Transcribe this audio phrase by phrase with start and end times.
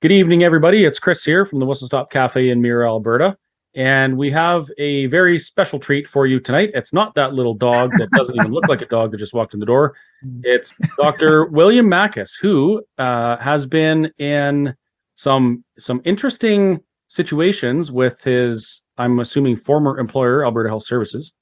[0.00, 0.84] Good evening, everybody.
[0.84, 3.36] It's Chris here from the Whistle Stop Cafe in Mirror, Alberta.
[3.74, 6.70] And we have a very special treat for you tonight.
[6.72, 9.54] It's not that little dog that doesn't even look like a dog that just walked
[9.54, 9.96] in the door.
[10.44, 11.46] It's Dr.
[11.50, 14.72] William Makis, who uh, has been in
[15.16, 16.78] some some interesting
[17.08, 21.32] situations with his, I'm assuming, former employer, Alberta Health Services.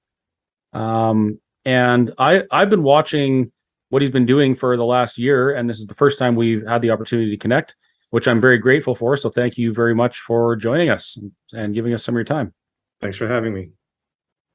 [0.73, 3.53] Um, and I I've been watching
[3.91, 6.67] what he's been doing for the last year, and this is the first time we've
[6.67, 7.77] had the opportunity to connect
[8.11, 9.17] which I'm very grateful for.
[9.17, 11.19] So thank you very much for joining us
[11.53, 12.55] and giving us some of your time.
[13.01, 13.71] Thanks for having me.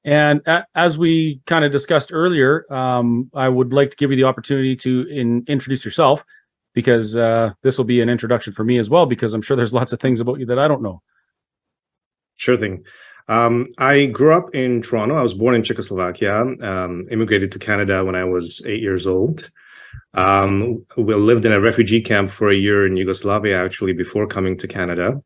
[0.04, 0.42] And
[0.73, 4.76] as we kind of discussed earlier, um, I would like to give you the opportunity
[4.78, 6.23] to in, introduce yourself
[6.73, 9.73] because uh, this will be an introduction for me as well, because I'm sure there's
[9.73, 11.02] lots of things about you that I don't know.
[12.38, 12.84] Sure thing.
[13.28, 15.16] Um, I grew up in Toronto.
[15.16, 19.52] I was born in Czechoslovakia, um, immigrated to Canada when I was eight years old.
[20.14, 24.58] Um, we lived in a refugee camp for a year in Yugoslavia, actually, before coming
[24.58, 25.22] to Canada.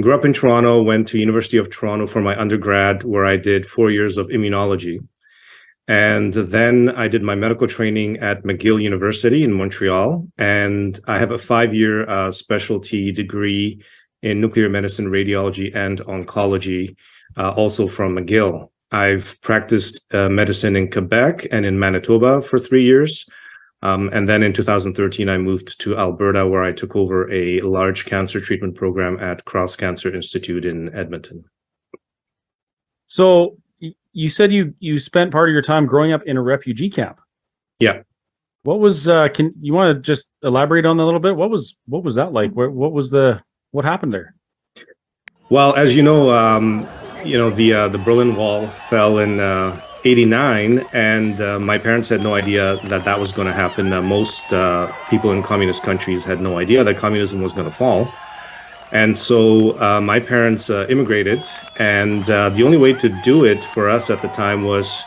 [0.00, 3.66] Grew up in Toronto, went to University of Toronto for my undergrad, where I did
[3.66, 5.00] four years of immunology.
[5.88, 10.28] And then I did my medical training at McGill University in Montreal.
[10.36, 13.82] And I have a five year uh, specialty degree
[14.22, 16.94] in nuclear medicine, radiology, and oncology,
[17.36, 18.68] uh, also from McGill.
[18.92, 23.26] I've practiced uh, medicine in Quebec and in Manitoba for three years.
[23.82, 28.06] Um, and then in 2013, I moved to Alberta, where I took over a large
[28.06, 31.44] cancer treatment program at Cross Cancer Institute in Edmonton.
[33.06, 33.56] So
[34.12, 37.20] you said you you spent part of your time growing up in a refugee camp.
[37.78, 38.02] Yeah.
[38.64, 41.36] What was uh can you want to just elaborate on that a little bit?
[41.36, 42.52] What was what was that like?
[42.52, 44.34] What what was the what happened there?
[45.50, 46.86] Well, as you know, um,
[47.24, 52.08] you know the uh, the Berlin Wall fell in uh, 89 and uh, my parents
[52.08, 55.82] had no idea that that was going to happen uh, most uh, people in communist
[55.82, 58.12] countries had no idea that communism was going to fall.
[58.92, 61.42] And so uh, my parents uh, immigrated
[61.76, 65.02] and uh, the only way to do it for us at the time was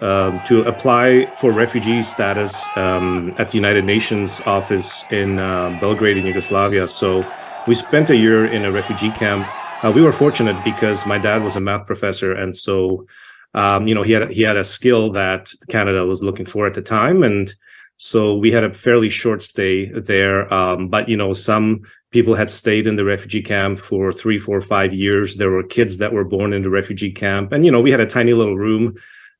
[0.00, 5.36] um, to apply for refugee status um, at the united nations office in
[5.80, 6.86] belgrade in yugoslavia.
[6.86, 7.24] So
[7.66, 9.48] we spent a year in a refugee camp.
[9.94, 13.06] We were fortunate because my dad was a math professor and so
[13.56, 16.74] um, you know, he had he had a skill that Canada was looking for at
[16.74, 17.52] the time, and
[17.96, 20.52] so we had a fairly short stay there.
[20.52, 21.80] Um, but you know, some
[22.10, 25.36] people had stayed in the refugee camp for three, four, five years.
[25.36, 28.00] There were kids that were born in the refugee camp, and you know, we had
[28.00, 28.94] a tiny little room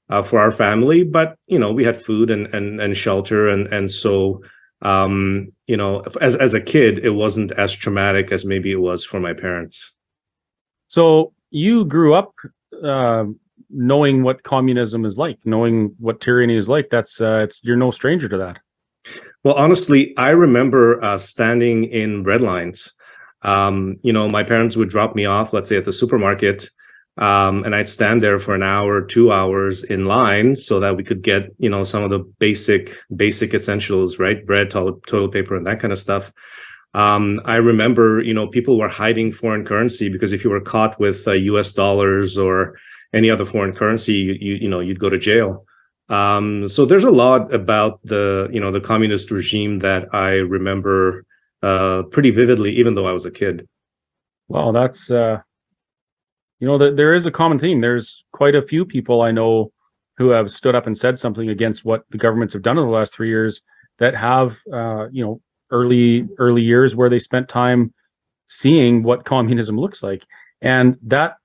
[0.08, 3.66] uh, for our family, but you know, we had food and and and shelter, and
[3.66, 4.42] and so
[4.80, 9.04] um, you know, as as a kid, it wasn't as traumatic as maybe it was
[9.04, 9.92] for my parents.
[10.88, 12.32] So you grew up.
[12.82, 13.26] Uh
[13.76, 16.88] knowing what communism is like, knowing what tyranny is like.
[16.90, 18.58] That's uh, it's you're no stranger to that.
[19.44, 22.92] Well, honestly, I remember uh, standing in red lines.
[23.42, 26.68] Um, you know, my parents would drop me off, let's say at the supermarket,
[27.18, 31.04] um, and I'd stand there for an hour, two hours in line, so that we
[31.04, 34.44] could get you know some of the basic basic essentials, right?
[34.44, 36.32] Bread, toilet, toilet paper, and that kind of stuff.
[36.94, 40.98] Um, I remember, you know, people were hiding foreign currency because if you were caught
[40.98, 41.72] with uh, U.S.
[41.74, 42.78] dollars or
[43.16, 45.64] any other foreign currency, you you, you know you'd go to jail.
[46.08, 51.24] Um, so there's a lot about the you know the communist regime that I remember
[51.62, 53.66] uh, pretty vividly, even though I was a kid.
[54.48, 55.40] Well, that's uh,
[56.60, 57.80] you know there is a common theme.
[57.80, 59.72] There's quite a few people I know
[60.18, 62.90] who have stood up and said something against what the governments have done in the
[62.90, 63.62] last three years
[63.98, 65.40] that have uh, you know
[65.70, 67.92] early early years where they spent time
[68.46, 70.22] seeing what communism looks like
[70.62, 71.36] and that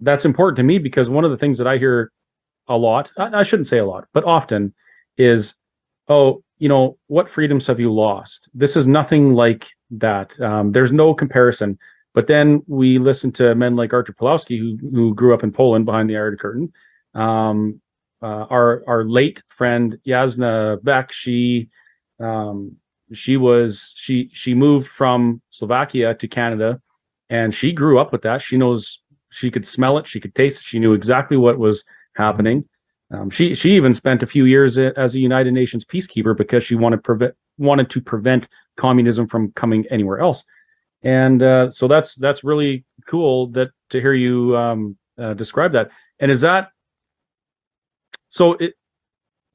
[0.00, 2.10] that's important to me because one of the things that I hear
[2.68, 4.72] a lot, I, shouldn't say a lot, but often
[5.18, 5.54] is,
[6.08, 8.48] oh, you know, what freedoms have you lost?
[8.54, 10.38] This is nothing like that.
[10.40, 11.78] Um, there's no comparison.
[12.12, 15.86] But then we listen to men like Artur Pawlowski, who who grew up in Poland
[15.86, 16.72] behind the Iron Curtain.
[17.14, 17.80] Um,
[18.22, 21.68] uh, our our late friend Jasna Beck, she
[22.18, 22.76] um,
[23.12, 26.80] she was she she moved from Slovakia to Canada,
[27.28, 28.42] and she grew up with that.
[28.42, 29.00] She knows
[29.30, 31.84] she could smell it, she could taste it, she knew exactly what was
[32.14, 32.64] happening.
[33.12, 36.76] Um, she she even spent a few years as a United Nations peacekeeper because she
[36.76, 40.44] wanted prevent wanted to prevent communism from coming anywhere else.
[41.02, 45.90] And uh, so that's that's really cool that to hear you um, uh, describe that.
[46.20, 46.68] And is that
[48.28, 48.52] so?
[48.54, 48.74] It,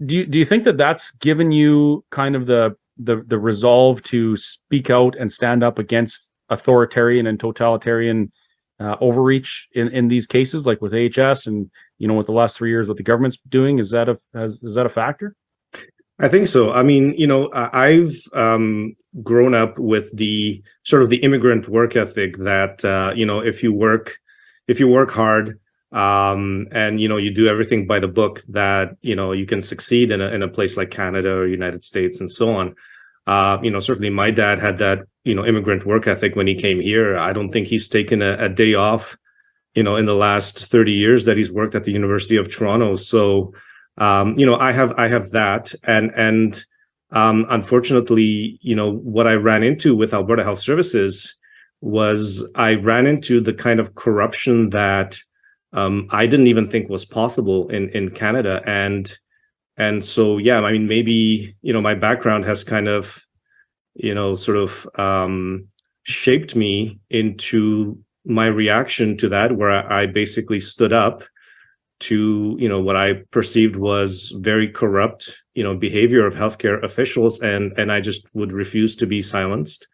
[0.06, 4.04] do you do you think that that's given you kind of the the the resolve
[4.04, 8.32] to speak out and stand up against authoritarian and totalitarian
[8.80, 12.58] uh, overreach in, in these cases, like with AHS and you know with the last
[12.58, 13.80] three years what the government's doing?
[13.80, 15.36] Is that a has, is that a factor?
[16.18, 16.72] I think so.
[16.72, 21.96] I mean, you know, I've um, grown up with the sort of the immigrant work
[21.96, 24.18] ethic that uh, you know, if you work,
[24.68, 25.60] if you work hard,
[25.92, 29.62] um, and you know, you do everything by the book, that you know, you can
[29.62, 32.76] succeed in a in a place like Canada or United States and so on.
[33.28, 36.56] Uh, you know, certainly my dad had that you know immigrant work ethic when he
[36.56, 37.18] came here.
[37.18, 39.18] I don't think he's taken a, a day off,
[39.74, 42.96] you know, in the last thirty years that he's worked at the University of Toronto.
[42.96, 43.54] So
[43.98, 46.64] um, you know, I have I have that, and and
[47.12, 51.36] um, unfortunately, you know, what I ran into with Alberta Health Services
[51.82, 55.18] was I ran into the kind of corruption that
[55.74, 59.18] um, I didn't even think was possible in in Canada, and
[59.78, 63.26] and so yeah, I mean, maybe you know, my background has kind of
[63.96, 65.68] you know sort of um,
[66.04, 71.24] shaped me into my reaction to that, where I, I basically stood up
[72.02, 77.42] to you know what I perceived was very corrupt you know behavior of healthcare officials,
[77.42, 79.88] and and I just would refuse to be silenced.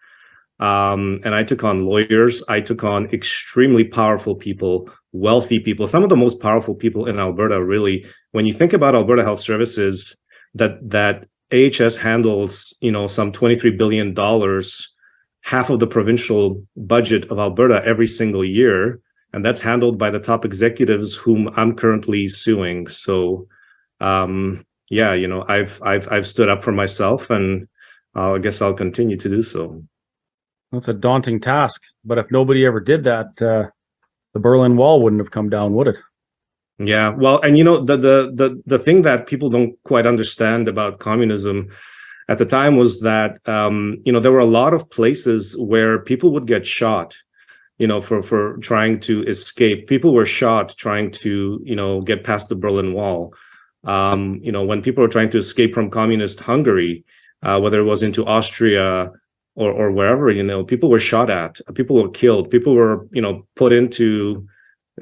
[0.60, 2.44] Um, and I took on lawyers.
[2.48, 7.20] I took on extremely powerful people, wealthy people, some of the most powerful people in
[7.20, 7.64] Alberta.
[7.64, 10.16] Really, when you think about Alberta Health Services,
[10.54, 14.94] that that AHS handles you know some twenty three billion dollars,
[15.42, 19.00] half of the provincial budget of Alberta every single year
[19.34, 22.88] and that's handled by the top executives whom I'm currently suing.
[22.88, 23.48] So,
[24.00, 27.68] um, yeah, you know, I've I've I've stood up for myself, and
[28.16, 29.84] uh, I guess I'll continue to do so.
[30.72, 33.70] That's a daunting task, but if nobody ever did that, uh,
[34.34, 35.98] the Berlin Wall wouldn't have come down, would it?
[36.84, 40.68] Yeah, well, and you know the the the the thing that people don't quite understand
[40.68, 41.70] about communism
[42.28, 46.00] at the time was that um, you know there were a lot of places where
[46.00, 47.16] people would get shot
[47.82, 49.88] you know, for for trying to escape.
[49.88, 53.34] People were shot trying to, you know, get past the Berlin Wall.
[53.86, 57.04] Um, you know, when people were trying to escape from communist Hungary,
[57.42, 59.10] uh, whether it was into Austria
[59.56, 63.22] or or wherever, you know, people were shot at, people were killed, people were, you
[63.22, 64.46] know, put into,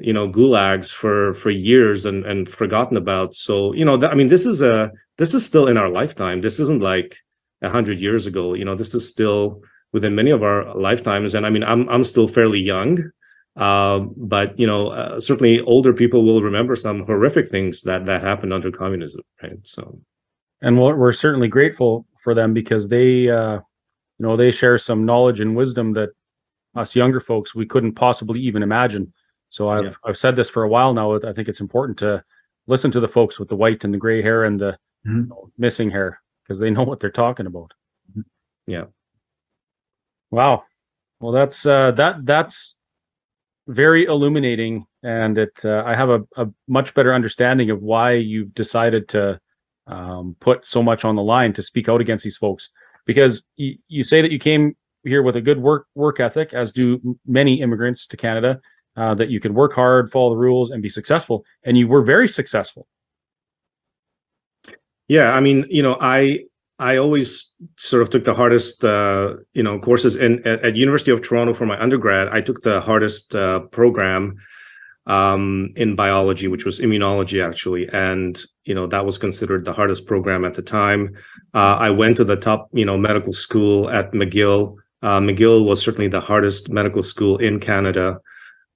[0.00, 3.34] you know, gulags for for years and and forgotten about.
[3.34, 6.40] So, you know, th- I mean, this is a this is still in our lifetime.
[6.40, 7.16] This isn't like
[7.62, 8.54] a hundred years ago.
[8.54, 9.62] You know, this is still
[9.92, 11.34] within many of our lifetimes.
[11.34, 13.10] And I mean, I'm I'm still fairly young,
[13.56, 18.22] uh, but you know, uh, certainly older people will remember some horrific things that that
[18.22, 19.58] happened under communism, right?
[19.64, 20.00] So,
[20.62, 25.04] and we're, we're certainly grateful for them because they, uh, you know, they share some
[25.04, 26.10] knowledge and wisdom that
[26.74, 29.12] us younger folks we couldn't possibly even imagine.
[29.50, 29.92] So I've yeah.
[30.04, 31.16] I've said this for a while now.
[31.20, 32.24] I think it's important to
[32.66, 35.16] listen to the folks with the white and the gray hair and the mm-hmm.
[35.16, 37.72] you know, missing hair because they know what they're talking about.
[38.66, 38.84] Yeah.
[40.30, 40.64] Wow.
[41.20, 42.74] Well, that's uh, that that's
[43.66, 48.54] very illuminating, and it uh, I have a, a much better understanding of why you've
[48.54, 49.40] decided to
[49.86, 52.70] um, put so much on the line to speak out against these folks.
[53.06, 56.72] Because y- you say that you came here with a good work work ethic, as
[56.72, 58.60] do many immigrants to Canada,
[58.96, 62.02] uh, that you can work hard, follow the rules, and be successful, and you were
[62.02, 62.86] very successful.
[65.08, 66.44] Yeah, I mean, you know, I
[66.78, 71.10] I always sort of took the hardest, uh, you know, courses in at, at, University
[71.10, 72.28] of Toronto for my undergrad.
[72.28, 74.36] I took the hardest uh, program
[75.06, 80.06] um, in biology, which was immunology, actually, and you know that was considered the hardest
[80.06, 81.14] program at the time.
[81.52, 84.76] Uh, I went to the top, you know, medical school at McGill.
[85.02, 88.20] Uh, McGill was certainly the hardest medical school in Canada,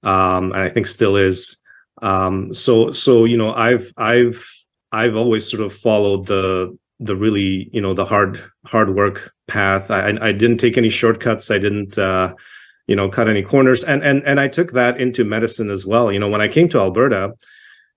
[0.05, 1.57] um, and I think still is.
[2.01, 4.47] Um, so, so you know, I've I've
[4.91, 9.91] I've always sort of followed the the really you know the hard hard work path.
[9.91, 11.51] I i didn't take any shortcuts.
[11.51, 12.33] I didn't uh
[12.87, 13.83] you know cut any corners.
[13.83, 16.11] And and and i took that into medicine as well.
[16.11, 17.33] You know when i came to alberta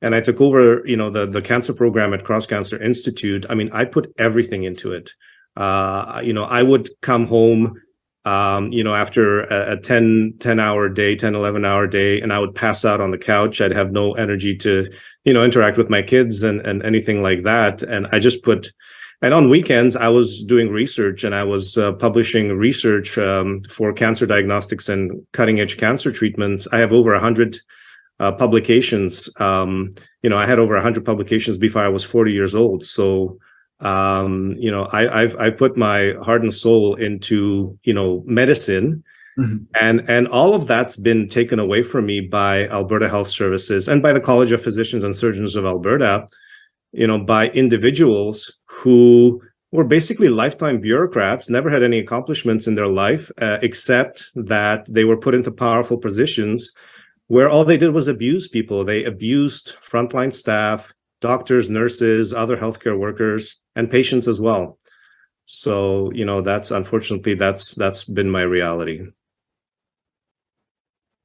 [0.02, 3.54] and i took over you know the the cancer program at cross cancer institute i
[3.54, 5.12] mean i put everything into it.
[5.56, 7.80] Uh you know i would come home
[8.28, 12.30] um, you know, after a, a 10, 10 hour day, 10, 11 hour day, and
[12.30, 13.62] I would pass out on the couch.
[13.62, 14.90] I'd have no energy to,
[15.24, 17.80] you know, interact with my kids and, and anything like that.
[17.82, 18.70] And I just put,
[19.22, 23.94] and on weekends, I was doing research and I was uh, publishing research um, for
[23.94, 26.68] cancer diagnostics and cutting edge cancer treatments.
[26.70, 27.56] I have over a hundred
[28.20, 29.30] uh, publications.
[29.40, 32.84] Um, you know, I had over a hundred publications before I was 40 years old.
[32.84, 33.38] So,
[33.80, 39.04] um, you know, I, I've I put my heart and soul into you know medicine,
[39.38, 39.64] mm-hmm.
[39.80, 44.02] and and all of that's been taken away from me by Alberta Health Services and
[44.02, 46.26] by the College of Physicians and Surgeons of Alberta,
[46.92, 52.88] you know, by individuals who were basically lifetime bureaucrats, never had any accomplishments in their
[52.88, 56.72] life uh, except that they were put into powerful positions
[57.26, 58.84] where all they did was abuse people.
[58.84, 64.78] They abused frontline staff doctors, nurses, other healthcare workers, and patients as well.
[65.46, 69.06] So, you know, that's unfortunately that's that's been my reality.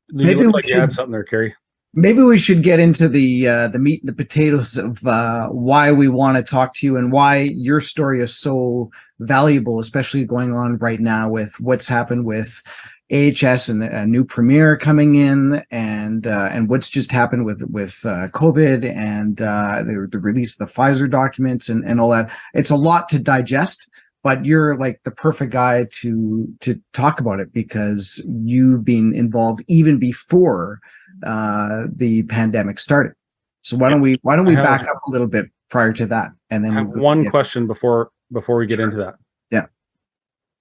[0.10, 1.56] Maybe you like should, you had something there, Kerry.
[1.94, 5.92] Maybe we should get into the uh, the meat and the potatoes of uh, why
[5.92, 10.54] we want to talk to you and why your story is so valuable, especially going
[10.54, 12.62] on right now with what's happened with
[13.14, 18.00] AHS and a new premier coming in, and uh, and what's just happened with with
[18.06, 22.32] uh, COVID and uh, the, the release of the Pfizer documents and and all that.
[22.54, 23.88] It's a lot to digest,
[24.24, 29.64] but you're like the perfect guy to to talk about it because you've been involved
[29.68, 30.80] even before
[31.24, 33.14] uh, the pandemic started.
[33.62, 36.32] So why don't we why don't we back up a little bit prior to that,
[36.50, 38.86] and then we'll one question before before we get sure.
[38.86, 39.16] into that.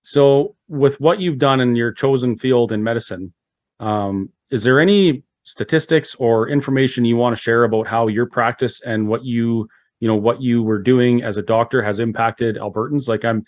[0.02, 3.32] So, with what you've done in your chosen field in medicine,
[3.80, 8.80] um, is there any statistics or information you want to share about how your practice
[8.82, 9.68] and what you,
[10.00, 13.09] you know, what you were doing as a doctor has impacted Albertans?
[13.09, 13.44] Like, I'm,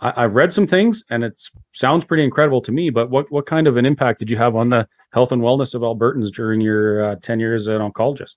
[0.00, 2.90] I, have read some things, and it sounds pretty incredible to me.
[2.90, 5.74] But what what kind of an impact did you have on the health and wellness
[5.74, 8.36] of Albertans during your uh, ten years as an oncologist?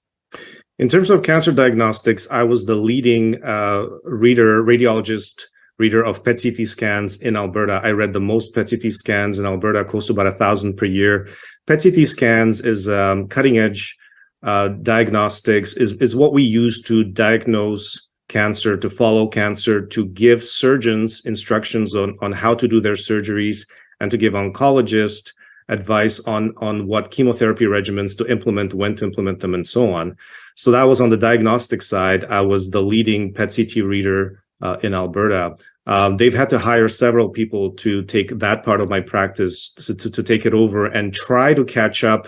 [0.79, 5.43] In terms of cancer diagnostics, I was the leading uh, reader, radiologist
[5.81, 7.81] reader of PET CT scans in Alberta.
[7.83, 10.85] I read the most PET CT scans in Alberta, close to about a thousand per
[10.85, 11.27] year.
[11.67, 13.97] PET CT scans is um, cutting edge
[14.43, 20.43] uh, diagnostics, is, is what we use to diagnose cancer, to follow cancer, to give
[20.43, 23.67] surgeons instructions on, on how to do their surgeries,
[23.99, 25.33] and to give oncologists
[25.67, 30.15] advice on, on what chemotherapy regimens to implement, when to implement them, and so on.
[30.55, 32.25] So that was on the diagnostic side.
[32.25, 35.55] I was the leading PET CT reader uh, in Alberta.
[35.91, 39.93] Um, they've had to hire several people to take that part of my practice to,
[39.93, 42.27] to, to take it over and try to catch up.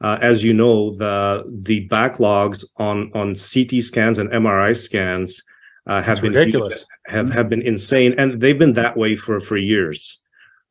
[0.00, 5.40] Uh, as you know, the the backlogs on on CT scans and MRI scans
[5.86, 6.84] uh, have That's been ridiculous.
[7.06, 10.20] have have been insane, and they've been that way for for years.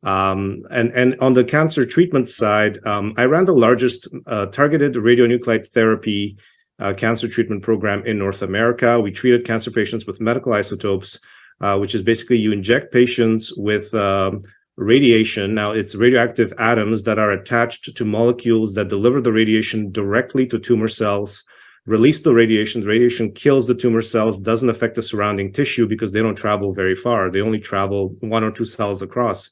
[0.04, 4.96] Um, and and on the cancer treatment side, um, I ran the largest uh, targeted
[4.96, 6.38] radionuclide therapy
[6.80, 9.00] uh, cancer treatment program in North America.
[9.00, 11.20] We treated cancer patients with medical isotopes
[11.62, 14.42] uh, which is basically you inject patients with um,
[14.78, 15.54] radiation.
[15.54, 20.60] Now, it's radioactive atoms that are attached to molecules that deliver the radiation directly to
[20.60, 21.44] tumor cells,
[21.86, 22.82] release the radiation.
[22.82, 26.74] The radiation kills the tumor cells, doesn't affect the surrounding tissue because they don't travel
[26.74, 27.30] very far.
[27.30, 29.50] They only travel one or two cells across.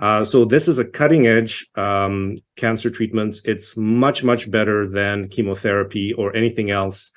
[0.00, 3.36] Uh, so this is a cutting edge um, cancer treatment.
[3.44, 7.10] It's much, much better than chemotherapy or anything else.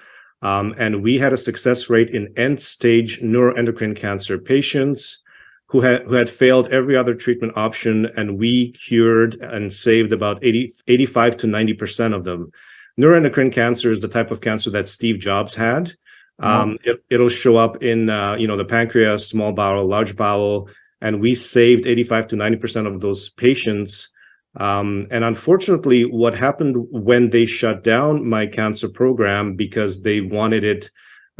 [0.43, 5.23] Um, and we had a success rate in end stage neuroendocrine cancer patients
[5.67, 8.07] who had, who had failed every other treatment option.
[8.17, 12.51] And we cured and saved about 80, 85 to 90% of them.
[13.00, 15.93] Neuroendocrine cancer is the type of cancer that Steve Jobs had.
[16.39, 20.67] Um, it, will show up in, uh, you know, the pancreas, small bowel, large bowel,
[21.00, 24.09] and we saved 85 to 90% of those patients
[24.55, 30.63] um, and unfortunately, what happened when they shut down my cancer program because they wanted
[30.63, 30.91] it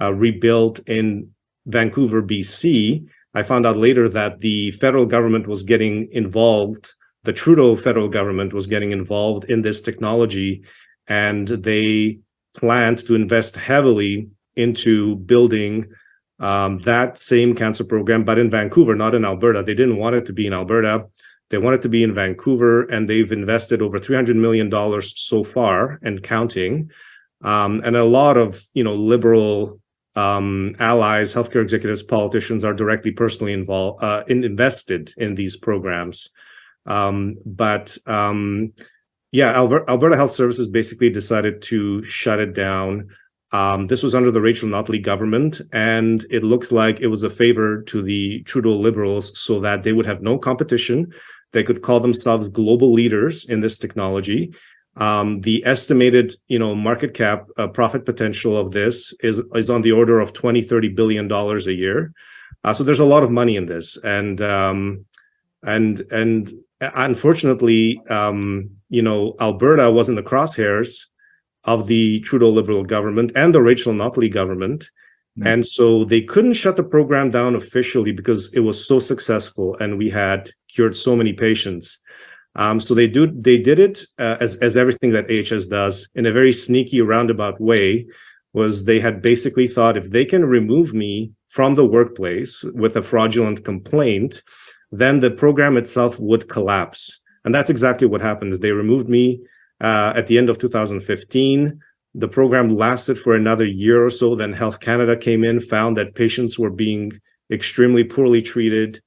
[0.02, 1.30] uh, rebuilt in
[1.68, 3.06] Vancouver, BC,
[3.36, 6.94] I found out later that the federal government was getting involved.
[7.24, 10.64] The Trudeau federal government was getting involved in this technology,
[11.08, 12.20] and they
[12.56, 15.88] planned to invest heavily into building
[16.40, 19.64] um, that same cancer program, but in Vancouver, not in Alberta.
[19.64, 21.08] They didn't want it to be in Alberta.
[21.54, 24.72] They want it to be in Vancouver, and they've invested over $300 million
[25.04, 26.90] so far and counting.
[27.44, 29.80] Um, and a lot of, you know, liberal
[30.16, 36.28] um, allies, healthcare executives, politicians are directly personally involved, uh, in, invested in these programs.
[36.88, 38.74] Um, but um,
[39.32, 43.10] yeah, Alberta, Alberta Health Services basically decided to shut it down.
[43.52, 47.30] Um, this was under the Rachel Notley government, and it looks like it was a
[47.30, 51.14] favor to the Trudeau Liberals so that they would have no competition.
[51.54, 54.54] They could call themselves global leaders in this technology.
[54.96, 59.82] Um, the estimated, you know, market cap uh, profit potential of this is is on
[59.82, 62.14] the order of 20, 30 billion dollars a year.
[62.64, 65.06] Uh, so there's a lot of money in this, and um,
[65.64, 71.06] and and unfortunately, um, you know, Alberta was in the crosshairs
[71.64, 74.90] of the Trudeau Liberal government and the Rachel Notley government.
[75.38, 75.48] Mm-hmm.
[75.48, 79.98] And so they couldn't shut the program down officially because it was so successful and
[79.98, 81.98] we had cured so many patients.
[82.56, 86.28] Um, so they do they did it uh, as as everything that AHS does in
[86.28, 88.06] a very sneaky roundabout way.
[88.54, 93.02] Was they had basically thought if they can remove me from the workplace with a
[93.02, 94.44] fraudulent complaint,
[94.92, 97.20] then the program itself would collapse.
[97.44, 98.54] And that's exactly what happened.
[98.54, 99.42] They removed me
[99.82, 101.80] uh, at the end of 2015.
[102.16, 104.36] The program lasted for another year or so.
[104.36, 107.12] Then Health Canada came in, found that patients were being
[107.52, 109.02] extremely poorly treated,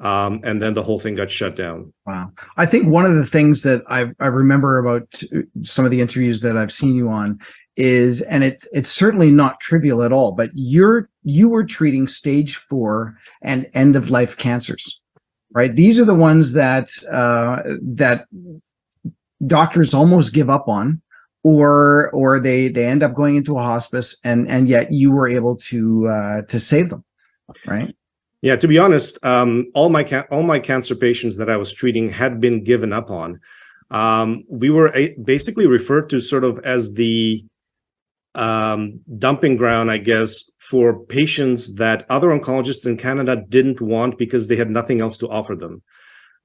[0.00, 1.92] um, and then the whole thing got shut down.
[2.06, 2.32] Wow.
[2.56, 5.22] I think one of the things that I I remember about
[5.62, 7.38] some of the interviews that I've seen you on
[7.76, 12.56] is, and it's it's certainly not trivial at all, but you're you were treating stage
[12.56, 15.00] four and end of life cancers,
[15.52, 15.74] right?
[15.74, 18.26] These are the ones that uh, that
[19.46, 21.00] doctors almost give up on
[21.48, 25.28] or or they they end up going into a hospice and and yet you were
[25.38, 27.02] able to uh to save them
[27.66, 27.94] right?
[28.42, 31.72] Yeah to be honest um all my ca- all my cancer patients that i was
[31.72, 33.40] treating had been given up on.
[33.90, 34.28] Um
[34.62, 37.44] we were a- basically referred to sort of as the
[38.34, 40.32] um dumping ground i guess
[40.70, 45.28] for patients that other oncologists in canada didn't want because they had nothing else to
[45.38, 45.82] offer them.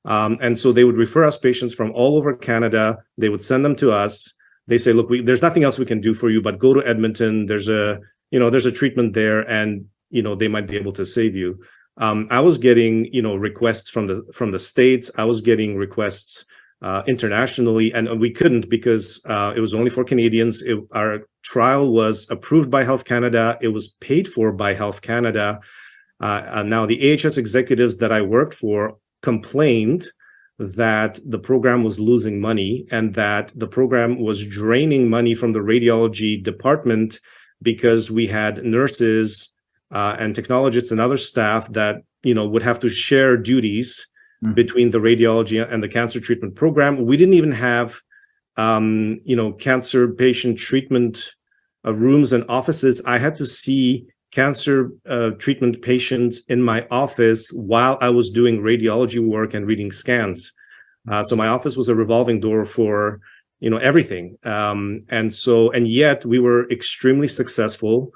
[0.05, 2.85] Um, and so they would refer us patients from all over canada.
[3.17, 4.33] They would send them to us
[4.67, 6.87] they say, look, we, there's nothing else we can do for you, but go to
[6.87, 7.45] Edmonton.
[7.47, 7.99] There's a,
[8.31, 11.35] you know, there's a treatment there, and you know they might be able to save
[11.35, 11.59] you.
[11.97, 15.11] Um, I was getting, you know, requests from the from the states.
[15.17, 16.45] I was getting requests
[16.81, 20.61] uh, internationally, and we couldn't because uh, it was only for Canadians.
[20.61, 23.57] It, our trial was approved by Health Canada.
[23.61, 25.59] It was paid for by Health Canada.
[26.19, 30.07] Uh, now the AHS executives that I worked for complained
[30.59, 35.59] that the program was losing money and that the program was draining money from the
[35.59, 37.19] radiology department
[37.61, 39.49] because we had nurses
[39.91, 44.07] uh, and technologists and other staff that you know would have to share duties
[44.43, 44.53] mm.
[44.53, 47.99] between the radiology and the cancer treatment program we didn't even have
[48.57, 51.31] um, you know cancer patient treatment
[51.85, 57.51] uh, rooms and offices i had to see cancer uh, treatment patients in my office
[57.53, 60.51] while I was doing radiology work and reading scans.
[61.07, 63.19] Uh, so my office was a revolving door for
[63.59, 64.37] you know everything.
[64.43, 68.11] Um, and so and yet we were extremely successful.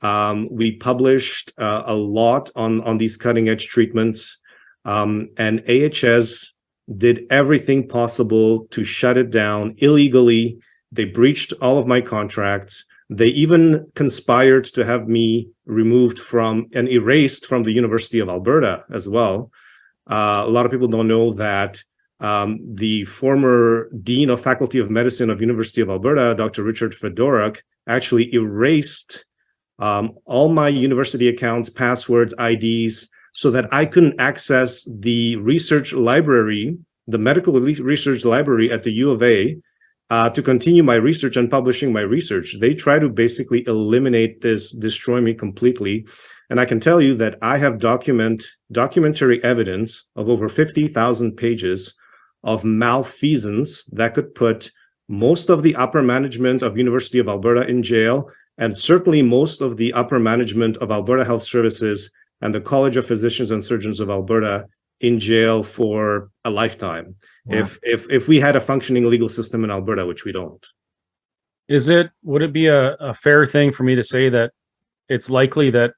[0.00, 4.38] Um, we published uh, a lot on on these cutting edge treatments,
[4.84, 6.54] um, and AHS
[6.96, 10.58] did everything possible to shut it down illegally.
[10.90, 12.84] They breached all of my contracts.
[13.10, 18.84] They even conspired to have me removed from and erased from the University of Alberta
[18.92, 19.50] as well.
[20.06, 21.82] Uh, a lot of people don't know that
[22.20, 26.62] um, the former dean of faculty of medicine of University of Alberta, Dr.
[26.62, 29.24] Richard Fedorak, actually erased
[29.78, 36.76] um, all my university accounts, passwords, IDs, so that I couldn't access the research library,
[37.06, 39.56] the medical research library at the U of A,
[40.10, 42.56] uh, to continue my research and publishing my research.
[42.60, 46.06] They try to basically eliminate this, destroy me completely.
[46.50, 51.94] And I can tell you that I have document documentary evidence of over 50,000 pages
[52.42, 54.70] of malfeasance that could put
[55.08, 59.76] most of the upper management of University of Alberta in jail, and certainly most of
[59.76, 64.10] the upper management of Alberta Health Services and the College of Physicians and Surgeons of
[64.10, 64.66] Alberta
[65.00, 67.14] in jail for a lifetime
[67.46, 67.58] wow.
[67.58, 70.64] if if if we had a functioning legal system in Alberta, which we don't.
[71.68, 74.52] Is it would it be a, a fair thing for me to say that
[75.08, 75.92] it's likely that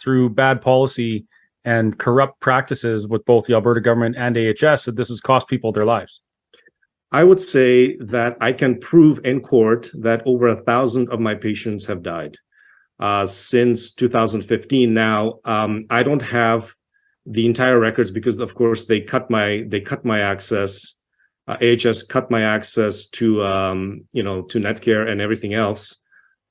[0.00, 1.26] through bad policy
[1.64, 5.72] and corrupt practices with both the Alberta government and AHS that this has cost people
[5.72, 6.20] their lives?
[7.10, 11.34] I would say that I can prove in court that over a thousand of my
[11.34, 12.36] patients have died
[12.98, 14.92] uh, since 2015.
[14.92, 16.74] Now, um, I don't have
[17.26, 20.94] the entire records because of course they cut my they cut my access
[21.46, 26.00] uh, ahs cut my access to um, you know to netcare and everything else.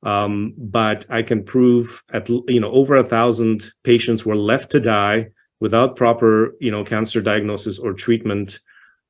[0.04, 4.80] Um, but i can prove at you know over a thousand patients were left to
[4.82, 5.28] die
[5.62, 8.60] without proper you know cancer diagnosis or treatment.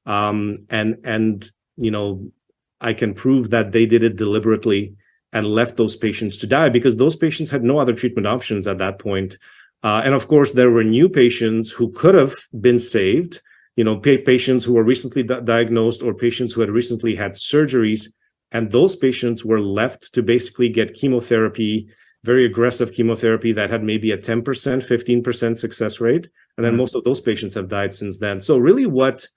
[0.06, 2.30] Um, and and you know
[2.82, 4.94] i can prove that they did it deliberately
[5.32, 8.78] and left those patients to die because those patients had no other treatment options at
[8.78, 9.38] that point
[9.84, 13.42] uh, and of course, there were new patients who could have been saved,
[13.76, 17.34] you know, pa- patients who were recently di- diagnosed or patients who had recently had
[17.34, 18.08] surgeries.
[18.54, 21.90] And those patients were left to basically get chemotherapy,
[22.24, 26.30] very aggressive chemotherapy that had maybe a 10%, 15% success rate.
[26.56, 26.78] And then mm-hmm.
[26.78, 28.40] most of those patients have died since then.
[28.40, 29.28] So, really, what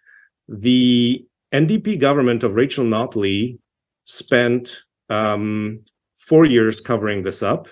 [0.48, 3.59] the NDP government of Rachel Notley
[4.04, 5.80] spent um,
[6.16, 7.68] four years covering this up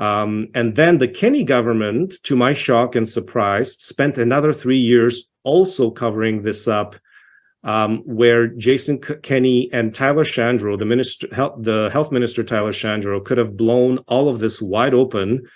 [0.00, 5.28] um, and then the Kenney government, to my shock and surprise, spent another three years
[5.44, 6.96] also covering this up,
[7.62, 13.24] um, where Jason Kenney and Tyler Shandro, the minister, health, the health minister Tyler Shandro,
[13.24, 15.46] could have blown all of this wide open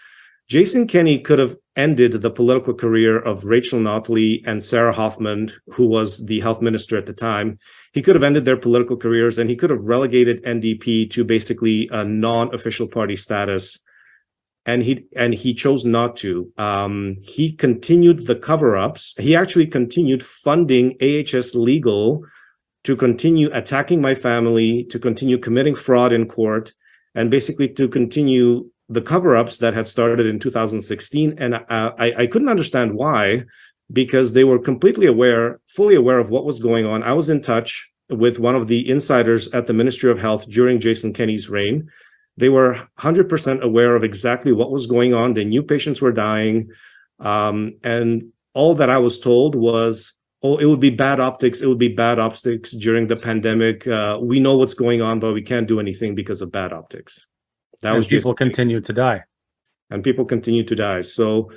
[0.47, 5.87] Jason Kenney could have ended the political career of Rachel Notley and Sarah Hoffman, who
[5.87, 7.59] was the health minister at the time.
[7.93, 11.89] He could have ended their political careers and he could have relegated NDP to basically
[11.91, 13.79] a non-official party status.
[14.67, 16.51] And he and he chose not to.
[16.57, 19.15] Um, he continued the cover-ups.
[19.19, 22.25] He actually continued funding AHS Legal
[22.85, 26.73] to continue attacking my family, to continue committing fraud in court,
[27.15, 32.27] and basically to continue the cover-ups that had started in 2016 and uh, I, I
[32.27, 33.45] couldn't understand why
[33.93, 37.41] because they were completely aware fully aware of what was going on i was in
[37.41, 41.89] touch with one of the insiders at the ministry of health during jason kenney's reign
[42.37, 45.35] they were 100% aware of exactly what was going on.
[45.35, 46.71] They knew patients were dying.
[47.21, 51.61] Um, and all that i was told was oh it would be bad optics.
[51.61, 53.87] It would be bad optics during the pandemic.
[53.87, 57.27] Uh, we know what's going on but we can't do anything because of bad optics.
[57.83, 59.25] That and was people continue to die.
[59.91, 61.03] And people continue to die.
[61.03, 61.51] So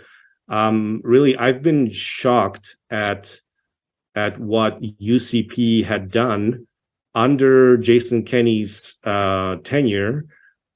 [0.50, 3.40] um, really, I've been shocked at
[4.16, 6.68] at what UCP had done
[7.14, 10.26] under Jason Kenney's uh, tenure,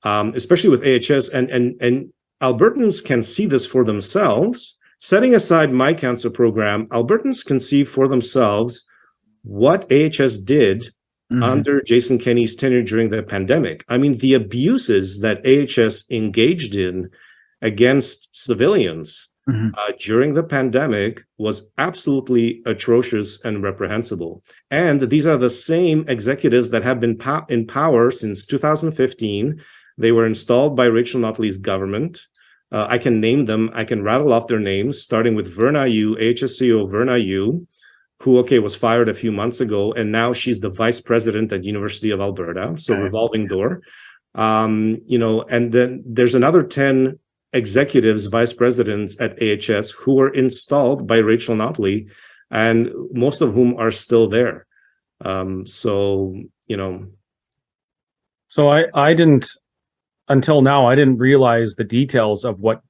[0.03, 4.77] um, especially with AHS, and and and Albertans can see this for themselves.
[4.99, 8.87] Setting aside my cancer program, Albertans can see for themselves
[9.43, 10.91] what AHS did
[11.31, 11.43] mm-hmm.
[11.43, 13.83] under Jason Kenney's tenure during the pandemic.
[13.89, 17.09] I mean, the abuses that AHS engaged in
[17.61, 19.69] against civilians mm-hmm.
[19.77, 24.43] uh, during the pandemic was absolutely atrocious and reprehensible.
[24.69, 29.61] And these are the same executives that have been po- in power since 2015.
[30.01, 32.27] They were installed by Rachel Notley's government.
[32.71, 33.69] Uh, I can name them.
[33.73, 37.67] I can rattle off their names, starting with Verna Yu, HSCO Verna Yu,
[38.21, 41.63] who okay was fired a few months ago and now she's the vice president at
[41.63, 43.03] university of alberta so okay.
[43.03, 43.81] revolving door
[44.35, 47.17] um, you know and then there's another 10
[47.53, 52.09] executives vice presidents at ahs who were installed by rachel notley
[52.49, 54.65] and most of whom are still there
[55.21, 56.35] um, so
[56.67, 57.07] you know
[58.47, 59.49] so i i didn't
[60.31, 62.81] until now i didn't realize the details of what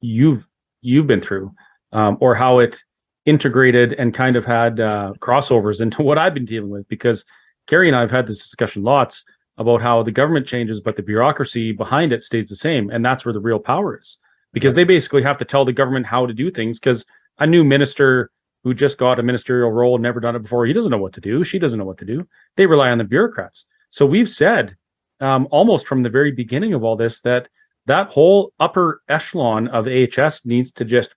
[0.00, 0.46] you've
[0.80, 1.52] you've been through
[1.92, 2.82] um, or how it
[3.28, 7.24] integrated and kind of had uh, crossovers into what I've been dealing with because
[7.66, 9.24] Kerry and I have had this discussion lots
[9.58, 12.90] about how the government changes, but the bureaucracy behind it stays the same.
[12.90, 14.18] And that's where the real power is
[14.52, 16.78] because they basically have to tell the government how to do things.
[16.78, 17.04] Because
[17.38, 18.30] a new minister
[18.64, 21.12] who just got a ministerial role, and never done it before, he doesn't know what
[21.12, 21.44] to do.
[21.44, 22.26] She doesn't know what to do.
[22.56, 23.66] They rely on the bureaucrats.
[23.90, 24.76] So we've said
[25.20, 27.48] um, almost from the very beginning of all this that
[27.86, 31.14] that whole upper echelon of AHS needs to just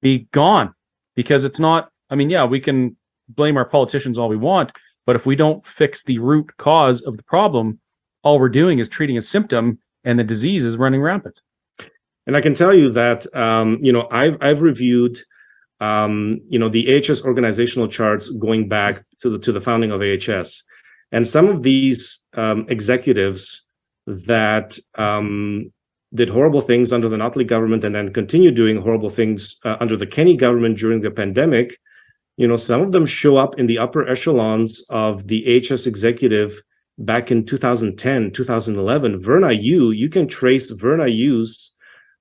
[0.00, 0.74] be gone.
[1.14, 2.96] Because it's not i mean yeah we can
[3.28, 4.72] blame our politicians all we want
[5.06, 7.78] but if we don't fix the root cause of the problem
[8.22, 11.40] all we're doing is treating a symptom and the disease is running rampant.
[12.26, 15.18] And i can tell you that um, you know i've i've reviewed
[15.80, 20.02] um, you know the ahs organizational charts going back to the to the founding of
[20.02, 20.62] ahs
[21.12, 23.64] and some of these um, executives
[24.06, 25.70] that um,
[26.14, 29.96] did horrible things under the Notley government and then continued doing horrible things uh, under
[29.96, 31.76] the Kenney government during the pandemic,
[32.36, 36.62] you know, some of them show up in the upper echelons of the HS executive
[36.98, 39.20] back in 2010, 2011.
[39.20, 41.74] Verna Yu, you can trace Verna Yu's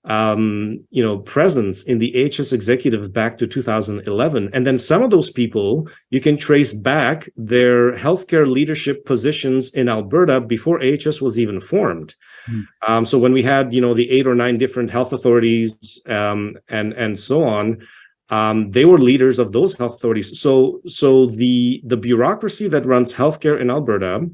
[0.08, 4.50] um, you know, presence in the HS executive back to 2011.
[4.54, 9.89] And then some of those people, you can trace back their healthcare leadership positions in
[9.89, 12.15] Alberta before AHS was even formed.
[12.50, 12.67] Mm.
[12.88, 16.56] Um, so when we had, you know, the eight or nine different health authorities um,
[16.70, 17.86] and and so on,
[18.30, 20.39] um, they were leaders of those health authorities.
[20.39, 24.30] So so the the bureaucracy that runs healthcare in Alberta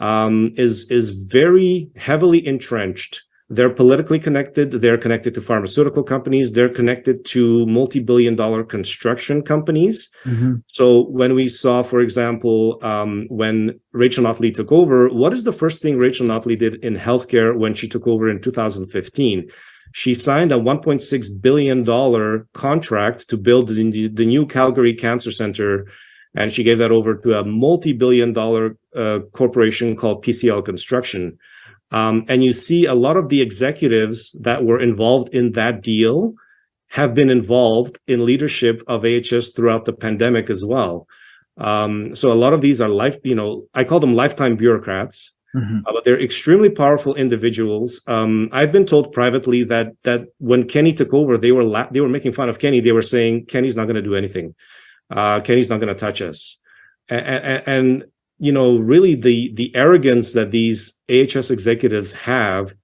[0.00, 4.70] um, is is very heavily entrenched they're politically connected.
[4.70, 6.52] They're connected to pharmaceutical companies.
[6.52, 10.08] They're connected to multi-billion dollar construction companies.
[10.24, 10.54] Mm-hmm.
[10.68, 15.52] So when we saw, for example, um, when Rachel Notley took over, what is the
[15.52, 19.50] first thing Rachel Notley did in healthcare when she took over in 2015?
[19.92, 25.86] She signed a $1.6 billion contract to build the, the new Calgary Cancer Center
[26.34, 31.38] and she gave that over to a multi-billion dollar uh, corporation called PCL Construction.
[31.94, 36.34] Um, and you see a lot of the executives that were involved in that deal
[36.88, 41.06] have been involved in leadership of AHS throughout the pandemic as well.
[41.56, 45.32] Um, so a lot of these are life, you know, I call them lifetime bureaucrats,
[45.54, 45.86] mm-hmm.
[45.86, 48.02] uh, but they're extremely powerful individuals.
[48.08, 52.00] Um, I've been told privately that that when Kenney took over, they were la- they
[52.00, 52.80] were making fun of Kenney.
[52.80, 54.56] They were saying Kenney's not going to do anything.
[55.10, 56.58] Uh, Kenney's not going to touch us.
[57.08, 58.04] And, and
[58.44, 62.74] you know, really the the arrogance that these AHS executives have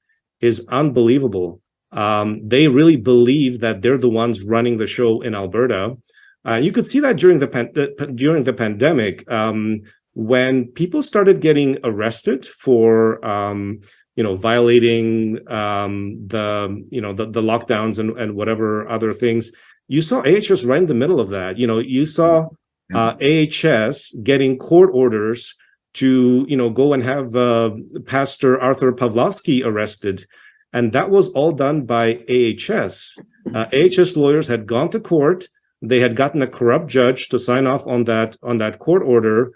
[0.40, 1.60] is unbelievable.
[1.92, 5.98] Um, they really believe that they're the ones running the show in Alberta.
[6.46, 7.74] Uh, you could see that during the, pan-
[8.14, 9.82] during the pandemic um,
[10.14, 13.80] when people started getting arrested for um,
[14.16, 15.92] you know violating um,
[16.26, 19.52] the you know the, the lockdowns and, and whatever other things.
[19.88, 21.58] You saw AHS right in the middle of that.
[21.58, 22.48] You know, you saw
[22.94, 25.54] uh, AHS getting court orders
[25.94, 27.70] to you know go and have uh,
[28.06, 30.26] Pastor Artur Pawlowski arrested,
[30.72, 33.18] and that was all done by AHS.
[33.54, 35.48] Uh, AHS lawyers had gone to court.
[35.82, 39.52] They had gotten a corrupt judge to sign off on that on that court order,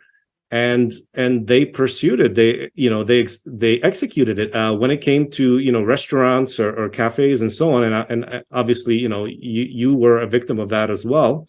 [0.51, 2.35] and and they pursued it.
[2.35, 6.59] They you know they they executed it uh, when it came to you know restaurants
[6.59, 7.85] or, or cafes and so on.
[7.85, 11.05] And uh, and uh, obviously you know you you were a victim of that as
[11.05, 11.47] well.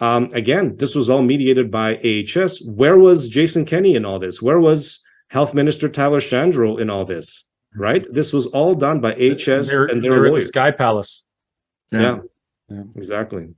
[0.00, 2.62] Um, again, this was all mediated by AHS.
[2.62, 4.42] Where was Jason Kenney in all this?
[4.42, 7.44] Where was Health Minister Tyler Shandro in all this?
[7.74, 8.06] Right?
[8.12, 10.42] This was all done by AHS They're, and their at the.
[10.42, 11.22] Sky Palace.
[11.92, 12.18] Yeah.
[12.68, 12.82] Yeah.
[12.94, 13.48] exactly.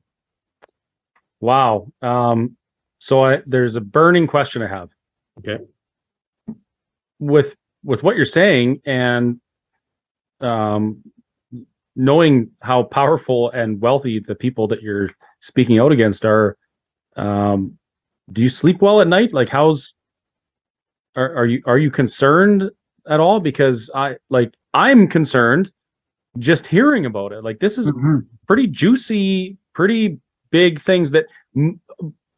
[1.41, 1.93] Wow.
[2.03, 2.57] Um,
[2.99, 4.91] so I, there's a burning question I have.
[5.39, 5.65] Okay.
[7.19, 9.41] With with what you're saying and
[10.41, 11.03] um,
[11.97, 16.57] knowing how powerful and wealthy the people that you're speaking out against are,
[17.17, 17.79] um,
[18.33, 19.33] do you sleep well at night?
[19.33, 19.95] Like, how's
[21.17, 22.71] are, are you are you concerned
[23.09, 23.41] at all?
[23.41, 25.73] Because I like I'm concerned
[26.39, 27.43] just hearing about it.
[27.43, 28.27] Like, this is Mhm.
[28.47, 30.19] pretty juicy, pretty
[30.51, 31.81] big things that m-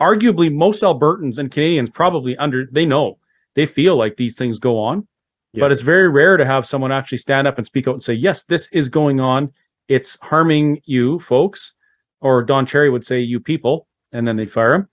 [0.00, 3.18] arguably most Albertans and Canadians probably under they know
[3.54, 5.06] they feel like these things go on,
[5.52, 5.60] Yeah.
[5.60, 8.14] but it's very rare to have someone actually stand up and speak out and say,
[8.14, 9.52] "Yes, this is going on.
[9.88, 11.72] It's harming you, folks."
[12.20, 14.88] Or Don Cherry would say, "You people," and then they'd fire him.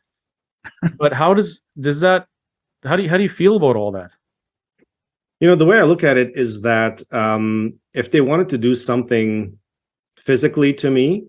[0.97, 2.27] but how does does that?
[2.83, 4.11] How do you how do you feel about all that?
[5.39, 8.57] You know, the way I look at it is that um, if they wanted to
[8.57, 9.57] do something
[10.17, 11.27] physically to me,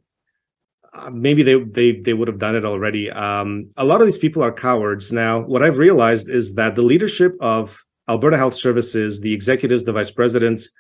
[0.95, 3.11] uh, maybe they they they would have done it already.
[3.11, 5.13] Um, a lot of these people are cowards.
[5.13, 9.93] Now, what I've realized is that the leadership of Alberta Health Services, the executives, the
[9.93, 10.71] vice presidents,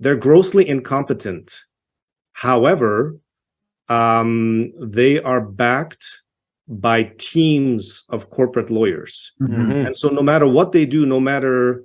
[0.00, 1.54] they're grossly incompetent.
[2.32, 3.18] However,
[3.88, 6.04] um, they are backed
[6.68, 9.32] by teams of corporate lawyers.
[9.40, 9.86] Mhm.
[9.86, 11.84] And so, no matter what they do, no matter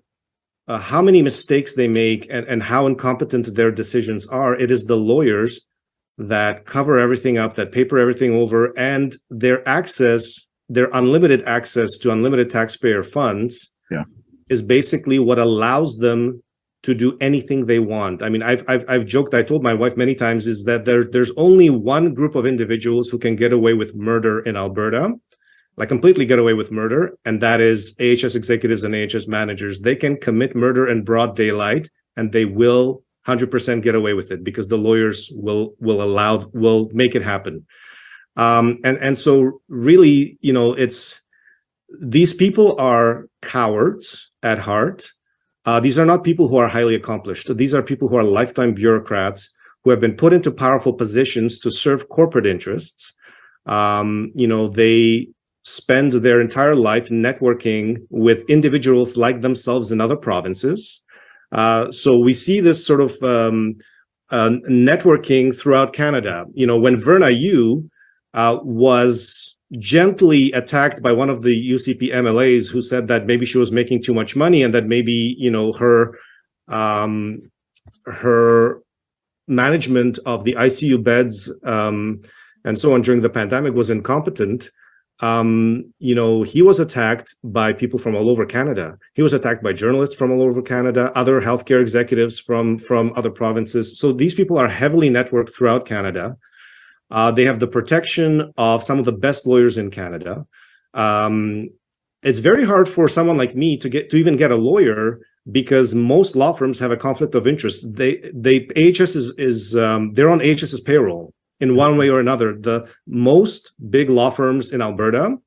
[0.69, 4.83] uh, how many mistakes they make and, and how incompetent their decisions are, it is
[4.83, 5.61] the lawyers
[6.17, 12.11] that cover everything up, that paper everything over, and their access, their unlimited access to
[12.11, 14.03] unlimited taxpayer funds, Yeah.
[14.49, 16.43] is basically what allows them
[16.83, 18.21] to do anything they want.
[18.23, 19.33] I mean, I've I've I've joked.
[19.33, 23.09] I told my wife many times is that there there's only one group of individuals
[23.09, 25.13] who can get away with murder in Alberta,
[25.75, 29.81] like completely get away with murder, and that is AHS executives and AHS managers.
[29.81, 34.43] They can commit murder in broad daylight, and they will 100% get away with it
[34.43, 37.65] because the lawyers will will allow will make it happen.
[38.37, 41.21] Um, and and so really, you know, it's
[41.99, 45.11] these people are cowards at heart.
[45.67, 47.55] Uh, these are not people who are highly accomplished.
[47.55, 49.51] These are people who are lifetime bureaucrats
[49.83, 53.13] who have been put into powerful positions to serve corporate interests.
[53.65, 55.27] Um, you know, they
[55.63, 61.03] spend their entire life networking with individuals like themselves in other provinces.
[61.51, 63.75] Uh, so we see this sort of um,
[64.29, 66.45] uh, networking throughout Canada.
[66.53, 67.89] You know, when Verna Yu
[68.33, 73.57] uh, was gently attacked by one of the UCP MLAs who said that maybe she
[73.57, 76.17] was making too much money and that maybe you know her
[76.69, 77.41] um,
[78.05, 78.81] her
[79.47, 82.21] management of the ICU beds um,
[82.65, 84.69] and so on during the pandemic was incompetent.
[85.19, 88.99] Um, you know, he was attacked by people from all over Canada.
[89.15, 93.31] He was attacked by journalists from all over Canada, other healthcare executives from from other
[93.31, 93.97] provinces.
[93.99, 96.37] So these people are heavily networked throughout Canada.
[97.09, 100.45] Uh, they have the protection of some of the best lawyers in Canada.
[100.93, 101.69] Um,
[102.23, 105.95] it's very hard for someone like me to get to even get a lawyer because
[105.95, 107.93] most law firms have a conflict of interest.
[107.93, 112.53] They they AHS is is um, they're on AHS's payroll in one way or another.
[112.53, 115.37] The most big law firms in Alberta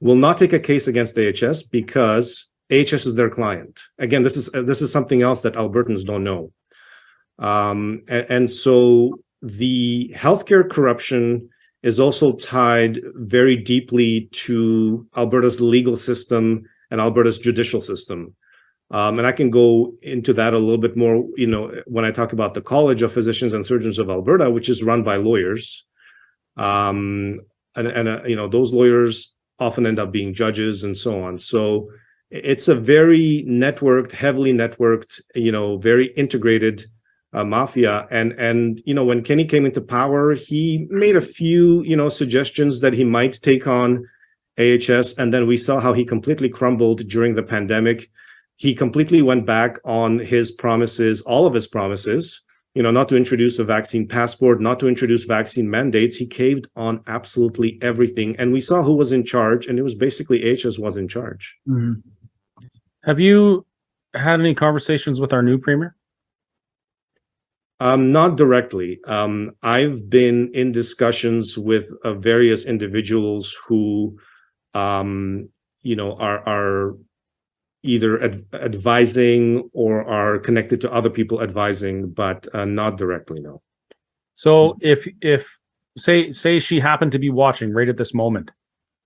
[0.00, 3.80] will not take a case against AHS because AHS is their client.
[3.98, 6.52] Again, this is this is something else that Albertans don't know.
[7.38, 11.48] Um, and, and so the healthcare corruption
[11.82, 18.34] is also tied very deeply to Alberta's legal system and Alberta's judicial system.
[18.90, 22.10] Um, and I can go into that a little bit more, you know, when I
[22.10, 25.86] talk about the College of Physicians and Surgeons of Alberta, which is run by lawyers.
[26.56, 27.40] Um,
[27.76, 31.38] and, and uh, you know, those lawyers often end up being judges and so on.
[31.38, 31.88] So
[32.30, 36.84] it's a very networked, heavily networked, you know, very integrated
[37.32, 38.06] uh, mafia.
[38.10, 42.08] And and you know when kenney came into power, he made a few you know
[42.08, 44.06] suggestions that he might take on
[44.58, 48.10] AHS, and then we saw how he completely crumbled during the pandemic.
[48.56, 52.42] He completely went back on his promises, all of his promises.
[52.74, 56.16] You know, not to introduce a vaccine passport, not to introduce vaccine mandates.
[56.16, 59.96] He caved on absolutely everything, and we saw who was in charge, and it was
[59.96, 61.56] basically AHS was in charge.
[61.68, 62.02] Mhm.
[63.02, 63.66] Have you
[64.14, 65.96] had any conversations with our new premier?
[67.82, 69.00] Um, not directly.
[69.06, 74.18] Um, I've been in discussions with uh, various individuals who,
[74.74, 75.48] um,
[75.82, 76.96] you know, are are
[77.82, 83.40] either ad- advising or are connected to other people advising, but uh, not directly.
[83.40, 83.62] No.
[84.34, 85.48] So if if
[85.96, 88.50] say say she happened to be watching right at this moment,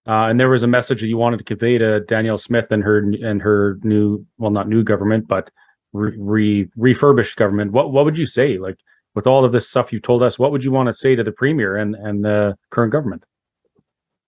[0.09, 2.83] uh, and there was a message that you wanted to convey to Danielle Smith and
[2.83, 5.51] her and her new well not new government but
[5.95, 8.59] re, re refurbished government, what what would you say?
[8.59, 8.79] Like
[9.15, 11.25] with all of this stuff you told us, what would you want to say to
[11.25, 13.25] the premier and and the current government?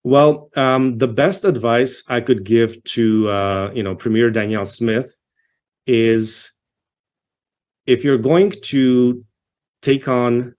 [0.05, 5.21] Well, um, the best advice I could give to uh, you know Premier Danielle Smith
[5.87, 6.53] is
[7.87, 9.25] if you're going to
[9.83, 10.55] take on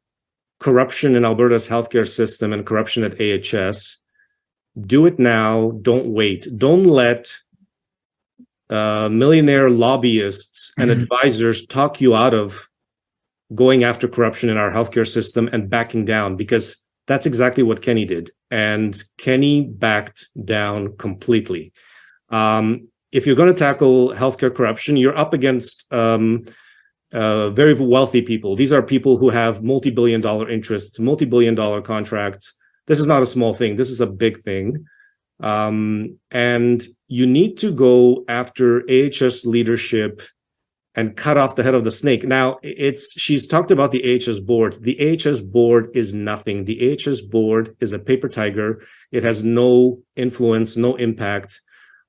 [0.60, 4.00] corruption in Alberta's healthcare system and corruption at AHS,
[4.82, 5.72] do it now.
[5.82, 6.48] Don't wait.
[6.58, 7.34] Don't let
[8.70, 11.02] uh, millionaire lobbyists and Mhm.
[11.02, 12.68] advisors talk you out of
[13.56, 16.76] going after corruption in our healthcare system and backing down because
[17.08, 18.32] that's exactly what Kenney did.
[18.52, 21.72] And Kenney backed down completely.
[22.30, 26.44] Um, if you're going to tackle healthcare corruption, you're up against um,
[27.14, 28.58] uh, very wealthy people.
[28.58, 32.54] These are people who have multi billion dollar interests, multi billion dollar contracts.
[32.88, 34.86] This is not a small thing, this is a big thing.
[35.40, 40.22] Um, and you need to go after AHS leadership
[40.96, 42.24] and cut off the head of the snake.
[42.24, 44.78] Now, it's she's talked about the AHS board.
[44.82, 46.66] The AHS board is nothing.
[46.66, 48.82] The AHS board is a paper tiger.
[49.12, 51.62] It has no influence, no impact.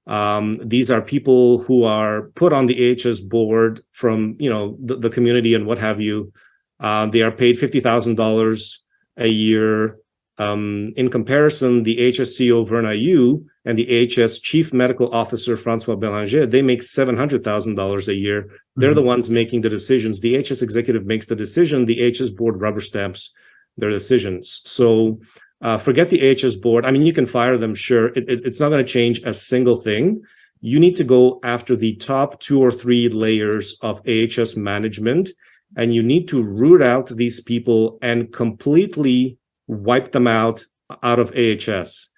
[0.06, 4.96] Um, these are people who are put on the AHS board from you know the,
[4.96, 6.32] the community and what have you.
[6.80, 8.82] Uh, they are paid fifty thousand dollars
[9.18, 9.98] a year.
[10.38, 16.46] Um, in comparison, the HSCO Verna Yu and the HS Chief Medical Officer Francois Belanger,
[16.46, 18.48] they make seven hundred thousand dollars a year.
[18.76, 20.20] They're the ones making the decisions.
[20.20, 21.86] The HS executive makes the decision.
[21.86, 23.32] The HS board rubber stamps
[23.76, 24.62] their decisions.
[24.64, 25.20] So
[25.60, 26.84] uh, forget the HS board.
[26.84, 28.08] I mean, you can fire them, sure.
[28.08, 30.22] It, it- it's not going to change a single thing.
[30.60, 35.30] You need to go after the top two or three layers of AHS management,
[35.76, 40.66] and you need to root out these people and completely wipe them out
[41.02, 42.08] out of AHS.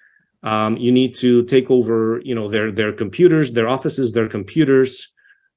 [0.42, 5.12] Um, you need to take over, you know, their their computers, their offices, their computers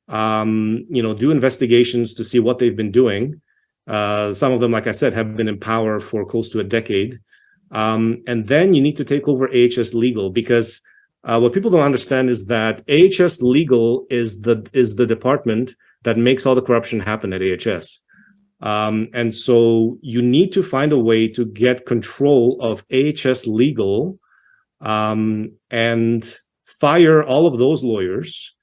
[0.08, 3.42] um, you know, do investigations to see what they've been doing.
[3.88, 6.64] Uh, some of them, like I said, have been in power for close to a
[6.64, 7.20] decade.
[7.72, 10.82] Um, and then you need to take over AHS Legal because
[11.24, 16.18] uh, what people don't understand is that AHS Legal is the is the department that
[16.18, 18.00] makes all the corruption happen at AHS.
[18.64, 24.18] Um, and so you need to find a way to get control of AHS Legal
[24.80, 28.56] um, and fire all of those lawyers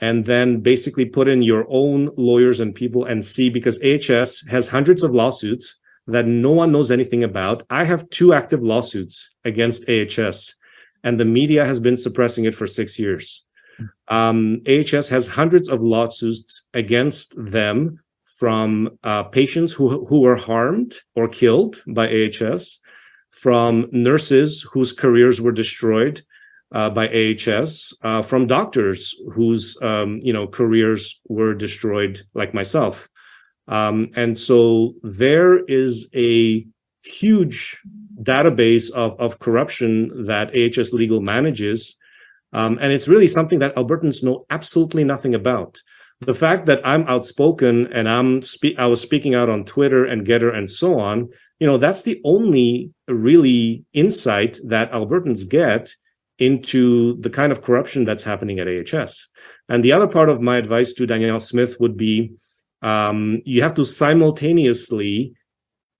[0.00, 4.66] and then basically put in your own lawyers and people and see because AHS has
[4.66, 7.62] hundreds of lawsuits that no one knows anything about.
[7.70, 10.56] I have two active lawsuits against AHS,
[11.04, 13.44] and the media has been suppressing it for six years.
[14.08, 18.00] Um, AHS has hundreds of lawsuits against them
[18.38, 22.80] from uh, patients who, who were harmed or killed by AHS,
[23.30, 26.22] from nurses whose careers were destroyed,
[26.74, 33.08] uh, by AHS uh, from doctors whose um, you know careers were destroyed, like myself.
[33.68, 36.66] Um, and so there is a
[37.02, 37.80] huge
[38.22, 41.96] database of, of corruption that AHS Legal manages.
[42.52, 45.80] Um, and it's really something that Albertans know absolutely nothing about.
[46.20, 50.26] The fact that I'm outspoken and I'm spe- I was speaking out on Twitter and
[50.26, 55.90] Gettr and so on, you know, that's the only really insight that Albertans get
[56.38, 59.28] into the kind of corruption that's happening at AHS.
[59.68, 62.32] And the other part of my advice to Danielle Smith would be
[62.82, 65.34] um, you have to simultaneously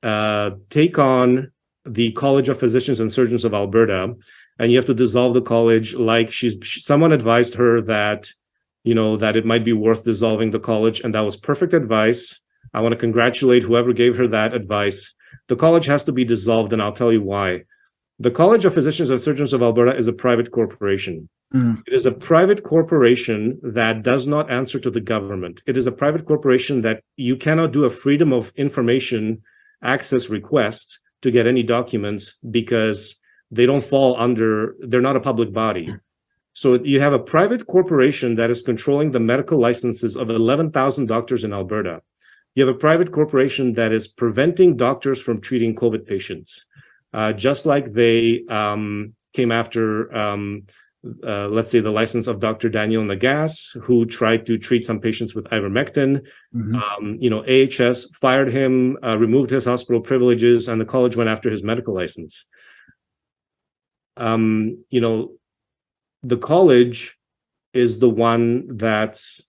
[0.02, 1.50] uh, take on
[1.86, 4.14] the College of Physicians and Surgeons of Alberta,
[4.58, 5.94] and you have to dissolve the college.
[5.94, 8.28] Like she's someone advised her that
[8.84, 12.40] you know that it might be worth dissolving the college, and that was perfect advice.
[12.72, 15.14] I want to congratulate whoever gave her that advice.
[15.48, 17.64] The college has to be dissolved, and I'll tell you why
[18.20, 21.28] The College of Physicians and Surgeons of Alberta is a private corporation.
[21.54, 21.80] Mm.
[21.86, 25.62] It is a private corporation that does not answer to the government.
[25.66, 29.42] It is a private corporation that you cannot do a freedom of information
[29.82, 33.16] access request to get any documents because
[33.50, 35.94] they don't fall under, they're not a public body.
[36.54, 41.42] So you have a private corporation that is controlling the medical licenses of 11,000 doctors
[41.42, 42.00] in Alberta.
[42.54, 46.64] You have a private corporation that is preventing doctors from treating COVID patients,
[47.12, 50.62] uh, just like they um, came after, um,
[51.26, 52.68] uh, let's say, the license of Dr.
[52.68, 56.24] Daniel Nagase, who tried to treat some patients with ivermectin.
[56.54, 56.74] Mhm.
[56.80, 61.28] Um, you know, AHS fired him, uh, removed his hospital privileges, and the college went
[61.28, 62.46] after his medical license.
[64.16, 65.32] Um, you know,
[66.24, 67.16] the college
[67.72, 69.46] is the one that's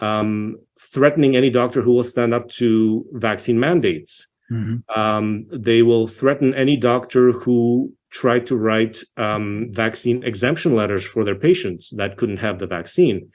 [0.00, 4.26] um, threatening any doctor who will stand up to vaccine mandates.
[4.50, 4.82] Mhm.
[4.96, 11.24] Um, they will threaten any doctor who tried to write um, vaccine exemption letters for
[11.24, 13.30] their patients that couldn't have the vaccine.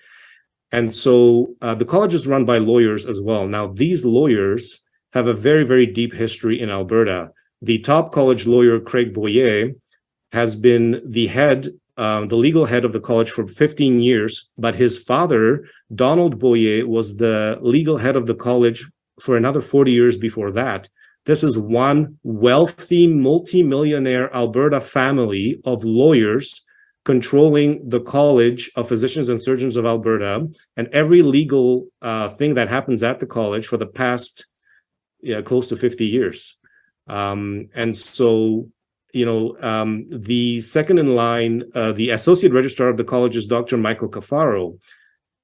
[0.72, 3.48] And so uh, the college is run by lawyers as well.
[3.48, 7.30] Now, these lawyers have a very, very deep history in Alberta.
[7.62, 9.74] The top college lawyer, Craig Boyer,
[10.32, 14.76] has been the head, uh, the legal head of the college for 15 years, but
[14.76, 18.90] his father, Donald Boyer, was the legal head of the college
[19.20, 20.90] for another 40 years before that.
[21.26, 26.66] This is one wealthy, multimillionaire Alberta family of lawyers
[27.06, 32.70] controlling the College of Physicians and Surgeons of Alberta and every legal uh, thing that
[32.70, 34.46] happens at the college for the past
[35.22, 36.58] yeah, close to 50 years.
[37.08, 38.70] Um, and so,
[39.14, 43.46] you know, um, the second in line, uh, the associate registrar of the college is
[43.46, 43.78] Dr.
[43.78, 44.80] Michael Caffaro.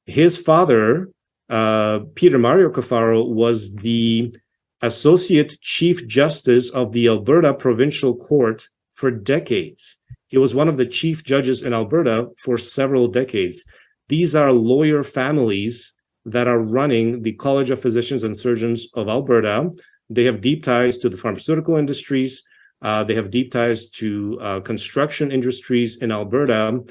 [0.05, 1.09] His father,
[1.49, 4.35] uh, Peter Mario Caffaro, was the
[4.81, 9.97] associate chief justice of the Alberta Provincial Court for decades.
[10.27, 13.63] He was one of the chief judges in Alberta for several decades.
[14.07, 15.93] These are lawyer families
[16.25, 19.69] that are running the College of Physicians and Surgeons of Alberta.
[20.09, 22.43] They have deep ties to the pharmaceutical industries.
[22.81, 26.81] Uh, they have deep ties to uh, construction industries in Alberta.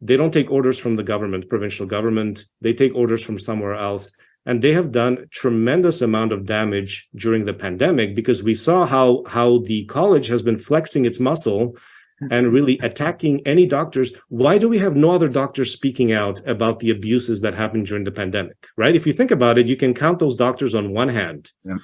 [0.00, 2.46] They don't take orders from the government, provincial government.
[2.60, 4.10] They take orders from somewhere else.
[4.44, 9.24] And they have done tremendous amount of damage during the pandemic because we saw how,
[9.26, 11.76] how the college has been flexing its muscle
[12.30, 14.12] and really attacking any doctors.
[14.28, 18.04] Why do we have no other doctors speaking out about the abuses that happened during
[18.04, 18.56] the pandemic?
[18.76, 18.96] Right?
[18.96, 21.52] If you think about it, you can count those doctors on one hand.
[21.64, 21.78] Yeah.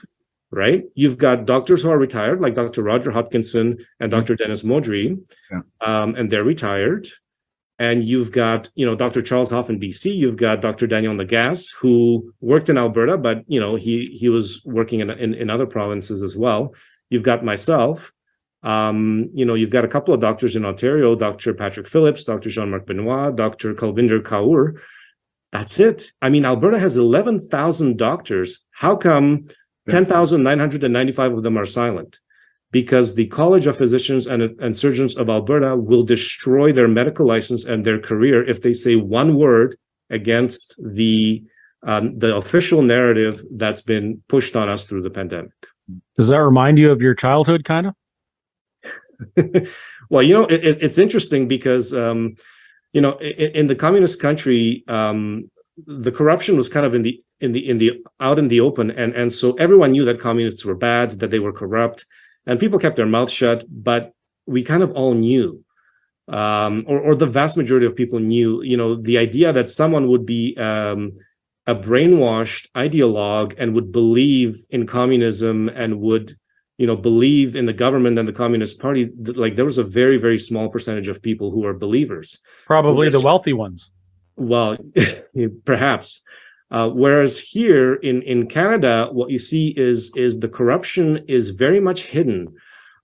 [0.54, 0.84] Right?
[0.94, 2.82] You've got doctors who are retired, like Dr.
[2.82, 4.36] Roger Hodkinson and Dr.
[4.36, 5.18] Dennis Modry,
[5.50, 5.60] Yeah.
[5.80, 7.08] um, and they're retired.
[7.78, 9.22] And you've got, you know, Dr.
[9.22, 10.14] Charles Hoff in BC.
[10.14, 10.86] You've got Dr.
[10.86, 15.32] Daniel Nagase, who worked in Alberta, but you know, he he was working in in,
[15.34, 16.74] in other provinces as well.
[17.08, 18.12] You've got myself.
[18.62, 21.52] Um, you know, you've got a couple of doctors in Ontario, Dr.
[21.54, 22.48] Patrick Phillips, Dr.
[22.50, 23.74] Jean-Marc Benoit, Dr.
[23.74, 24.78] Kulvinder Kaur.
[25.50, 26.12] That's it.
[26.22, 28.60] I mean, Alberta has 11,000 doctors.
[28.70, 29.48] How come
[29.88, 32.20] 10,995 of them are silent?
[32.70, 37.64] Because the College of Physicians and, and Surgeons of Alberta will destroy their medical license
[37.64, 39.76] and their career if they say one word
[40.08, 41.42] against the
[41.84, 45.50] um, the official narrative that's been pushed on us through the pandemic.
[46.16, 47.94] Does that remind you of your childhood, kind of?
[50.10, 52.36] well, you know, it, it, it's interesting because, um,
[52.92, 55.50] you know, in, in the communist country, um,
[55.86, 58.90] the corruption was kind of in the in the in the out in the open,
[58.90, 62.06] and and so everyone knew that communists were bad, that they were corrupt,
[62.46, 63.64] and people kept their mouths shut.
[63.68, 64.12] But
[64.46, 65.64] we kind of all knew,
[66.28, 70.08] um, or or the vast majority of people knew, you know, the idea that someone
[70.08, 71.12] would be um,
[71.66, 76.36] a brainwashed ideologue and would believe in communism and would
[76.78, 80.16] you know believe in the government and the communist party like there was a very
[80.16, 83.92] very small percentage of people who are believers Probably the wealthy ones.
[84.36, 84.76] well
[85.64, 86.22] perhaps
[86.72, 91.80] uh, whereas here in in canada what you see is is the corruption is very
[91.80, 92.48] much hidden.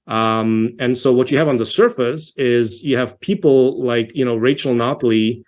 [0.06, 4.24] Um, and so what you have on the surface is you have people like you
[4.24, 5.42] know rachel notley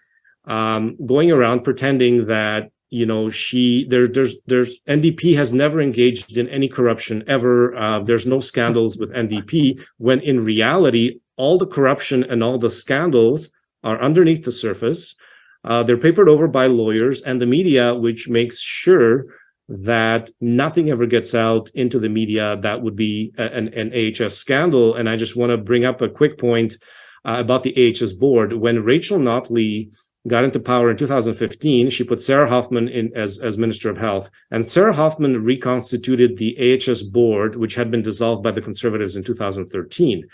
[0.45, 6.37] um, going around pretending that you know she there there's there's ndp has never engaged
[6.37, 7.75] in any corruption ever.
[7.75, 12.71] Uh, there's no scandals with ndp when in reality all the corruption and all the
[12.71, 13.51] scandals
[13.83, 15.17] are underneath the surface
[15.65, 19.27] uh, they're papered over by lawyers and the media which makes sure
[19.69, 24.95] that nothing ever gets out into the media that would be an, an ahs scandal
[24.95, 26.77] and i just want to bring up a quick point
[27.25, 29.91] uh, about the ahs board when rachel notley
[30.29, 31.91] got into power in 2015.
[31.91, 36.77] She put Sarah Hoffman in as, as Minister of Health, and Sarah Hoffman reconstituted the
[36.77, 40.27] AHS board, which had been dissolved by the Conservatives in 2013.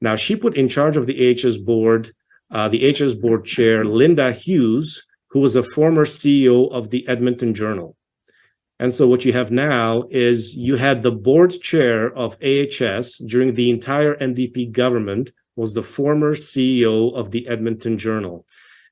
[0.00, 2.12] Now, she put in charge of the AHS board,
[2.54, 7.52] uh, the HS board chair, Linda Hughes, who was a former CEO of the Edmonton
[7.52, 7.96] Journal.
[8.78, 13.54] And so what you have now is you had the board chair of AHS during
[13.54, 18.46] the entire NDP government was the former CEO of the Edmonton Journal.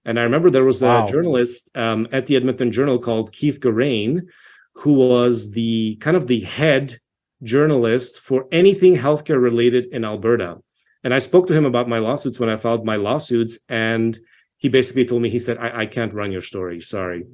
[0.05, 1.07] And I remember there was a wow.
[1.07, 4.27] journalist um, at the Edmonton Journal called Keith Gerein,
[4.75, 6.99] who was the kind of the head
[7.43, 10.59] journalist for anything healthcare related in Alberta.
[11.05, 13.59] And I spoke to him about my lawsuits when I filed my lawsuits.
[13.69, 14.19] And
[14.57, 16.81] he basically told me, he said, I, I can't run your story.
[16.81, 17.25] Sorry.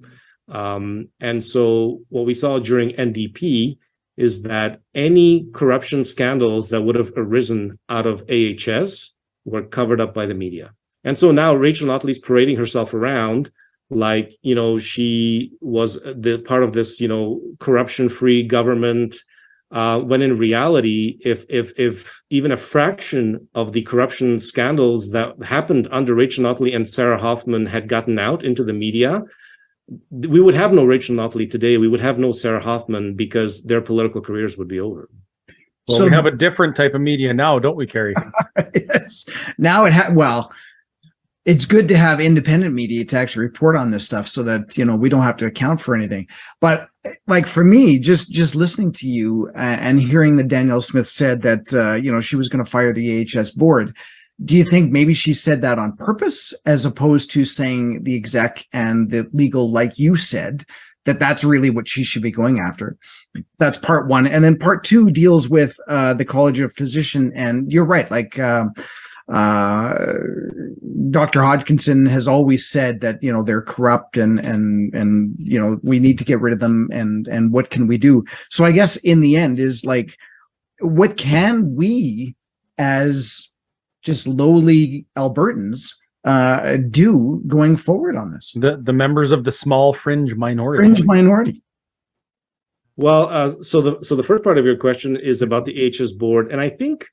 [0.48, 3.76] Um, and so what we saw during NDP
[4.16, 9.12] is that any corruption scandals that would have arisen out of AHS
[9.44, 10.72] were covered up by the media.
[11.04, 13.50] And so now Rachel Notley's parading herself around
[13.90, 19.14] like, you know, she was the part of this, you know, corruption-free government.
[19.70, 25.34] Uh, when in reality, if if if even a fraction of the corruption scandals that
[25.42, 29.22] happened under Rachel Notley and Sarah Hoffman had gotten out into the media,
[30.10, 31.76] we would have no Rachel Notley today.
[31.76, 35.10] We would have no Sarah Hoffman because their political careers would be over.
[35.86, 38.14] Well, so, we have a different type of media now, don't we, Kerry?
[38.74, 39.24] yes.
[39.56, 40.52] Now it ha- well,
[41.48, 44.84] it's good to have independent media to actually report on this stuff so that you
[44.84, 46.28] know we don't have to account for anything.
[46.60, 46.88] But
[47.26, 51.72] like for me just just listening to you and hearing that danielle smith said that
[51.72, 53.96] uh, you know she was going to fire the ahs board
[54.44, 58.66] do you think maybe she said that on purpose as opposed to saying the exec
[58.72, 60.64] and the legal like you said
[61.04, 62.96] that that's really what she should be going after?
[63.58, 64.26] That's part one.
[64.26, 68.38] And then part two deals with uh, the college of physician and you're right like
[68.38, 68.74] um,
[69.28, 69.94] uh,
[71.10, 71.40] Dr.
[71.40, 75.98] Hodkinson has always said that you know they're corrupt and and and you know we
[75.98, 78.24] need to get rid of them and and what can we do?
[78.50, 80.16] So I guess in the end is like,
[80.80, 82.34] what can we
[82.78, 83.50] as
[84.02, 85.94] just lowly Albertans
[86.24, 88.52] uh, do going forward on this?
[88.52, 90.78] The the members of the small fringe minority.
[90.78, 91.62] Fringe minority.
[92.96, 96.12] Well, uh, so the so the first part of your question is about the HS
[96.12, 97.06] board, and I think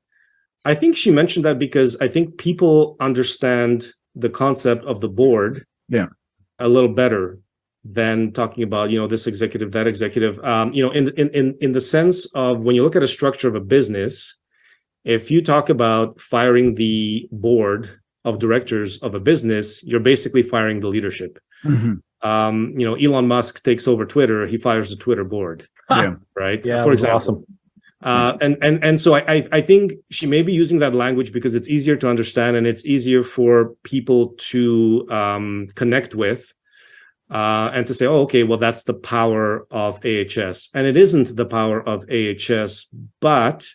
[0.66, 5.66] I think she mentioned that because I think people understand the concept of the board
[5.88, 6.08] yeah.
[6.60, 7.40] a little better
[7.84, 10.40] than talking about, you know, this executive, that executive.
[10.44, 13.08] Um, you know, in in in in the sense of when you look at a
[13.08, 14.36] structure of a business,
[15.04, 20.80] if you talk about firing the board of directors of a business, you're basically firing
[20.80, 21.38] the leadership.
[21.64, 21.96] Mm-hmm.
[22.28, 25.68] Um, you know, Elon Musk takes over Twitter, he fires the Twitter board.
[25.92, 26.16] Yeah.
[26.36, 26.66] Right.
[26.66, 26.84] Yeah.
[26.84, 27.18] For example.
[27.18, 27.46] Awesome.
[28.06, 31.56] Uh, and and and so I I think she may be using that language because
[31.56, 36.54] it's easier to understand and it's easier for people to um, connect with,
[37.32, 41.36] uh, and to say, oh, okay, well that's the power of AHS, and it isn't
[41.36, 42.88] the power of AHS,
[43.22, 43.68] but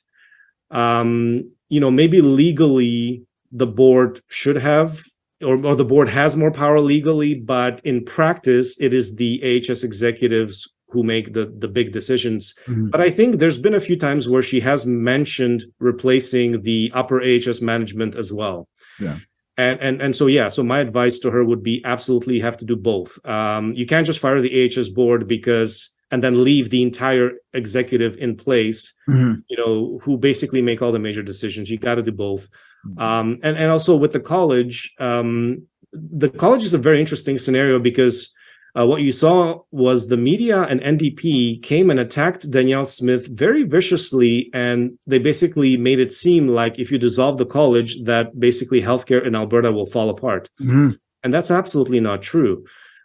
[0.70, 5.02] um, you know maybe legally the board should have
[5.42, 9.82] or, or the board has more power legally, but in practice it is the AHS
[9.82, 12.54] executives who make the the big decisions.
[12.66, 12.90] Mm-hmm.
[12.90, 17.22] But I think there's been a few times where she has mentioned replacing the upper
[17.22, 18.68] AHS management as well.
[18.98, 19.18] Yeah.
[19.56, 22.64] And, and and so yeah, so my advice to her would be absolutely have to
[22.64, 23.18] do both.
[23.26, 28.16] Um, you can't just fire the AHS board because and then leave the entire executive
[28.16, 28.94] in place.
[29.08, 29.40] Mm-hmm.
[29.48, 31.70] You know, who basically make all the major decisions.
[31.70, 32.48] You got to do both.
[32.86, 32.98] Mm-hmm.
[33.00, 37.78] Um, and and also with the college, um, the college is a very interesting scenario
[37.78, 38.34] because
[38.78, 43.64] uh, what you saw was the media and NDP came and attacked Danielle Smith very
[43.64, 48.80] viciously, and they basically made it seem like if you dissolve the college, that basically
[48.80, 50.48] healthcare in Alberta will fall apart.
[50.60, 50.90] Mm-hmm.
[51.22, 52.64] And that's absolutely not true.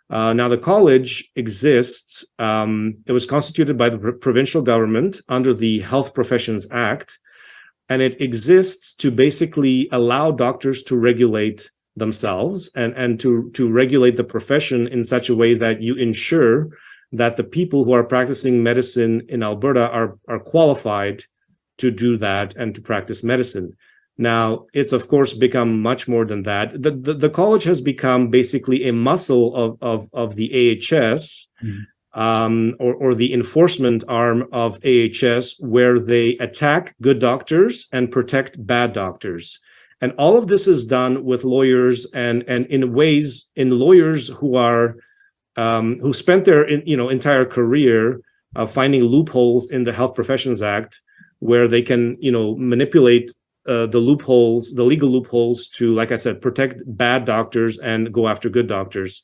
[0.10, 2.24] Uh, now, the college exists.
[2.38, 7.20] Um, it was constituted by the provincial government under the Health Professions Act,
[7.90, 14.18] and it exists to basically allow doctors to regulate themselves and and to to regulate
[14.18, 16.70] the profession in such a way that you ensure
[17.12, 21.24] that the people who are practicing medicine in Alberta are are qualified
[21.78, 23.76] to do that and to practice medicine.
[24.18, 26.82] Now, it's of course become much more than that.
[26.82, 32.20] The, the, the college has become basically a muscle of, of, of the AHS mm-hmm.
[32.20, 38.66] um, or, or the enforcement arm of AHS, where they attack good doctors and protect
[38.66, 39.60] bad doctors
[40.02, 44.56] and all of this is done with lawyers and and in ways in lawyers who
[44.56, 44.98] are
[45.56, 48.22] um, who spent their you know entire career
[48.56, 51.02] uh, finding loopholes in the health professions act
[51.40, 53.34] where they can you know manipulate
[53.68, 58.28] uh, the loopholes the legal loopholes to like i said protect bad doctors and go
[58.28, 59.24] after good doctors.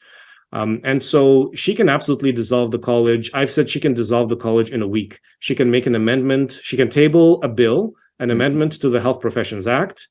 [0.53, 3.32] Um, and so she can absolutely dissolve the college.
[3.34, 5.22] I've said she can dissolve the college in a week.
[5.39, 6.59] She can make an amendment.
[6.61, 10.07] She can table a bill an amendment to the health professions act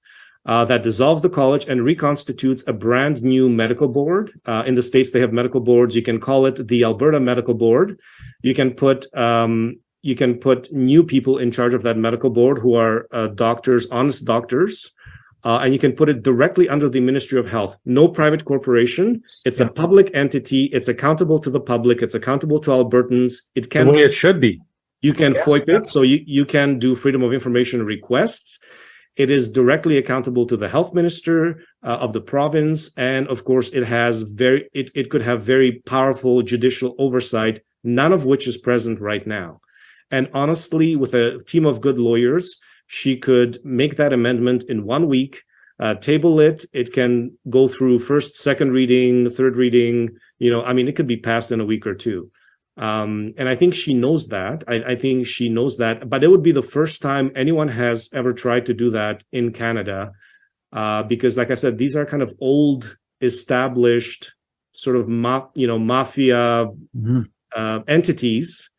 [0.47, 4.30] uh, that dissolves the college and reconstitutes a brand new medical board.
[4.47, 5.95] Uh, in the states, they have medical boards.
[5.95, 7.99] You can call it the Alberta Medical Board.
[8.43, 12.59] You can put um, you can put new people in charge of that medical board
[12.59, 14.93] who are uh, doctors, honest doctors,
[15.45, 17.76] uh, and you can put it directly under the Ministry of Health.
[17.84, 19.22] No private corporation.
[19.45, 19.66] It's yeah.
[19.66, 20.64] a public entity.
[20.66, 22.01] It's accountable to the public.
[22.01, 23.34] It's accountable to Albertans.
[23.55, 24.61] It can the way it should be.
[25.03, 25.47] You can yes.
[25.47, 28.59] FOIP it, so you, you can do freedom of information requests.
[29.16, 33.70] It is directly accountable to the health minister uh, of the province, and of course,
[33.70, 38.56] it has very it, it could have very powerful judicial oversight, none of which is
[38.56, 39.61] present right now.
[40.11, 45.08] And honestly, with a team of good lawyers, she could make that amendment in one
[45.08, 45.42] week,
[45.78, 46.64] uh, table it.
[46.72, 50.11] It can go through first, second reading, third reading.
[50.38, 52.30] You know, I mean, it could be passed in a week or two.
[52.76, 54.64] Um, and I think she knows that.
[54.66, 56.08] I, I, think she knows that.
[56.08, 59.52] But it would be the first time anyone has ever tried to do that in
[59.52, 60.12] Canada,
[60.72, 64.32] uh, because, like I said, these are kind of old, established,
[64.72, 67.22] sort of ma- you know mafia mm-hmm.
[67.54, 68.70] uh, entities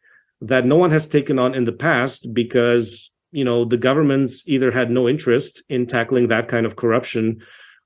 [0.42, 4.72] that no one has taken on in the past because you know the governments either
[4.72, 7.42] had no interest in tackling that kind of corruption,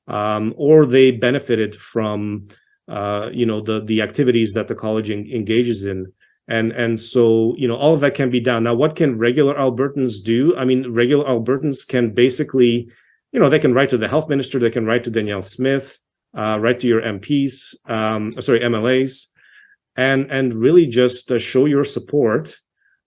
[0.07, 2.47] um, or they benefited from
[2.87, 6.11] uh, you know the the activities that the college en- engages in.
[6.47, 8.63] And and so you know all of that can be done.
[8.63, 10.55] Now what can regular albertans do?
[10.55, 12.87] I mean regular albertans can basically
[13.35, 15.99] you know they can write to the health minister they can write to danielle smith
[16.37, 19.27] uh, write to your mps um, sorry mlas
[19.97, 22.59] and and really just uh, show your support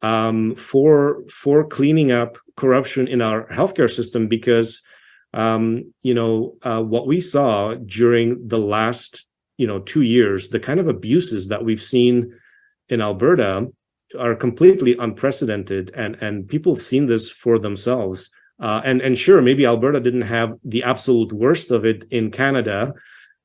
[0.02, 4.82] um, for for cleaning up corruption in our healthcare system because
[5.32, 9.26] um, you know uh, what we saw during the last
[9.58, 12.32] you know two years the kind of abuses that we've seen
[12.88, 13.66] in alberta
[14.18, 18.30] are completely unprecedented and and people have seen this for themselves.
[18.60, 22.92] Uh, and and sure maybe alberta didn't have the absolute worst of it in canada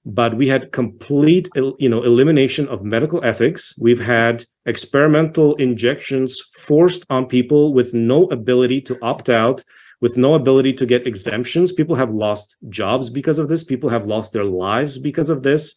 [0.06, 3.74] but we had complete you know elimination of medical ethics.
[3.80, 9.64] We've had experimental injections forced on people with no ability to opt out
[10.02, 11.72] with no ability to get exemptions.
[11.72, 13.64] People have lost jobs because of this.
[13.64, 15.74] People have lost their lives because of this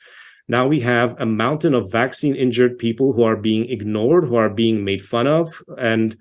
[0.49, 4.51] now we have a mountain of vaccine injured people who are being ignored, who are
[4.51, 6.16] being made fun of, and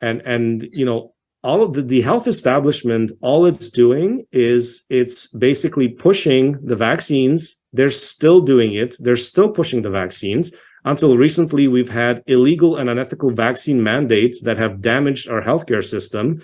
[0.00, 5.28] and and you know all of the, the health establishment all it's doing is it's
[5.28, 7.56] basically pushing the vaccines.
[7.72, 8.96] They're still doing it.
[8.98, 10.52] They're still pushing the vaccines.
[10.84, 16.42] Until recently we've had illegal and unethical vaccine mandates that have damaged our healthcare system.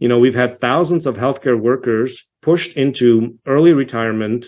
[0.00, 4.46] You know we've had thousands of healthcare workers pushed into early retirement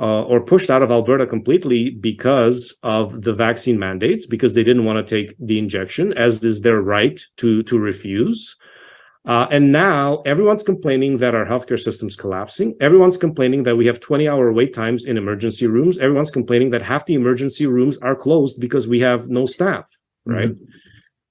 [0.00, 4.86] uh, or pushed out of Alberta completely because of the vaccine mandates, because they didn't
[4.86, 8.56] want to take the injection, as is their right to to refuse.
[9.26, 12.74] Uh, and now everyone's complaining that our healthcare system's collapsing.
[12.80, 15.98] Everyone's complaining that we have 20 hour wait times in emergency rooms.
[15.98, 19.86] Everyone's complaining that half the emergency rooms are closed because we have no staff,
[20.24, 20.50] right?
[20.50, 20.64] Mm-hmm.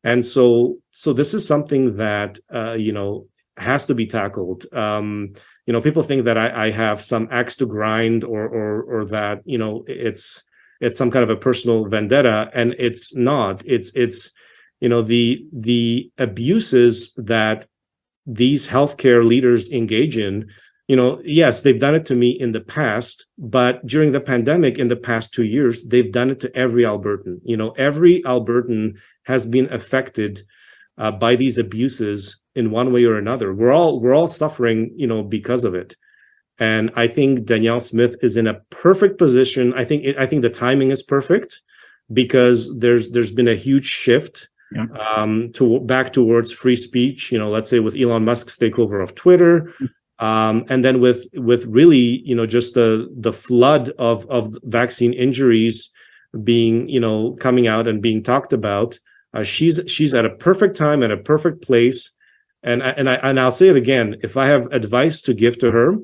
[0.04, 3.26] And so, so this is something that uh, you know
[3.60, 4.66] has to be tackled.
[4.74, 5.34] Um,
[5.66, 9.06] you know, people think that I, I have some axe to grind or or or
[9.06, 10.44] that you know it's
[10.82, 13.64] it's some kind of a personal vendetta, and it's not.
[13.66, 14.32] It's it's
[14.80, 17.68] you know the the abuses that
[18.26, 20.50] these healthcare leaders engage in
[20.88, 24.78] you know yes they've done it to me in the past but during the pandemic
[24.78, 28.94] in the past 2 years they've done it to every albertan you know every albertan
[29.24, 30.44] has been affected
[31.00, 33.54] uh, by these abuses in one way or another.
[33.54, 35.96] We're all we're all suffering, you know, because of it.
[36.60, 39.74] And I think Danielle Smith is in a perfect position.
[39.74, 41.62] I think I think the timing is perfect
[42.12, 44.86] because there's there's been a huge shift yeah.
[45.00, 47.32] um, to back towards free speech.
[47.32, 49.74] You know, let's say with Elon Musk's takeover of Twitter,
[50.20, 55.14] um, and then with with really you know just the the flood of of vaccine
[55.14, 55.90] injuries
[56.44, 59.00] being you know coming out and being talked about.
[59.34, 62.12] Uh, she's she's at a perfect time at a perfect place
[62.64, 64.18] and I, and I and I'll say it again.
[64.22, 65.96] If I have advice to give to her,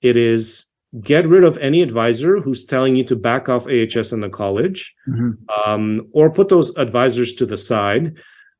[0.00, 0.66] it is
[1.00, 4.94] get rid of any advisor who's telling you to back off AHS in the college,
[5.08, 5.32] mm-hmm.
[5.64, 8.18] um, or put those advisors to the side,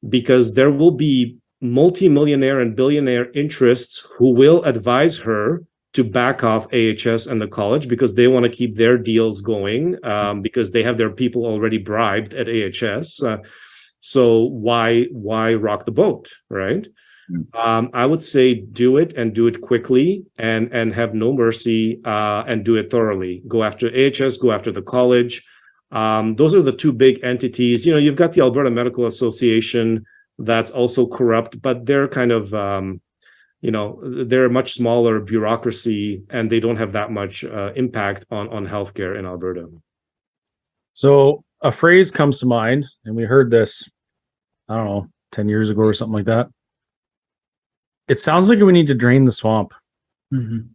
[0.09, 5.63] because there will be multimillionaire and billionaire interests who will advise her
[5.93, 10.03] to back off AHS and the college because they want to keep their deals going
[10.07, 13.23] um, because they have their people already bribed at AHS.
[13.23, 13.37] Uh,
[14.03, 16.87] so why why rock the boat, right?
[17.55, 22.01] Um, I would say do it and do it quickly and and have no mercy
[22.05, 23.43] uh, and do it thoroughly.
[23.47, 25.45] Go after AHS, go after the college.
[25.93, 27.87] Um, those are the two big entities.
[27.87, 30.05] You know, you've got the Alberta Medical Association
[30.37, 33.01] that's also corrupt, but they're kind of um,
[33.61, 38.27] you know they're a much smaller bureaucracy and they don't have that much uh, impact
[38.33, 39.69] on on healthcare in Alberta.
[40.95, 43.89] So a phrase comes to mind, and we heard this,
[44.69, 46.49] I don't know, 10 years ago or something like that.
[48.09, 49.73] It sounds like we need to drain the swamp.
[50.33, 50.69] Mhm.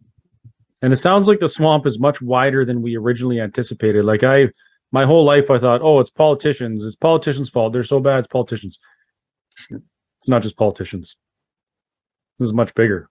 [0.82, 4.04] And it sounds like the swamp is much wider than we originally anticipated.
[4.04, 4.48] Like I
[4.90, 6.84] my whole life I thought, oh, it's politicians.
[6.84, 7.72] It's politicians' fault.
[7.72, 8.78] They're so bad, it's politicians.
[9.70, 11.16] It's not just politicians.
[12.38, 13.10] This is much bigger.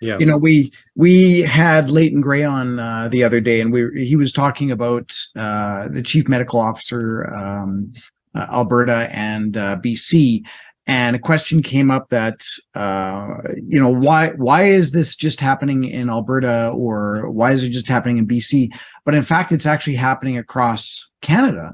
[0.00, 0.18] Yeah.
[0.18, 4.16] you know we we had Leighton Grey on uh, the other day and we he
[4.16, 7.92] was talking about uh, the chief medical officer um,
[8.34, 10.42] uh, Alberta and uh, BC
[10.86, 15.84] and a question came up that uh, you know why why is this just happening
[15.84, 18.74] in Alberta or why is it just happening in BC
[19.04, 21.72] but in fact it's actually happening across Canada.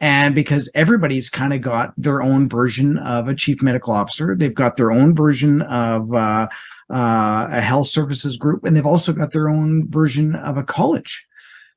[0.00, 4.54] And because everybody's kind of got their own version of a chief medical officer they've
[4.54, 6.48] got their own version of uh,
[6.90, 11.26] uh, a health services group, and they've also got their own version of a college.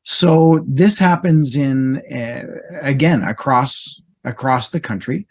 [0.04, 2.46] So this happens in uh,
[2.82, 5.28] again across across the country,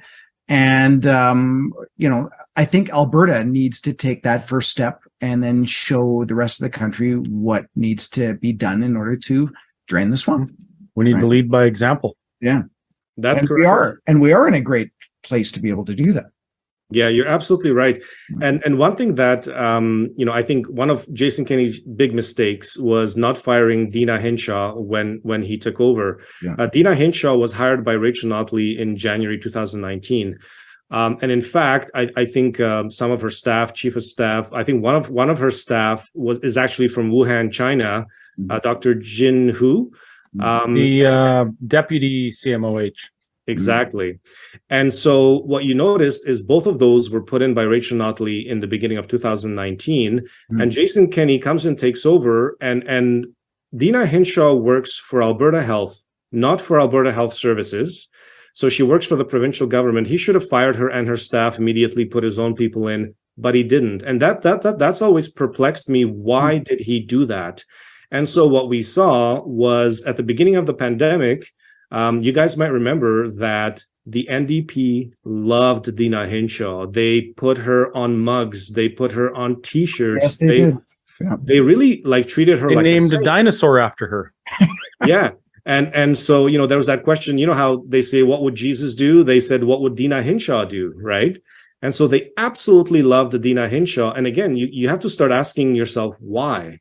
[0.48, 5.64] and um, you know I think Alberta needs to take that first step and then
[5.64, 9.50] show the rest of the country what needs to be done in order to
[9.86, 10.52] drain the swamp.
[10.94, 12.16] We need to lead by example.
[12.40, 12.62] Yeah,
[13.16, 13.60] that's and correct.
[13.60, 14.90] we are, and we are in a great
[15.22, 16.26] place to be able to do that.
[16.90, 18.02] Yeah, you're absolutely right.
[18.42, 22.12] And and one thing that um, you know, I think one of Jason Kenney's big
[22.14, 26.20] mistakes was not firing Deena Hinshaw when when he took over.
[26.42, 26.56] Yeah.
[26.58, 30.38] Uh, Deena Hinshaw was hired by Rachel Notley in January 2019.
[30.92, 34.52] Um, and in fact, I, I think um, some of her staff, chief of staff,
[34.52, 38.06] I think one of one of her staff was is actually from Wuhan, China,
[38.48, 38.96] uh, Dr.
[38.96, 39.92] Jia Hu.
[40.40, 43.10] Um, The uh, deputy CMOH.
[43.50, 44.18] Exactly.
[44.68, 48.46] And so what you noticed is both of those were put in by Rachel Notley
[48.46, 50.20] in the beginning of 2019.
[50.52, 50.62] Mm.
[50.62, 53.26] And Jason Kenney comes and takes over and and
[53.76, 58.08] Deena Hinshaw works for Alberta Health, not for Alberta Health Services.
[58.54, 60.08] So she works for the provincial government.
[60.08, 63.54] He should have fired her and her staff immediately, put his own people in, but
[63.54, 64.02] he didn't.
[64.02, 66.04] And that that, that that's always perplexed me.
[66.04, 67.64] Why did he do that?
[68.10, 71.46] And so what we saw was at the beginning of the pandemic,
[71.90, 76.86] um, you guys might remember that the NDP loved Deena Hinshaw.
[76.86, 78.70] They put her on mugs.
[78.70, 80.22] They put her on T-shirts.
[80.22, 80.78] Yes, they did.
[81.20, 81.36] Yeah.
[81.42, 83.24] they really like treated her They like named a saint.
[83.24, 84.32] dinosaur after her.
[85.06, 85.32] yeah.
[85.66, 87.36] And and so you know there was that question.
[87.36, 90.64] You know how they say, "What would Jesus do?" They said, "What would Deena Hinshaw
[90.64, 91.38] do?" Right.
[91.82, 94.12] And so they absolutely loved Deena Hinshaw.
[94.14, 96.80] And again, you you have to start asking yourself why.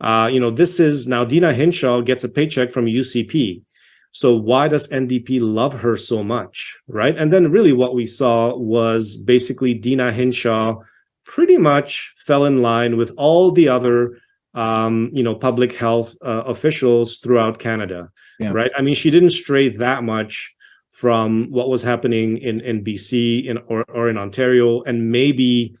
[0.00, 3.62] Uh, you know, this is now Deena Hinshaw gets a paycheck from UCP.
[4.12, 7.16] So why does NDP love her so much, right?
[7.16, 10.78] And then really what we saw was basically Deena Hinshaw
[11.24, 14.18] pretty much fell in line with all the other
[14.54, 18.50] um, you know, public health uh, officials throughout Canada, Yeah.
[18.50, 18.70] right?
[18.76, 20.52] I mean, she didn't stray that much
[20.90, 25.76] from what was happening in in BC in or, or in Ontario, and maybe,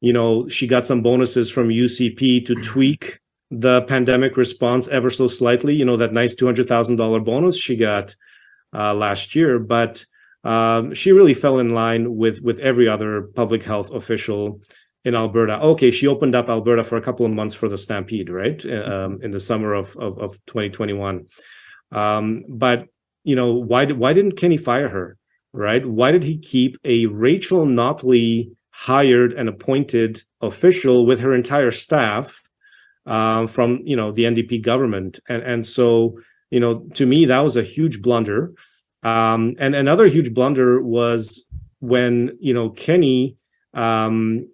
[0.00, 3.20] you know, she got some bonuses from UCP to tweak
[3.50, 5.74] the pandemic response ever so slightly.
[5.74, 8.14] You know, that nice two hundred thousand dollar bonus she got
[8.74, 10.04] uh, last year, but
[10.44, 14.60] um, she really fell in line with with every other public health official
[15.04, 15.60] in Alberta.
[15.60, 18.64] Okay, she opened up Alberta for a couple of months for the Stampede, right?
[18.64, 21.26] Um, in the summer of of, of 2021.
[21.92, 22.86] Um, but
[23.24, 25.16] you know, why did why didn't Kenney fire her?
[25.52, 25.86] Right?
[25.86, 32.42] Why did he keep a Rachel Notley hired and appointed official with her entire staff
[33.06, 35.20] um, from you know the NDP government?
[35.28, 36.18] And and so
[36.50, 38.52] you know, to me, that was a huge blunder.
[39.02, 41.44] Um, and another huge blunder was
[41.80, 43.36] when you know Kenney
[43.72, 44.48] um,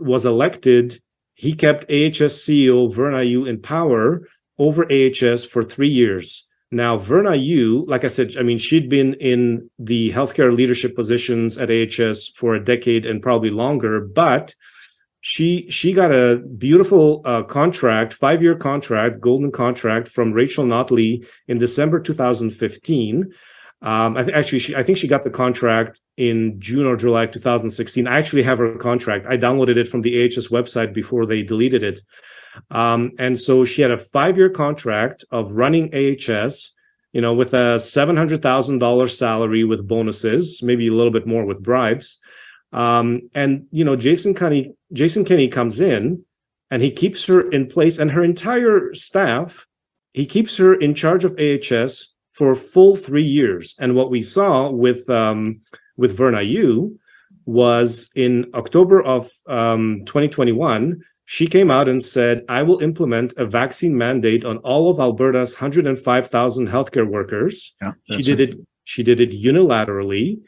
[0.00, 1.00] was elected.
[1.34, 4.26] He kept AHS CEO Verna Yu in power
[4.58, 6.46] over AHS for three years.
[6.70, 11.56] Now, Verna Yu, like I said, I mean, she'd been in the healthcare leadership positions
[11.56, 14.54] at AHS for a decade and probably longer, but
[15.20, 21.26] she she got a beautiful uh, contract, five year contract, golden contract from Rachel Notley
[21.48, 23.32] in December 2015.
[23.80, 27.26] Um, I th- actually, she, I think she got the contract in June or July
[27.26, 28.06] 2016.
[28.08, 29.26] I actually have her contract.
[29.26, 32.00] I downloaded it from the AHS website before they deleted it.
[32.70, 36.72] Um, and so she had a five-year contract of running AHS,
[37.12, 41.26] you know, with a seven hundred thousand dollars salary with bonuses, maybe a little bit
[41.26, 42.18] more with bribes.
[42.72, 46.24] Um, and you know, Jason Kenney, Jason Kenney comes in,
[46.70, 49.66] and he keeps her in place, and her entire staff.
[50.12, 53.74] He keeps her in charge of AHS for a full three years.
[53.78, 55.60] And what we saw with um,
[55.96, 56.98] with Verna Yu
[57.46, 63.46] was in October of um, 2021, she came out and said, I will implement a
[63.46, 67.74] vaccine mandate on all of Alberta's 105,000 healthcare workers.
[67.82, 68.54] Yeah, she did it.
[68.84, 70.40] She did it unilaterally.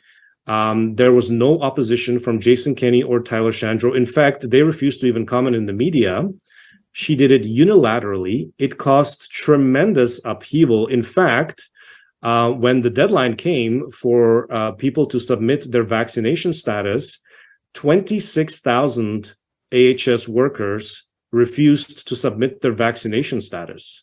[0.50, 3.94] Um, there was no opposition from Jason Kenney or Tyler Shandro.
[3.94, 6.28] In fact, they refused to even comment in the media.
[6.90, 8.50] She did it unilaterally.
[8.58, 10.88] It caused tremendous upheaval.
[10.88, 11.70] In fact,
[12.24, 17.20] uh, when the deadline came for uh, people to submit their vaccination status,
[17.74, 19.32] 26,000
[19.72, 24.02] AHS workers refused to submit their vaccination status.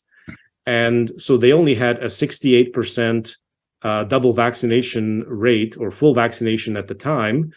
[0.65, 3.35] And so they only had a 68%
[3.83, 7.51] uh, double vaccination rate or full vaccination at the time.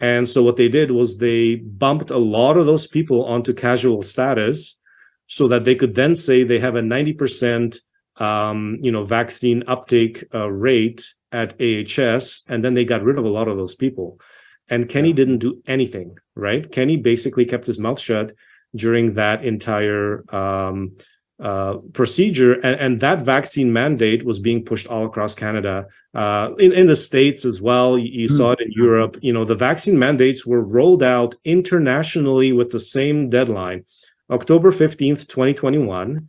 [0.00, 4.02] And so what they did was they bumped a lot of those people onto casual
[4.02, 4.78] status
[5.26, 7.78] so that they could then say they have a 90%
[8.16, 13.24] um, you know, vaccine uptake uh, rate at AHS, and then they got rid of
[13.24, 14.20] a lot of those people.
[14.68, 15.14] And Kenney yeah.
[15.14, 16.70] didn't do anything, right?
[16.70, 18.32] Kenney basically kept his mouth shut
[18.74, 20.92] during that entire um,
[21.40, 26.70] uh, procedure, and, and, that vaccine mandate was being pushed all across Canada, uh, in,
[26.72, 27.98] in the states as well.
[27.98, 28.36] You, you mm-hmm.
[28.36, 29.16] saw it in Europe.
[29.22, 33.84] You know, the vaccine mandates were rolled out internationally with the same deadline,
[34.30, 36.28] October fifteenth, twenty twenty one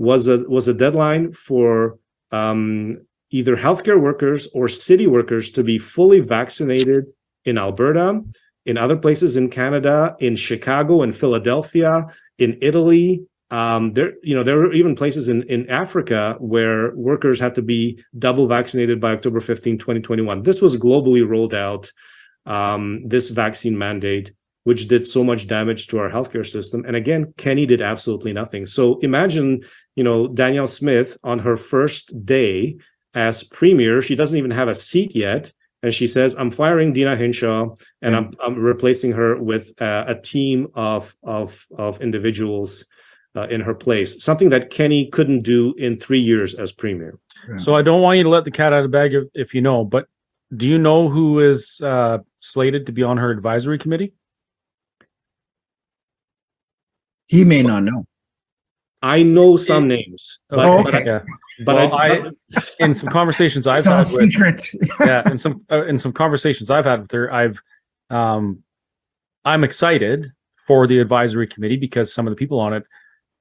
[0.00, 1.98] was a was a deadline for
[2.32, 3.00] um,
[3.30, 7.12] either healthcare workers or city workers to be fully vaccinated
[7.44, 8.22] in Alberta,
[8.66, 12.06] in other places in Canada, in Chicago and Philadelphia,
[12.38, 13.22] in Italy.
[13.50, 17.62] Um, there, you know, there were even places in, in Africa where workers had to
[17.62, 20.42] be double vaccinated by October 15, 2021.
[20.42, 21.90] This was globally rolled out,
[22.46, 24.32] um, this vaccine mandate
[24.64, 26.84] which did so much damage to our healthcare system.
[26.86, 28.66] And again, Kenney did absolutely nothing.
[28.66, 29.62] So imagine,
[29.96, 32.76] you know, Danielle Smith on her first day
[33.14, 35.52] as premier, she doesn't even have a seat yet.
[35.82, 40.14] And she says, I'm firing Deena Hinshaw and I'm, I'm replacing her with uh, a
[40.14, 42.84] team of, of, of individuals
[43.36, 47.18] uh, in her place, something that Kenney couldn't do in three years as premier.
[47.56, 49.54] So I don't want you to let the cat out of the bag if, if
[49.54, 50.06] you know, but
[50.56, 54.12] do you know who is uh, slated to be on her advisory committee?
[57.26, 58.04] He may not know.
[59.02, 60.90] I know some names, but, oh, okay.
[60.90, 61.20] but, yeah.
[61.64, 64.62] but well, I, I, in some conversations I've had with, secret.
[65.00, 67.58] yeah, in some uh, in some conversations I've had with her, I've
[68.10, 68.62] um,
[69.46, 70.26] I'm excited
[70.66, 72.84] for the advisory committee because some of the people on it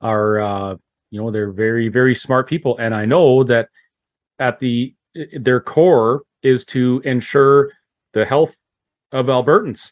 [0.02, 0.76] are uh,
[1.12, 3.70] you know they're very very smart people, and I know that
[4.40, 4.94] at the
[5.40, 7.72] their core is to ensure
[8.14, 8.56] the health
[9.12, 9.92] of Albertans.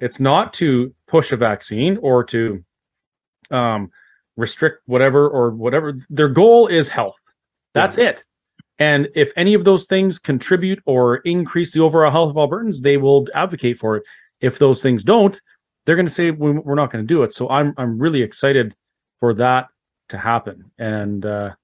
[0.00, 2.62] It's not to push a vaccine or to
[3.50, 3.90] um,
[4.36, 5.98] restrict whatever or whatever.
[6.08, 7.18] Their goal is health.
[7.74, 8.10] That's yeah.
[8.10, 8.24] it.
[8.78, 12.96] And if any of those things contribute or increase the overall health of Albertans, they
[12.96, 14.04] will advocate for it.
[14.40, 15.40] If those things don't,
[15.84, 17.34] they're going to say we're not going to do it.
[17.34, 18.76] So I'm I'm really excited
[19.20, 19.68] for that
[20.08, 21.54] to happen, and uh,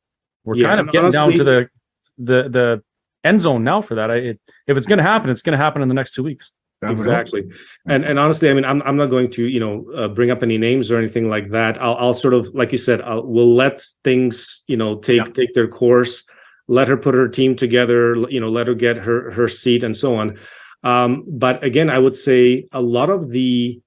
[0.44, 1.70] we're yeah, kind of getting honestly, down to the
[2.18, 2.82] the the
[3.24, 4.10] end zone now for that.
[4.10, 6.22] I, it, if it's going to happen, it's going to happen in the next two
[6.22, 6.50] weeks.
[6.82, 7.44] Exactly.
[7.86, 10.42] And and honestly i mean i'm, I'm not going to you know uh, bring up
[10.42, 11.80] any names or anything like that.
[11.80, 15.24] I'll, I'll sort of like you said I'll, we'll let things you know take yeah.
[15.24, 16.24] take their course
[16.66, 19.96] let her put her team together you know let her get her her seat and
[19.96, 20.38] so on.
[20.82, 23.80] Um, but again i would say a lot of the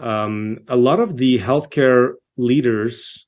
[0.00, 3.26] um, a lot of the healthcare leaders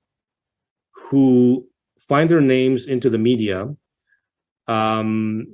[0.92, 1.66] who
[2.00, 3.68] find their names into the media
[4.68, 5.46] um,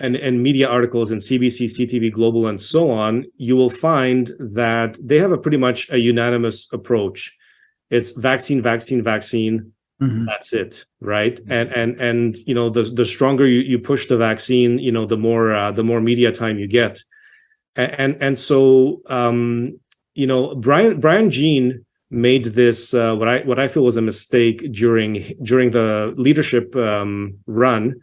[0.00, 4.98] and, and media articles in CBC, CTV Global, and so on, you will find that
[5.00, 7.34] they have a pretty much a unanimous approach.
[7.90, 9.72] It's vaccine, vaccine, vaccine.
[10.02, 10.24] Mm-hmm.
[10.24, 11.36] That's it, right?
[11.36, 11.52] Mm-hmm.
[11.52, 15.06] And and and you know the the stronger you, you push the vaccine, you know
[15.06, 16.98] the more uh, the more media time you get,
[17.76, 19.78] and and, and so um,
[20.14, 24.02] you know Brian Brian Jean made this uh, what I what I feel was a
[24.02, 28.00] mistake during during the leadership um, run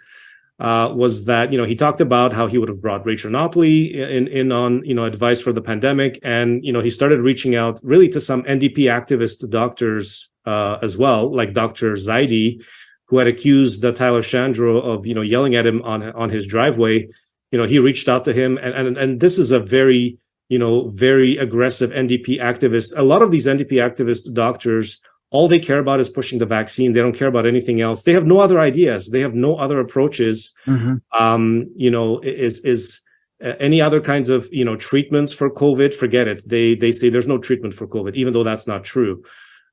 [0.59, 3.93] uh, was that you know he talked about how he would have brought Rachel Notley
[3.93, 7.55] in in on you know advice for the pandemic, and you know he started reaching
[7.55, 11.93] out really to some NDP activist doctors uh, as well, like Dr.
[11.93, 12.61] Zaidi,
[13.05, 16.45] who had accused the Tyler Shandro of you know yelling at him on on his
[16.47, 17.07] driveway.
[17.51, 20.17] You know he reached out to him, and and and this is a very
[20.49, 22.93] you know very aggressive NDP activists.
[22.97, 24.99] A lot of these NDP activist doctors
[25.31, 26.93] all they care about is pushing the vaccine.
[26.93, 28.03] They don't care about anything else.
[28.03, 29.09] They have no other ideas.
[29.09, 30.95] They have no other approaches mm-hmm.
[31.17, 33.01] um, you know is is
[33.43, 35.93] uh, any other kinds of you know treatments for covid?
[35.93, 36.47] Forget it.
[36.47, 39.23] They they say there's no treatment for covid even though that's not true.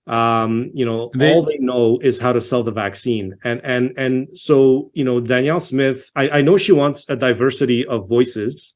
[0.07, 3.35] Um, you know they, all they know is how to sell the vaccine.
[3.43, 7.85] And and and so you know danielle smith I, I know she wants a diversity
[7.87, 8.74] of voices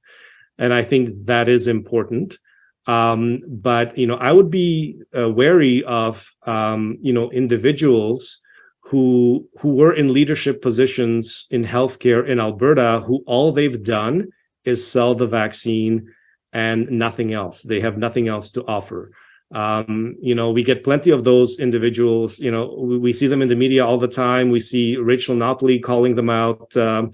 [0.59, 2.39] and I think that is important.
[2.87, 8.41] Um, but you know, I would be uh, wary of um, you know individuals
[8.83, 14.29] who who were in leadership positions in healthcare in Alberta who all they've done
[14.65, 16.13] is sell the vaccine
[16.53, 17.63] and nothing else.
[17.63, 19.13] They have nothing else to offer.
[19.53, 22.39] Um, you know, we get plenty of those individuals.
[22.39, 24.51] You know, we, we, see them in the media all the time.
[24.51, 26.77] We see Rachel Notley calling them out.
[26.77, 27.11] Um,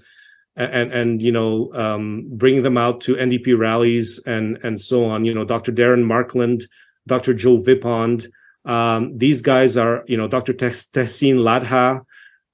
[0.57, 5.23] and and you know um, bringing them out to NDP rallies and and so on.
[5.23, 5.71] You know, Dr.
[5.71, 6.63] Darren Markland,
[7.05, 7.33] Dr.
[7.33, 8.27] Joe Vipond.
[8.65, 10.53] Um, these guys are you know Dr.
[10.53, 12.03] Tehseen Ladha,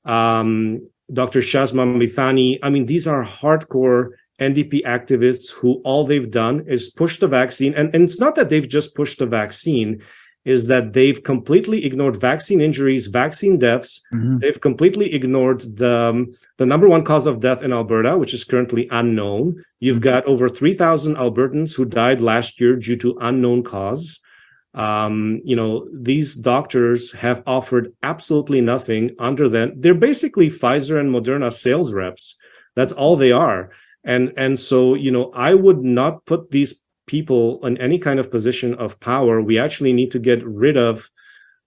[0.06, 1.40] um, Dr.
[1.40, 2.60] Shazma Mithani.
[2.62, 7.74] I mean, these are hardcore NDP activists who all they've done is push the vaccine,
[7.74, 10.02] and and it's not that they've just pushed the vaccine
[10.46, 14.02] is that they've completely ignored vaccine injuries, vaccine deaths.
[14.14, 14.40] Mm-hmm.
[14.40, 18.44] They've completely ignored the, um, the number one cause of death in Alberta, which is
[18.44, 19.64] currently unknown.
[19.80, 20.04] You've mm-hmm.
[20.04, 24.20] got over 3,000 Albertans who died last year due to unknown cause.
[24.74, 29.74] Um, you know, these doctors have offered absolutely nothing under them.
[29.78, 32.36] They're basically Pfizer and Moderna sales reps.
[32.76, 33.70] That's all they are.
[34.04, 38.32] And, and so, you know, I would not put these people in any kind of
[38.32, 41.10] position of power, we actually need to get rid of,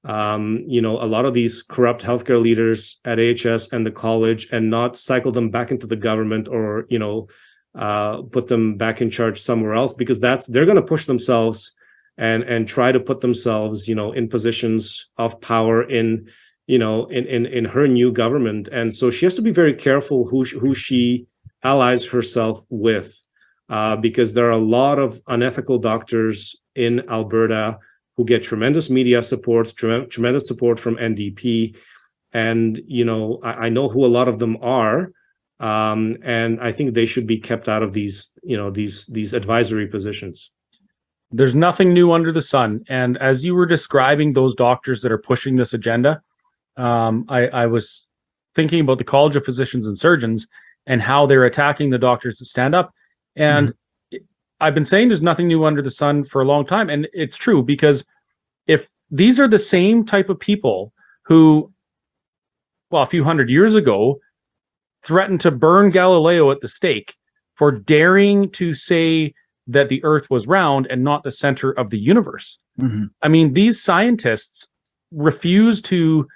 [0.04, 4.48] um, you know, a lot of these corrupt healthcare leaders at AHS and the college,
[4.52, 7.28] and not cycle them back into the government or you know,
[7.74, 11.72] uh, put them back in charge somewhere else because that's they're going to push themselves
[12.18, 16.28] and and try to put themselves, you know, in positions of power in
[16.66, 18.68] you know in in in her new government.
[18.68, 21.26] And so she has to be very careful who who she
[21.62, 23.20] allies herself with
[23.68, 27.78] uh, because there are a lot of unethical doctors in Alberta
[28.16, 31.76] who get tremendous media support, tre- tremendous support from NDP.
[32.32, 35.10] And, you know, I, I, know who a lot of them are.
[35.60, 39.32] Um, and I think they should be kept out of these, you know, these these
[39.32, 40.50] advisory positions.
[41.30, 42.84] There's nothing new under the sun.
[42.88, 46.22] And as you were describing those doctors that are pushing this agenda,
[46.76, 48.06] um, I, I was
[48.54, 50.46] thinking about the College of Physicians and Surgeons
[50.86, 52.92] and how they're attacking the doctors that stand up
[53.36, 54.18] and mm-hmm.
[54.60, 56.88] I've been saying there's nothing new under the sun for a long time.
[56.88, 58.04] And it's true because
[58.66, 60.92] if these are the same type of people
[61.24, 61.70] who,
[62.90, 64.18] well, a few hundred years ago,
[65.02, 67.14] threatened to burn Galileo at the stake
[67.54, 69.34] for daring to say
[69.66, 72.58] that the earth was round and not the center of the universe.
[72.80, 73.04] Mm-hmm.
[73.22, 74.66] I mean, these scientists
[75.12, 76.26] refuse to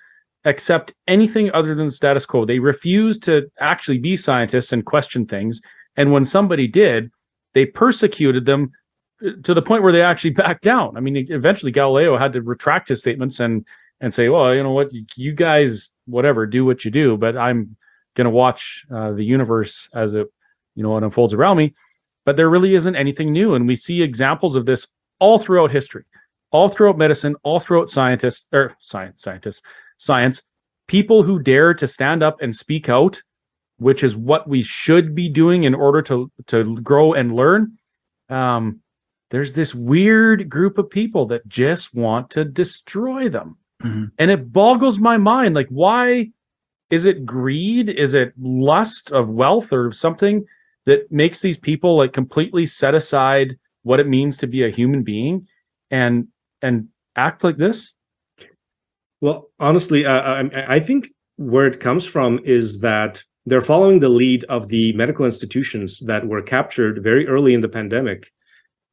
[0.45, 2.45] accept anything other than the status quo.
[2.45, 5.61] They refuse to actually be scientists and question things.
[5.97, 7.11] And when somebody did,
[7.55, 8.73] they persecuted them
[9.25, 10.97] uh, to the point where they actually backed down.
[10.97, 13.65] I mean, eventually Galileo had to retract his statements and
[14.01, 17.77] and say, well, you know what, you guys, whatever, do what you do, but I'm
[18.15, 20.27] going to watch uh, the universe as it,
[20.75, 21.75] you know, it unfolds around me.
[22.25, 24.87] But there really isn't anything new, and we see examples of this
[25.19, 26.05] all throughout history,
[26.51, 29.63] all throughout medicine, all throughout scientists or science, scientists,
[29.99, 30.43] science.
[30.87, 33.23] People who dare to stand up and speak out
[33.81, 37.77] which is what we should be doing in order to to grow and learn.
[38.29, 38.81] Um,
[39.31, 43.57] there's this weird group of people that just want to destroy them.
[43.83, 44.05] Mm-hmm.
[44.19, 46.29] and it boggles my mind like why
[46.91, 47.89] is it greed?
[47.89, 50.45] Is it lust of wealth or something
[50.85, 55.03] that makes these people like completely set aside what it means to be a human
[55.03, 55.47] being
[55.91, 56.29] and
[56.61, 57.95] and act like this?
[59.23, 60.21] Well honestly uh,
[60.55, 64.93] I, I think where it comes from is that they're following the lead of the
[64.93, 68.33] medical institutions that were captured very early in the pandemic.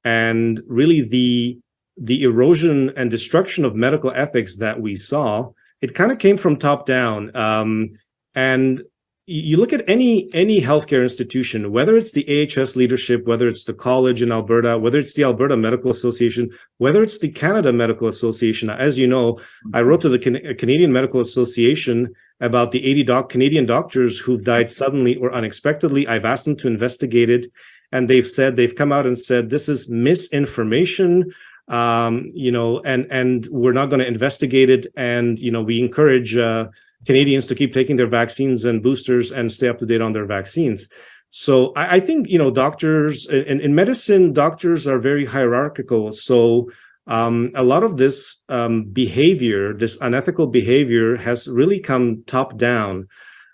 [0.04, 1.60] And really the
[2.00, 5.50] the erosion and destruction of medical ethics that we saw,
[5.82, 7.36] it kind of came from top down.
[7.36, 7.92] Um,
[8.36, 8.84] and
[9.30, 13.74] you look at any any healthcare institution, whether it's the AHS leadership, whether it's the
[13.74, 18.70] college in Alberta, whether it's the Alberta Medical Association, whether it's the Canada Medical Association.
[18.70, 19.38] As you know,
[19.74, 24.44] I wrote to the Can- Canadian Medical Association about the 80 doc- Canadian doctors who've
[24.44, 26.08] died suddenly or unexpectedly.
[26.08, 27.48] I've asked them to investigate it,
[27.92, 31.34] and they've said they've come out and said this is misinformation.
[31.68, 35.82] Um, you know, and and we're not going to investigate it, and you know, we
[35.82, 36.38] encourage.
[36.38, 36.70] Uh,
[37.06, 40.26] Canadians to keep taking their vaccines and boosters and stay up to date on their
[40.26, 40.88] vaccines.
[41.30, 46.12] So I, I think you know doctors in, in medicine, doctors are very hierarchical.
[46.12, 46.70] So
[47.08, 53.08] um, a lot of this um, behavior, this unethical behavior, has really come top down.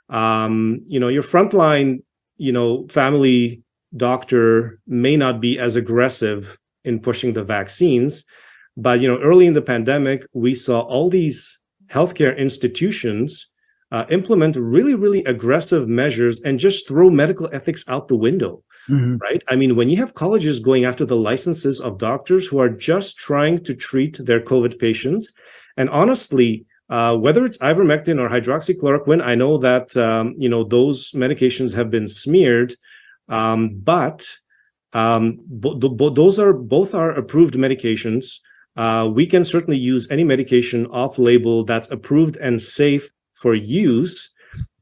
[0.09, 2.03] Um, you know, your frontline,
[2.37, 3.61] you know, family
[3.95, 8.25] doctor may not be as aggressive in pushing the vaccines,
[8.75, 11.61] but you know, early in the pandemic, we saw all these
[11.93, 13.47] healthcare institutions
[13.91, 19.19] uh, implement really, really aggressive measures and just throw medical ethics out the window, Mhm.
[19.21, 19.41] right?
[19.51, 23.17] I mean, when you have colleges going after the licenses of doctors who are just
[23.17, 25.31] trying to treat their COVID patients,
[25.77, 31.11] and honestly, uh, whether it's ivermectin or hydroxychloroquine, I know that um, you know those
[31.11, 32.75] medications have been smeared,
[33.29, 34.19] um, but
[34.93, 38.25] um, bo- bo- those are both are approved medications.
[38.75, 44.31] Uh, we can certainly use any medication off label that's approved and safe for use.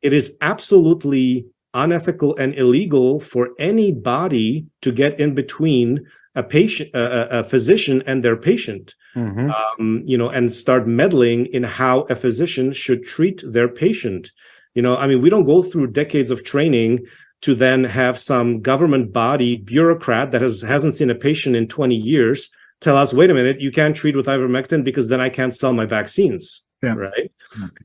[0.02, 7.40] It is absolutely unethical and illegal for anybody to get in between a patient, a,
[7.40, 9.54] a- physician, and their patient Mhm.
[9.54, 14.32] um, you know, and start meddling in how a physician should treat their patient.
[14.74, 17.00] You know, I mean, we don't go through decades of training
[17.42, 21.96] to then have some government body bureaucrat that has hasn't seen a patient in 20
[21.96, 22.50] years
[22.82, 25.74] tell us, wait a minute, you can't treat with ivermectin because then I can't sell
[25.74, 26.64] my vaccines.
[26.84, 26.96] Yeah.
[26.96, 27.32] Right.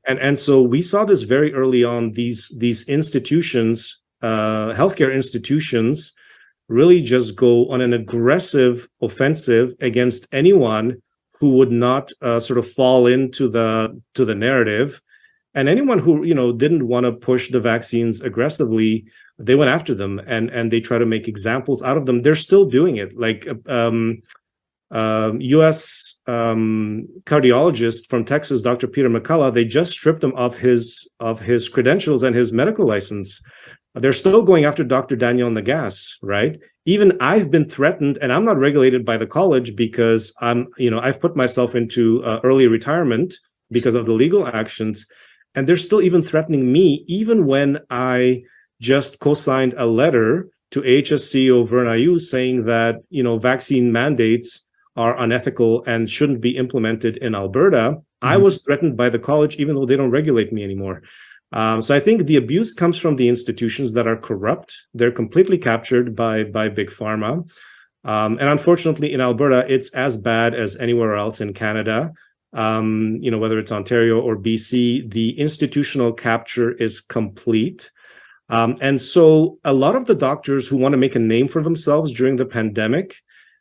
[0.07, 2.13] And and so we saw this very early on.
[2.13, 6.15] These these institutions, uh, healthcare institutions,
[6.69, 11.03] really just go on an aggressive offensive against anyone
[11.39, 15.03] who would not uh, sort of fall into the to the narrative
[15.55, 19.05] and anyone who you know didn't want to push the vaccines aggressively
[19.39, 22.35] they went after them and and they try to make examples out of them they're
[22.35, 24.23] still doing it like um,
[24.91, 31.09] um, us um, cardiologist from texas dr peter mccullough they just stripped him of his
[31.21, 33.41] of his credentials and his medical license.
[33.95, 36.59] They're still going after dr daniel Nagase right?
[36.85, 41.01] Even I've been threatened, and I'm not regulated by the college because I'm, you know,
[41.01, 43.35] I've put myself into uh, early retirement
[43.71, 45.07] because of the legal actions,
[45.55, 48.43] and they're still even threatening me, even when I
[48.81, 54.65] just co-signed a letter to HSCO Verna Yu saying that you know vaccine mandates
[54.97, 57.99] are unethical and shouldn't be implemented in Alberta.
[58.23, 58.43] I Mhm.
[58.43, 61.03] was threatened by the college, even though they don't regulate me anymore.
[61.53, 64.75] Um, so I think the abuse comes from the institutions that are corrupt.
[64.95, 67.49] They're completely captured by by big pharma,
[68.05, 72.13] um, and unfortunately, in Alberta, it's as bad as anywhere else in Canada.
[72.53, 77.91] Um, you know, whether it's Ontario or BC, the institutional capture is complete.
[78.49, 81.63] Um, and so, a lot of the doctors who want to make a name for
[81.63, 83.17] themselves during the pandemic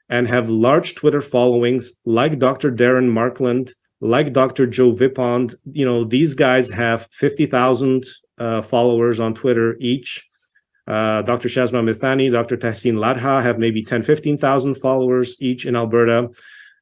[0.09, 2.71] and have large Twitter followings, like Dr.
[2.71, 4.67] Darren Markland, like Dr.
[4.67, 8.05] Joe Vipond, you know, these guys have 50,000
[8.37, 10.27] uh, followers on Twitter each.
[10.87, 11.49] Uh, Dr.
[11.49, 12.57] Shazma Mithani, Dr.
[12.57, 16.29] Tehseen Ladha have maybe 10, 15,000 followers each in Alberta.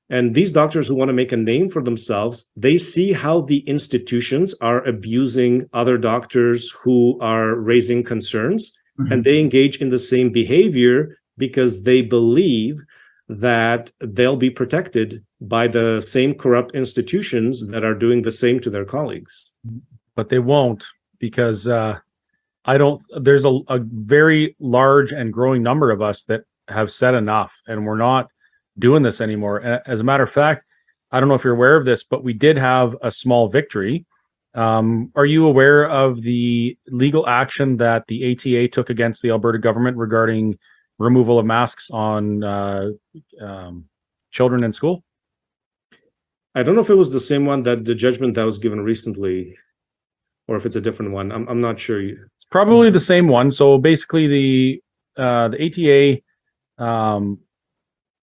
[0.09, 3.59] And these doctors who want to make a name for themselves, they see how the
[3.59, 8.77] institutions are abusing other doctors who are raising concerns,
[9.09, 12.77] and they engage in the same behavior because they believe
[13.29, 18.69] that they'll be protected by the same corrupt institutions that are doing the same to
[18.69, 19.53] their colleagues.
[20.15, 20.85] but they won't
[21.19, 21.97] because uh,
[22.65, 23.01] I don't.
[23.21, 27.85] There's a, a very large and growing number of us that have said enough, and
[27.85, 28.29] we're not
[28.79, 29.61] doing this anymore.
[29.61, 30.65] As a matter of fact,
[31.11, 34.05] I don't know if you're aware of this, but we did have a small victory.
[34.55, 39.59] Um, are you aware of the legal action that the ATA took against the Alberta
[39.59, 40.57] government regarding
[40.99, 42.89] removal of masks on uh,
[43.41, 43.85] um,
[44.31, 45.03] children in school?
[46.55, 48.81] I don't know if it was the same one that the judgment that was given
[48.81, 49.57] recently,
[50.47, 51.31] or if it's a different one.
[51.31, 52.01] I'm I'm not sure.
[52.01, 53.49] It's probably the same one.
[53.51, 54.83] So basically, the
[55.21, 56.21] uh, the
[56.77, 57.39] ATA um,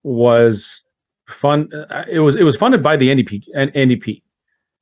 [0.03, 0.83] was
[1.29, 1.69] fun.
[1.75, 4.23] uh, It was it was funded by the NDP and NDP.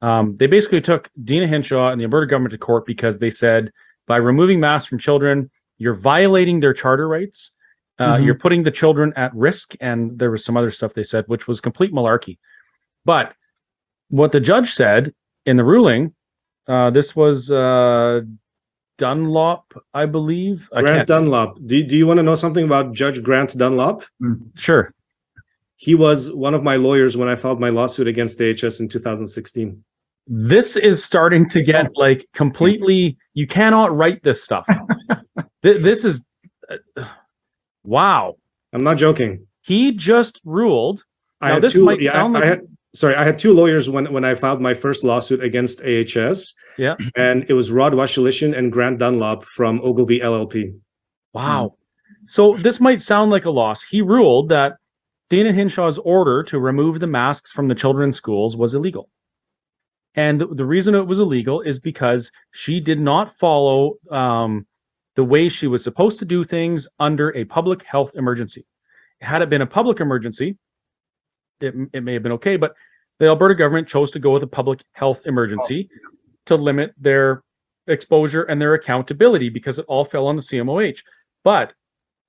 [0.00, 3.72] Um, they basically took Deena Hinshaw and the Alberta government to court because they said
[4.06, 7.50] by removing masks from children, you're violating their charter rights.
[7.98, 8.24] Uh, Mhm.
[8.24, 11.48] You're putting the children at risk, and there was some other stuff they said, which
[11.48, 12.38] was complete malarkey.
[13.04, 13.34] But
[14.10, 15.12] what the judge said
[15.46, 16.14] in the ruling,
[16.68, 18.20] uh, this was uh,
[18.98, 19.64] Dunlop,
[19.94, 20.68] I believe.
[20.74, 21.08] I Grant can't.
[21.08, 21.58] Dunlop.
[21.66, 24.02] Do, do you want to know something about Judge Grant Dunlop?
[24.56, 24.92] Sure.
[25.76, 28.88] He was one of my lawyers when I filed my lawsuit against the HS in
[28.88, 29.82] 2016.
[30.26, 33.16] This is starting to get like completely.
[33.34, 34.66] You cannot write this stuff.
[35.62, 36.22] Th- this is.
[36.96, 37.04] uh,
[37.84, 38.36] wow.
[38.72, 39.46] I'm not joking.
[39.62, 41.04] He just ruled.
[41.40, 41.84] I Now, had this two.
[41.84, 42.60] might yeah, sound I, like- I had.
[42.94, 46.54] Sorry, I had two lawyers when when I filed my first lawsuit against AHS.
[46.78, 46.96] Yeah.
[47.16, 50.72] and it was Rod Wasylyshyn and Grant Dunlop from Ogilvie LLP.
[51.34, 51.74] Wow.
[52.26, 53.82] So this might sound like a loss.
[53.82, 54.76] He ruled that
[55.28, 59.10] Deena Hinshaw's order to remove the masks from the children's schools was illegal.
[60.14, 64.66] And the, the reason it was illegal is because she did not follow um,
[65.18, 68.64] the way she was supposed to do things under a public health emergency.
[69.20, 70.56] Had it been a public emergency,
[71.60, 72.76] it, it may have been okay, but
[73.18, 76.10] the Alberta government chose to go with a public health emergency oh,
[76.46, 77.42] to limit their
[77.88, 81.02] exposure and their accountability because it all fell on the CMOH.
[81.42, 81.72] But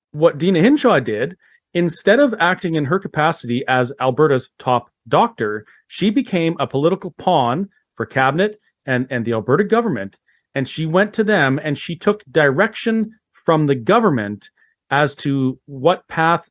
[0.10, 1.38] what Deena Hinshaw did,
[1.76, 7.70] instead of acting in her capacity as Alberta's top doctor, she became a political pawn
[7.94, 10.18] for cabinet and, and the Alberta government.
[10.60, 14.50] And she went to them and she took direction from the government
[14.90, 16.50] as to what path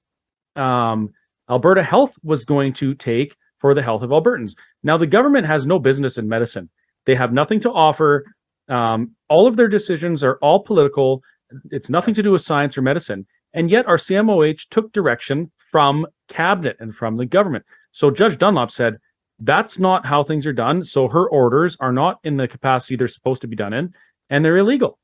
[0.57, 1.11] um,
[1.51, 4.55] Alberta Health was going to take for the health of Albertans.
[4.83, 6.71] Now, the government has no business in medicine.
[7.05, 8.25] They have nothing to offer.
[8.71, 11.23] Um, all of their decisions are all political.
[11.71, 13.27] It's nothing to do with science or medicine.
[13.53, 17.67] And yet, our CMOH took direction from cabinet and from the government.
[17.93, 18.97] So, Judge Dunlop said,
[19.41, 20.85] that's not how things are done.
[20.85, 23.95] So, her orders are not in the capacity they're supposed to be done in,
[24.31, 24.99] and they're illegal.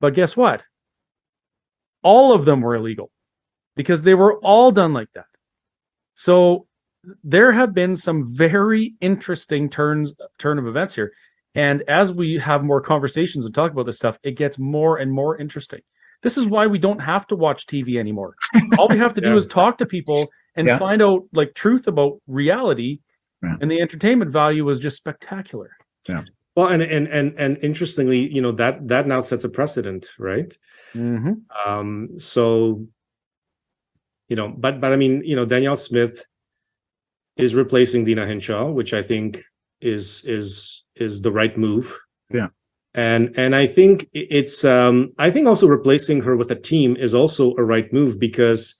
[0.00, 0.62] But guess what?
[2.02, 3.10] All of them were illegal
[3.76, 5.26] because they were all done like that.
[6.14, 6.66] So
[7.24, 11.12] there have been some very interesting turns turn of events here.
[11.54, 15.10] And as we have more conversations and talk about this stuff, it gets more and
[15.12, 15.80] more interesting.
[16.22, 18.34] This is why we don't have to watch TV anymore.
[18.78, 20.78] All we have to do is talk to people and Yeah.
[20.78, 23.00] find out like truth about reality.
[23.42, 23.56] Yeah.
[23.60, 25.70] And the entertainment value was just spectacular.
[26.08, 26.24] Yeah.
[26.56, 30.56] Well, and and and and interestingly, you know that that now sets a precedent, right?
[30.94, 31.32] Mm-hmm.
[31.66, 32.86] Um, so,
[34.28, 36.24] you know, but but I mean, you know, Danielle Smith
[37.36, 39.44] is replacing Deena Hinshaw, which I think
[39.80, 41.98] is is is the right move.
[42.30, 42.48] Yeah.
[42.94, 47.14] And and I think it's um I think also replacing her with a team is
[47.14, 48.74] also a right move because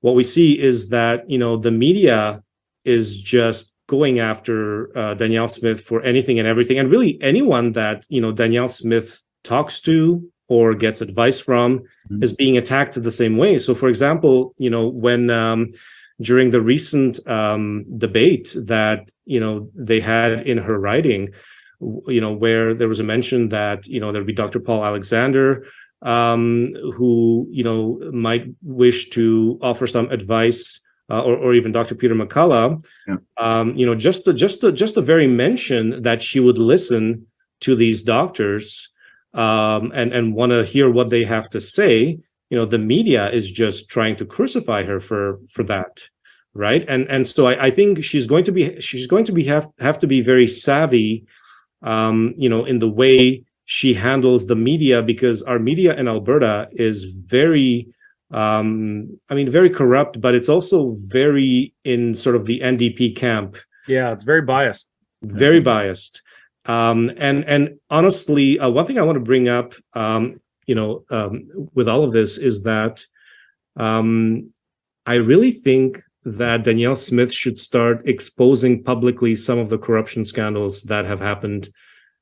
[0.00, 2.42] what we see is that you know the media
[2.84, 8.04] is just going after uh, Danielle Smith for anything and everything, and really anyone that
[8.08, 11.80] you know Danielle Smith talks to or gets advice from
[12.10, 12.22] Mhm.
[12.22, 13.58] is being attacked the same way.
[13.58, 15.68] So, for example, you know when um,
[16.20, 21.28] during the recent um, debate that you know they had in her writing,
[22.08, 24.60] you know where there was a mention that you know there'd be Dr.
[24.60, 25.64] Paul Alexander
[26.02, 26.64] um,
[26.96, 30.80] who you know might wish to offer some advice,
[31.10, 31.94] uh, or or even Dr.
[31.94, 32.84] Peter McCullough.
[33.06, 33.16] Yeah.
[33.36, 37.26] Um, you know, just the, just the, just the very mention that she would listen
[37.60, 38.90] to these doctors
[39.34, 42.18] um, and and want to hear what they have to say.
[42.50, 46.02] You know, the media is just trying to crucify her for for that,
[46.54, 46.84] right?
[46.88, 49.68] And and so I, I think she's going to be she's going to be have
[49.78, 51.24] have to be very savvy,
[51.82, 56.68] um, you know, in the way she handles the media because our media in Alberta
[56.72, 57.92] is very
[58.30, 63.56] um i mean very corrupt but it's also very in sort of the ndp camp
[63.86, 64.86] Yeah, it's very biased.
[65.22, 66.22] very biased
[66.64, 71.04] um and and honestly uh, one thing i want to bring up um you know
[71.10, 73.04] um with all of this is that
[73.76, 74.50] um
[75.06, 80.82] i really think that danielle smith should start exposing publicly some of the corruption scandals
[80.82, 81.70] that have happened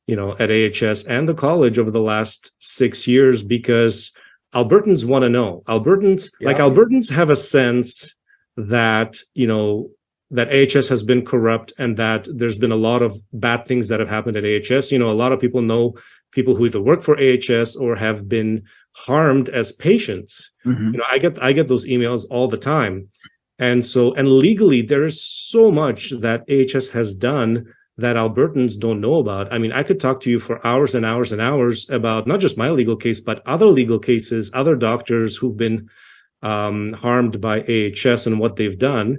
[0.06, 4.12] you know at ahs and the college over the last six years because
[4.54, 8.14] albertans want to know albertans like albertans have a sense
[8.56, 9.90] that you know
[10.30, 14.00] that AHS has been corrupt and that there's been a lot of bad things that
[14.00, 14.90] have happened at AHS.
[14.90, 15.94] You know, a lot of people know
[16.32, 18.62] people who either work for AHS or have been
[18.92, 20.50] harmed as patients.
[20.66, 20.92] Mhm.
[20.92, 23.08] You know, I get I get those emails all the time.
[23.58, 27.66] And so and legally there is so much that AHS has done
[27.96, 29.52] that Albertans don't know about.
[29.52, 32.40] I mean, I could talk to you for hours and hours and hours about not
[32.40, 35.88] just my legal case, but other legal cases, other doctors who've been
[36.42, 39.18] um, harmed by AHS and what they've done.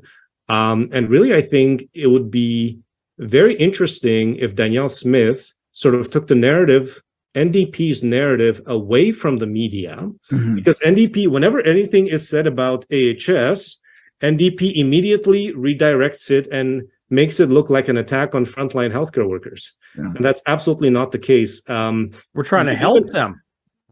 [0.50, 2.80] Um, and really, I think it would be
[3.18, 7.02] very interesting if Danielle Smith sort of took the narrative,
[7.34, 10.56] NDP's narrative, away from the media, Mhm.
[10.56, 13.78] because NDP, whenever anything is said about AHS,
[14.22, 19.74] NDP immediately redirects it and makes it look like an attack on frontline healthcare workers.
[19.98, 20.12] Yeah.
[20.16, 21.62] And that's absolutely not the case.
[21.70, 23.42] Um, We're trying to Even- help them.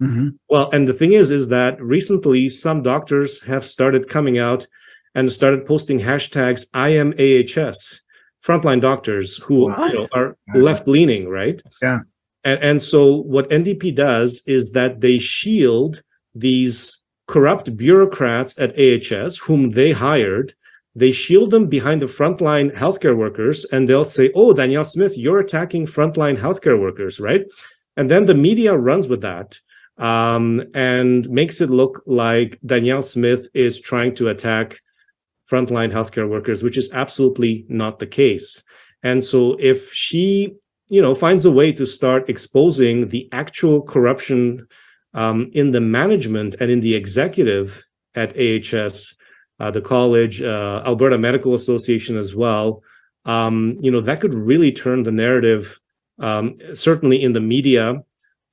[0.01, 0.33] Mhm.
[0.49, 4.65] well, and the thing is, is that recently some doctors have started coming out
[5.13, 8.01] and started posting hashtags I am AHS,
[8.43, 11.61] frontline doctors who you know, are left leaning, right?
[11.81, 11.99] Yeah.
[12.43, 16.01] And, and so what NDP does is that they shield
[16.33, 20.53] these corrupt bureaucrats at AHS, whom they hired.
[20.95, 25.39] They shield them behind the frontline healthcare workers, and they'll say, "Oh, Danielle Smith, you're
[25.39, 27.45] attacking frontline healthcare workers, right?"
[27.97, 29.59] And then the media runs with that
[29.97, 34.79] um, and makes it look like Danielle Smith is trying to attack
[35.49, 38.63] frontline healthcare workers, which is absolutely not the case.
[39.03, 40.53] And so if she,
[40.87, 44.65] you know, finds a way to start exposing the actual corruption
[45.13, 47.83] um, in the management and in the executive
[48.15, 49.15] at AHS,
[49.63, 52.83] uh, the college, uh, Alberta Medical Association as well,
[53.25, 55.79] um, you know, that could really turn the narrative,
[56.19, 58.03] um, certainly in the media,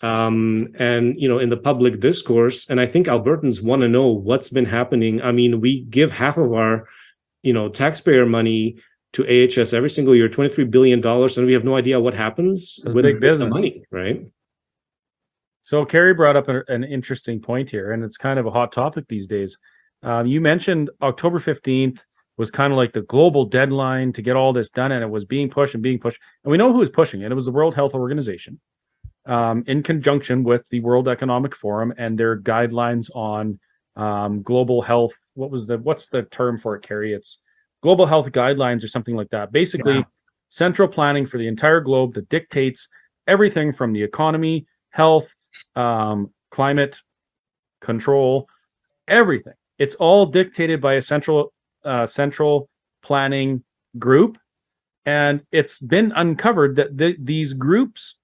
[0.02, 4.06] um, and you know in the public discourse and i think albertans want to know
[4.06, 6.88] what's been happening i mean we give half of our
[7.42, 8.76] you know taxpayer money
[9.12, 12.80] to ahs every single year 23 billion dollars and we have no idea what happens
[12.82, 13.52] That's with big the business.
[13.52, 14.24] money right
[15.62, 19.04] So Kerry brought up an interesting point here, and it's kind of a hot topic
[19.06, 19.58] these days.
[20.02, 22.00] Um, you mentioned October 15th
[22.36, 25.24] was kind of like the global deadline to get all this done, and it was
[25.24, 26.20] being pushed and being pushed.
[26.44, 27.30] And we know who was pushing it.
[27.30, 28.58] It was the World Health Organization,
[29.26, 33.58] um, in conjunction with the World Economic Forum and their guidelines on
[33.96, 35.12] um, global health.
[35.34, 37.12] What was the what's the term for it, Carrie?
[37.12, 37.38] It's
[37.82, 39.52] global health guidelines or something like that.
[39.52, 40.04] Basically, Yeah.
[40.48, 42.88] central planning for the entire globe that dictates
[43.26, 45.28] everything from the economy, health,
[45.76, 46.98] um, climate
[47.80, 48.48] control,
[49.06, 49.54] everything.
[49.80, 51.52] It's all dictated by a central
[51.84, 52.68] uh, central
[53.02, 53.64] planning
[53.98, 54.36] group,
[55.06, 58.16] and it's been uncovered that th- these groups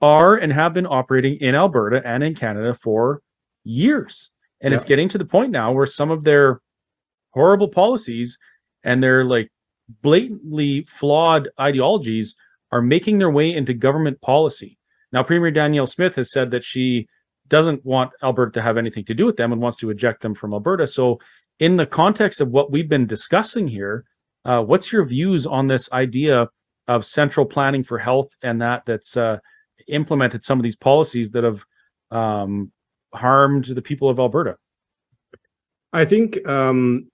[0.00, 3.20] are and have been operating in Alberta and in Canada for
[3.64, 4.30] years,
[4.60, 6.60] and it's getting to the point now where some of their
[7.32, 8.38] horrible policies
[8.84, 9.50] and their like
[10.02, 12.36] blatantly flawed ideologies
[12.70, 14.78] are making their way into government policy.
[15.10, 17.08] Now, Premier Danielle Smith has said that she
[17.48, 20.34] doesn't want Alberta to have anything to do with them and wants to eject them
[20.34, 20.86] from Alberta.
[20.86, 21.18] So,
[21.58, 24.04] in the context of what we've been discussing here,
[24.44, 26.48] uh, what's your views on this idea
[26.88, 29.38] of central planning for health and that that's uh,
[29.88, 31.64] implemented some of these policies that have
[32.10, 32.70] um,
[33.14, 34.56] harmed the people of Alberta?
[35.92, 37.08] I think um,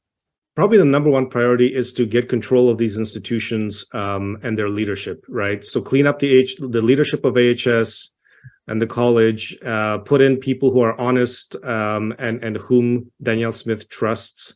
[0.55, 4.69] probably the number one priority is to get control of these institutions um, and their
[4.69, 5.65] leadership, right?
[5.65, 8.12] So clean up the H- the leadership of AHS
[8.73, 13.53] and the college, uh, put in people who are honest um, and and whom Danielle
[13.53, 14.55] Smith trusts.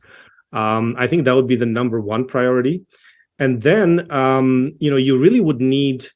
[0.52, 2.86] Um, I think that would be the number one priority,
[3.38, 6.06] and then um, you know you really would need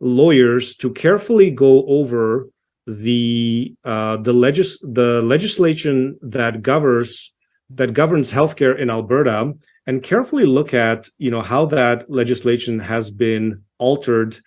[0.00, 2.48] lawyers to carefully go over
[2.86, 7.30] the uh, the legis the legislation that governs
[7.68, 9.52] that governs healthcare in Alberta
[9.86, 14.40] and carefully look at you know how that legislation has been altered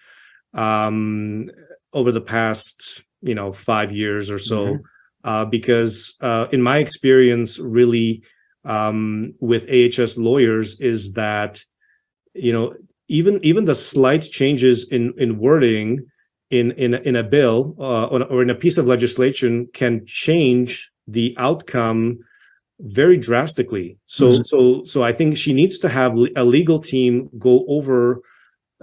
[0.53, 1.51] um,
[1.93, 4.81] over the past you know five years or so Mhm.
[5.23, 8.23] uh, because uh, in my experience really
[8.65, 11.63] um, with AHS lawyers is that
[12.33, 12.73] you know
[13.07, 16.05] even even the slight changes in in wording
[16.49, 21.35] in in in a bill uh, or, in a piece of legislation can change the
[21.37, 22.17] outcome
[22.79, 23.97] very drastically.
[24.07, 24.45] So Mhm.
[24.45, 28.21] so so I think she needs to have a legal team go over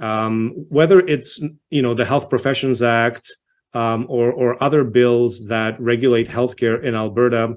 [0.01, 1.41] um, whether it's
[1.71, 3.31] you know the Health Professions Act
[3.75, 7.57] um, or or other bills that regulate healthcare in Alberta.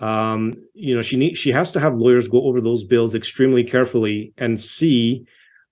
[0.00, 3.62] Um, you know she need she has to have lawyers go over those bills extremely
[3.62, 5.24] carefully and see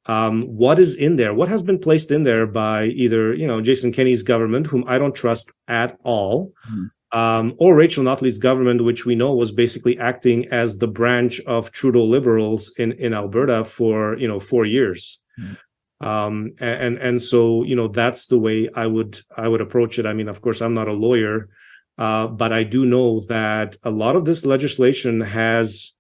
[0.07, 3.61] um, what is in there, what has been placed in there by either you know
[3.61, 6.85] Jason Kenney's government, whom I don't trust at all, Hmm.
[7.19, 11.71] um, or Rachel Notley's government, which we know was basically acting as the branch of
[11.73, 15.21] Trudeau Liberals in in Alberta for you know four years.
[15.37, 15.55] Hmm.
[16.03, 20.07] Um, and and so you know that's the way I would I would approach it.
[20.07, 21.49] I mean, of course, I'm not a lawyer,
[21.97, 25.93] uh, but I do know that a lot of this legislation has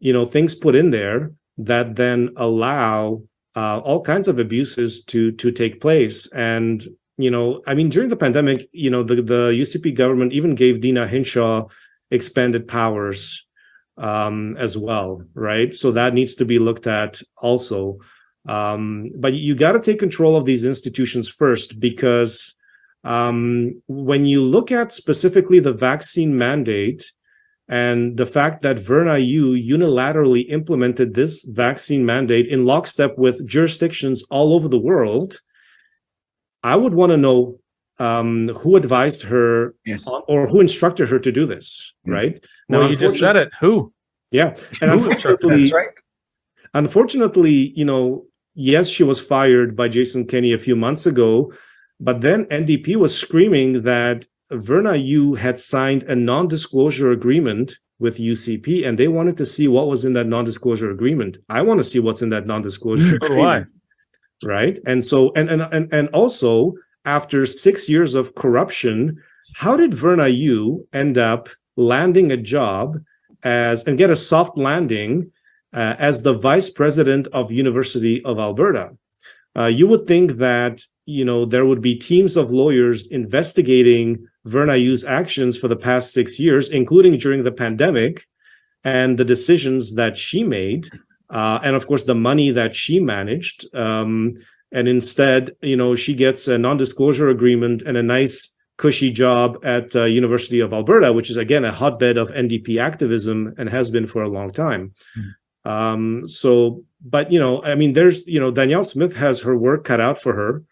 [0.00, 3.22] you know things put in there that then allow
[3.54, 6.30] uh, all kinds of abuses to to take place.
[6.32, 6.84] And
[7.16, 10.80] you know i mean during the pandemic you know the the ucp government even gave
[10.80, 11.68] Deena Hinshaw
[12.10, 13.46] expanded powers
[13.96, 15.72] um as well right?
[15.72, 17.98] So that needs to be looked at also
[18.46, 22.54] um but you got to take control of these institutions first because
[23.04, 27.02] um when you look at specifically the vaccine mandate
[27.68, 34.22] and the fact that Verna Yu unilaterally implemented this vaccine mandate in lockstep with jurisdictions
[34.30, 35.40] all over the world,
[36.62, 37.58] I would want to know
[37.98, 40.06] um, who advised her Yes.
[40.28, 42.12] or who instructed her to do this, Mm.
[42.12, 42.46] right?
[42.68, 43.50] Well, you just said it.
[43.60, 43.94] Who?
[44.30, 45.88] Yeah, and unfortunately, That's right.
[46.74, 51.52] unfortunately, you know, yes, she was fired by Jason Kenney a few months ago,
[52.00, 58.86] but then NDP was screaming that Verna Yu had signed a non-disclosure agreement with UCP,
[58.86, 61.38] and they wanted to see what was in that non-disclosure agreement.
[61.48, 63.16] I want to see what's in that do I.
[63.26, 63.70] agreement,
[64.42, 64.78] right?
[64.86, 66.74] And so, and and and and also,
[67.04, 69.22] after six years of corruption,
[69.54, 72.98] how did Verna Yu end up landing a job
[73.42, 75.30] as and get a soft landing
[75.74, 78.96] uh, as the vice president of University of Alberta.
[79.56, 84.76] Uh, you would think that you know there would be teams of lawyers investigating Verna
[84.76, 88.26] Yu's actions for the past six years, including during the pandemic,
[88.84, 90.88] and the decisions that she made,
[91.30, 93.74] uh, and of course the money that she managed.
[93.74, 94.34] Um,
[94.72, 99.94] and instead, you know, she gets a non-disclosure agreement and a nice cushy job at
[99.94, 104.06] uh, University of Alberta, which is again a hotbed of NDP activism and has been
[104.06, 104.94] for a long time.
[105.16, 105.30] Mm.
[105.64, 109.84] Um, so, but you know, I mean, there's you know, Danielle Smith has her work
[109.84, 110.62] cut out for her.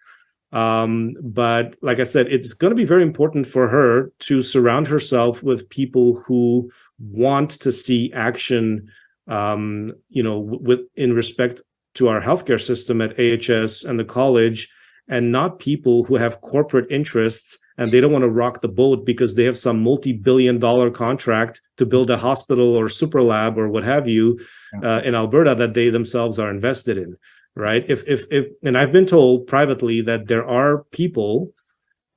[0.52, 4.86] Um, but like I said, it's going to be very important for her to surround
[4.86, 8.90] herself with people who want to see action.
[9.28, 11.62] Um, you know, with in respect
[11.94, 14.69] to our healthcare system at AHS and the college,
[15.09, 19.07] and not people who have corporate interests and they don't want to rock the boat
[19.07, 23.69] because they have some multi-billion dollar contract to build a hospital or super lab or
[23.69, 24.39] what have you
[24.82, 27.16] uh, in Alberta that they themselves are invested in
[27.55, 27.85] right?
[27.89, 31.53] If if if and I've been told privately that there are people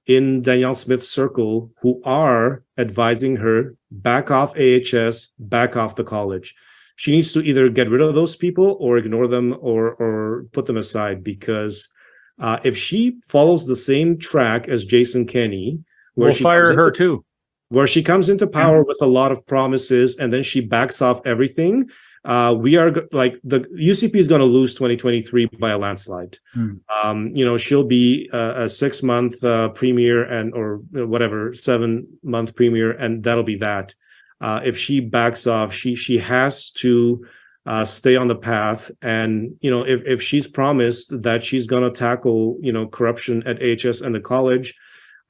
[0.05, 6.55] in Danielle Smith's circle who are advising her back off AHS back off the college.
[6.95, 10.65] She needs to either get rid of those people or ignore them or or put
[10.65, 11.89] them aside because
[12.39, 15.79] uh, if she follows the same track as Jason Kenney,
[16.15, 17.25] where we'll she fire her into, too,
[17.69, 21.25] where she comes into power with a lot of promises and then she backs off
[21.25, 21.89] everything,
[22.25, 26.39] uh, we are like the UCP is going to lose 2023 by a landslide.
[26.53, 26.73] Hmm.
[26.89, 32.07] Um, you know, she'll be a, a six month uh, premier and or whatever seven
[32.23, 33.93] month premier, and that'll be that.
[34.41, 37.23] Uh, if she backs off, she she has to
[37.65, 38.91] uh, stay on the path.
[39.01, 43.43] And you know, if if she's promised that she's going to tackle you know corruption
[43.45, 44.73] at hs and the college,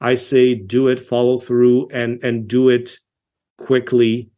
[0.00, 2.98] I say do it, follow through, and and do it
[3.58, 4.30] quickly,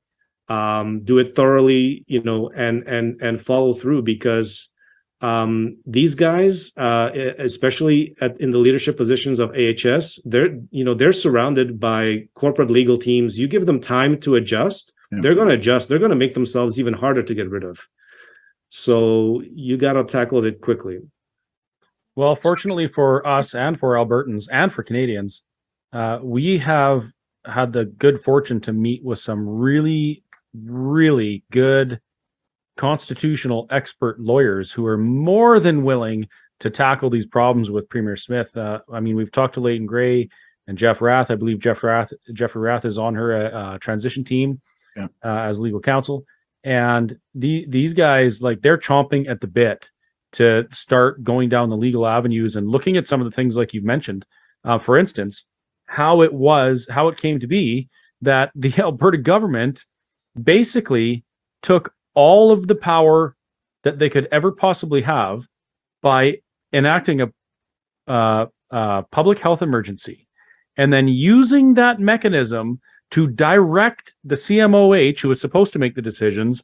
[0.48, 4.68] um, do it thoroughly, you know, and and and follow through because
[5.20, 10.94] um, these guys, uh, especially at, in the leadership positions of AHS, they're you know
[10.94, 13.38] they're surrounded by corporate legal teams.
[13.38, 15.18] You give them time to adjust yeah.
[15.20, 15.88] they're going to adjust.
[15.88, 17.80] They're going to make themselves even harder to get rid of.
[18.70, 20.98] So you got to tackle it quickly.
[22.16, 25.42] Well, fortunately for us and for Albertans and for Canadians,
[25.92, 27.06] uh, we have
[27.46, 30.22] had the good fortune to meet with some really,
[30.52, 32.00] really good
[32.76, 36.28] constitutional expert lawyers who are more than willing
[36.60, 38.54] to tackle these problems with Premier Smith.
[38.56, 40.28] Uh, I mean, we've talked to Leighton Grey
[40.66, 41.30] and Jeff Rath.
[41.30, 44.60] I believe Jeff Rath, Jeffrey Rath is on her uh transition team
[44.98, 45.06] yeah.
[45.24, 46.24] uh, as legal counsel.
[46.64, 49.88] And the these guys like they're chomping at the bit
[50.32, 53.72] to start going down the legal avenues and looking at some of the things like
[53.72, 54.26] you've mentioned.
[54.64, 55.44] Uh, for instance,
[55.86, 57.88] how it was, how it came to be
[58.20, 59.84] that the Alberta government
[60.42, 61.24] basically
[61.62, 63.36] took all of the power
[63.84, 65.46] that they could ever possibly have
[66.02, 66.36] by
[66.72, 67.32] enacting a
[68.06, 70.26] uh, uh, public health emergency
[70.76, 72.80] and then using that mechanism
[73.10, 76.62] to direct the CMOH, who was supposed to make the decisions,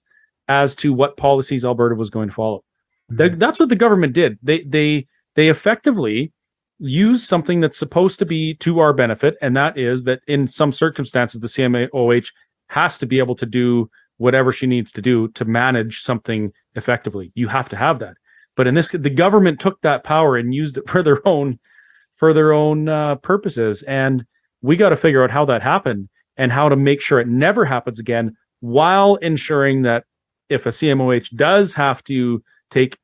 [0.48, 2.64] as to what policies Alberta was going to follow.
[3.12, 3.38] Mm-hmm.
[3.38, 4.38] That's what the government did.
[4.42, 6.32] They they they effectively
[6.78, 10.72] used something that's supposed to be to our benefit, and that is that in some
[10.72, 12.32] circumstances the CMOH
[12.68, 17.32] has to be able to do whatever she needs to do to manage something effectively.
[17.34, 18.16] You have to have that.
[18.56, 21.58] But in this, the government took that power and used it for their own
[22.16, 24.24] for their own uh, purposes, and
[24.62, 27.64] we got to figure out how that happened and how to make sure it never
[27.64, 30.04] happens again while ensuring that
[30.48, 32.96] if a CMOH does have to take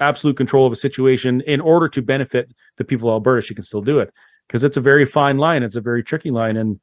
[0.00, 3.64] absolute control of a situation in order to benefit the people of Alberta, she can
[3.64, 4.12] still do it
[4.46, 5.62] because it's a very fine line.
[5.62, 6.56] It's a very tricky line.
[6.56, 6.80] And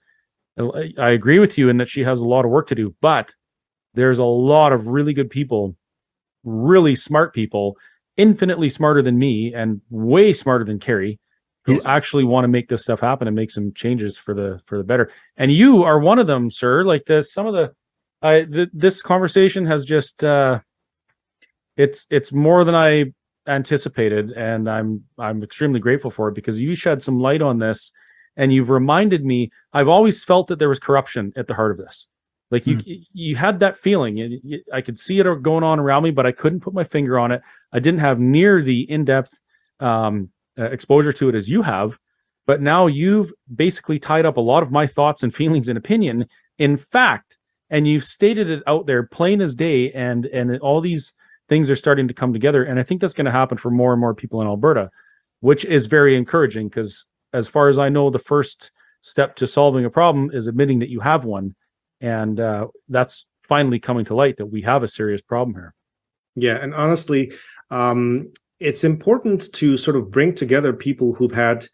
[1.00, 3.34] I agree with you in that she has a lot of work to do, but
[3.94, 5.76] there's a lot of really good people,
[6.44, 7.78] really smart people,
[8.18, 11.20] infinitely smarter than me and way smarter than Kerry
[11.66, 11.86] who yes.
[11.86, 14.84] actually want to make this stuff happen and make some changes for the for the
[14.84, 15.12] better.
[15.38, 16.84] And you are one of them, sir.
[16.84, 17.74] Like the some of the
[18.22, 20.60] I th- this conversation has just uh
[21.78, 23.14] it's it's more than I
[23.48, 27.92] anticipated and I'm I'm extremely grateful for it because you shed some light on this
[28.36, 31.78] and you've reminded me I've always felt that there was corruption at the heart of
[31.78, 32.08] this.
[32.52, 33.06] Like you mm.
[33.14, 36.34] you had that feeling and I could see it going on around me but I
[36.34, 37.42] couldn't put my finger on it.
[37.72, 39.40] I didn't have near the in-depth
[39.80, 41.98] um uh, exposure to it as you have,
[42.46, 46.28] but now you've basically tied up a lot of my thoughts and feelings and opinion
[46.60, 47.38] in fact,
[47.70, 51.14] and you've stated it out there plain as day, and and all these
[51.50, 53.92] things are starting to come together, and I think that's going to happen for more
[53.92, 54.90] and more people in Alberta,
[55.42, 58.72] which is very encouraging because as far as I know, the first
[59.02, 61.56] step to solving a problem is admitting that you have one,
[62.02, 65.74] and uh, that's finally coming to light that we have a serious problem here.
[66.36, 67.34] Yeah, and honestly,
[67.70, 68.32] um,
[68.64, 71.68] it's important to sort of bring together people who've had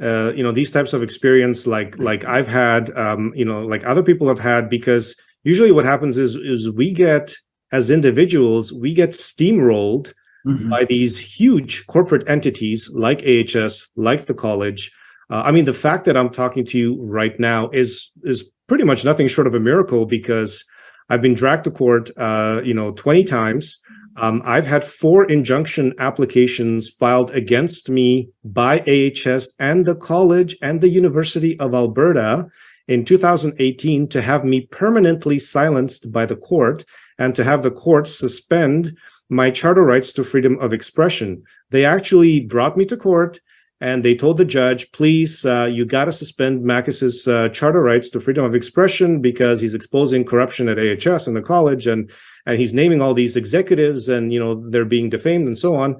[0.00, 3.84] uh, you know these types of experience like like i've had um, you know like
[3.84, 7.34] other people have had because usually what happens is is we get
[7.72, 10.12] as individuals we get steamrolled
[10.46, 10.68] mm-hmm.
[10.70, 14.90] by these huge corporate entities like ahs like the college
[15.32, 18.84] Uh, I mean, the fact that I'm talking to you right now is is pretty
[18.84, 20.62] much nothing short of a miracle because
[21.08, 23.80] I've been dragged to court, uh, you know, 20 times.
[24.16, 30.80] Um, I've had four injunction applications filed against me by AHS and the college and
[30.80, 32.48] the University of Alberta
[32.88, 36.84] in 2018 to have me permanently silenced by the court
[37.18, 38.96] and to have the court suspend
[39.30, 41.42] my charter rights to freedom of expression.
[41.70, 43.40] They actually brought me to court
[43.82, 48.10] and they told the judge, please, uh, you got to suspend Makis's uh, charter rights
[48.10, 52.08] to freedom of expression because he's exposing corruption at AHS and the college, and
[52.46, 55.96] and he's naming all these executives, and you know they're being defamed and so on,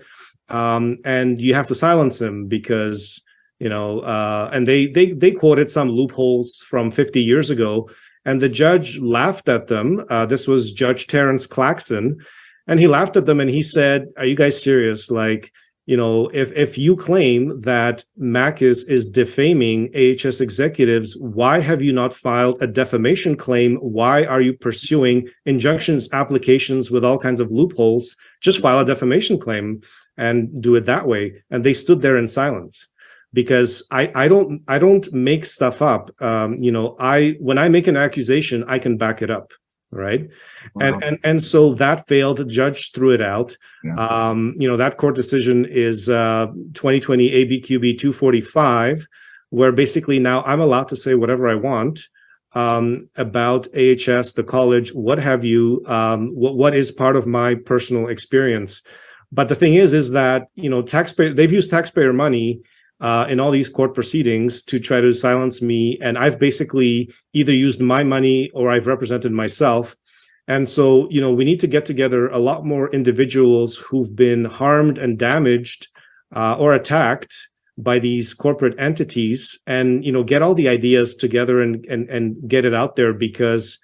[0.49, 3.23] um, and you have to silence them because
[3.63, 7.89] you know, uh, and they they they quoted some loopholes from 50 years ago,
[8.25, 10.05] and the judge laughed at them.
[10.11, 12.17] Uh, this was Judge Terrence Claxon,
[12.67, 15.11] and he laughed at them and he said, "Are you guys serious?
[15.11, 15.53] Like."
[15.87, 18.05] You know, if if you claim that
[18.63, 23.77] is is defaming AHS executives, why have you not filed a defamation claim?
[23.77, 28.17] Why are you pursuing injunctions applications with all kinds of loopholes?
[28.41, 29.81] Just file a defamation claim
[30.17, 31.43] and do it that way.
[31.51, 32.89] And they stood there in silence
[33.33, 36.11] because I I don't I don't make stuff up.
[36.23, 39.53] Um, you know, I when I make an accusation, I can back it up
[39.93, 40.29] right
[40.75, 40.87] wow.
[40.87, 43.95] and and and so that failed the judge threw it out yeah.
[43.95, 49.07] um you know that court decision is uh 2020 abqb 245
[49.51, 52.09] where basically now i'm allowed to say whatever i want
[52.55, 57.55] um about ahs the college what have you um what, what is part of my
[57.55, 58.83] personal experience
[59.31, 62.61] but the thing is is that you know taxpayer they've used taxpayer money
[63.03, 65.99] uh, in all these court proceedings to try to silence me.
[66.01, 69.97] And I've basically either used my money or I've represented myself.
[70.47, 74.45] And so, you know, we need to get together a lot more individuals who've been
[74.45, 75.89] harmed and damaged
[76.35, 77.35] uh, or attacked
[77.77, 82.37] by these corporate entities and, you know, get all the ideas together and, and, and
[82.49, 83.79] get it out there because,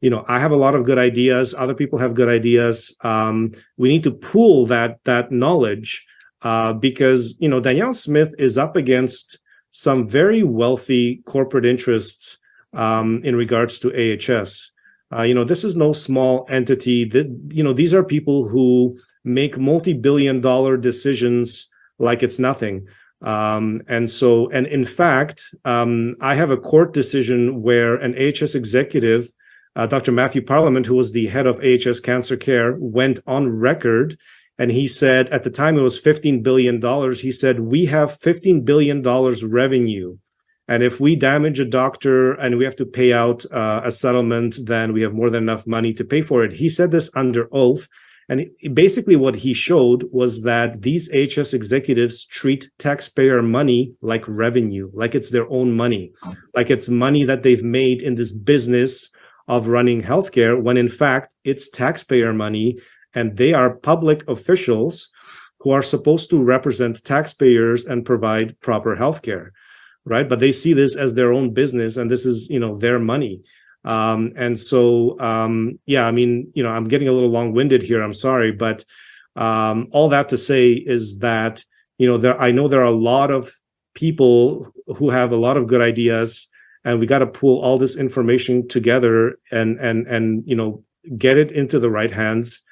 [0.00, 1.54] you know, I have a lot of good ideas.
[1.56, 2.94] Other people have good ideas.
[3.02, 6.04] Um, we need to pool that, that knowledge
[6.44, 9.38] uh, because you know Danielle Smith is up against
[9.70, 12.38] some very wealthy corporate interests
[12.74, 14.70] um, in regards to AHS.
[15.12, 17.04] Uh, you know, this is no small entity.
[17.04, 21.68] That you know, these are people who make multi-billion-dollar decisions
[21.98, 22.86] like it's nothing.
[23.22, 28.54] Um, and so, and in fact, um, I have a court decision where an AHS
[28.54, 29.32] executive,
[29.76, 30.12] uh, Dr.
[30.12, 34.18] Matthew Parliament, who was the head of AHS Cancer Care, went on record
[34.58, 36.80] and he said at the time it was $15 billion.
[37.14, 40.16] He said, We have $15 billion revenue.
[40.66, 44.56] And if we damage a doctor and we have to pay out uh, a settlement,
[44.64, 46.52] then we have more than enough money to pay for it.
[46.52, 47.86] He said this under oath.
[48.30, 54.90] And basically, what he showed was that these HS executives treat taxpayer money like revenue,
[54.94, 56.10] like it's their own money,
[56.54, 59.10] like it's money that they've made in this business
[59.46, 62.78] of running healthcare, when in fact it's taxpayer money
[63.14, 65.10] and they are public officials
[65.60, 69.52] who are supposed to represent taxpayers and provide proper health care
[70.04, 70.28] right?
[70.28, 73.42] But they see this as their own business and this is you know their money.
[73.84, 78.02] Um, and so um, yeah i mean you know i'm getting a little long-winded here
[78.02, 78.82] i'm sorry but
[79.36, 81.62] um, all that to say is that
[81.98, 83.52] you know there i know there are a lot of
[83.94, 86.48] people who have a lot of good ideas
[86.86, 90.82] and we got to pull all this information together and and and you know
[91.18, 92.62] get it into the right hands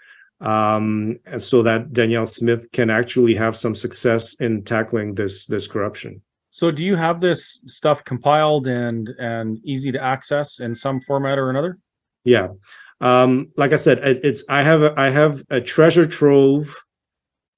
[0.42, 5.66] um, and so that Danielle Smith can actually have some success in tackling this this
[5.66, 6.20] corruption.
[6.50, 11.38] So, do you have this stuff compiled and and easy to access in some format
[11.38, 11.78] or another?
[12.24, 12.48] Yeah,
[13.00, 16.76] um, like I said, it, it's I have a, I have a treasure trove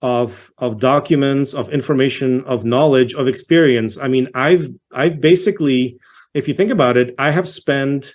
[0.03, 3.99] of of documents, of information, of knowledge, of experience.
[3.99, 5.97] I mean, I've I've basically,
[6.35, 8.15] if you think about it, I have spent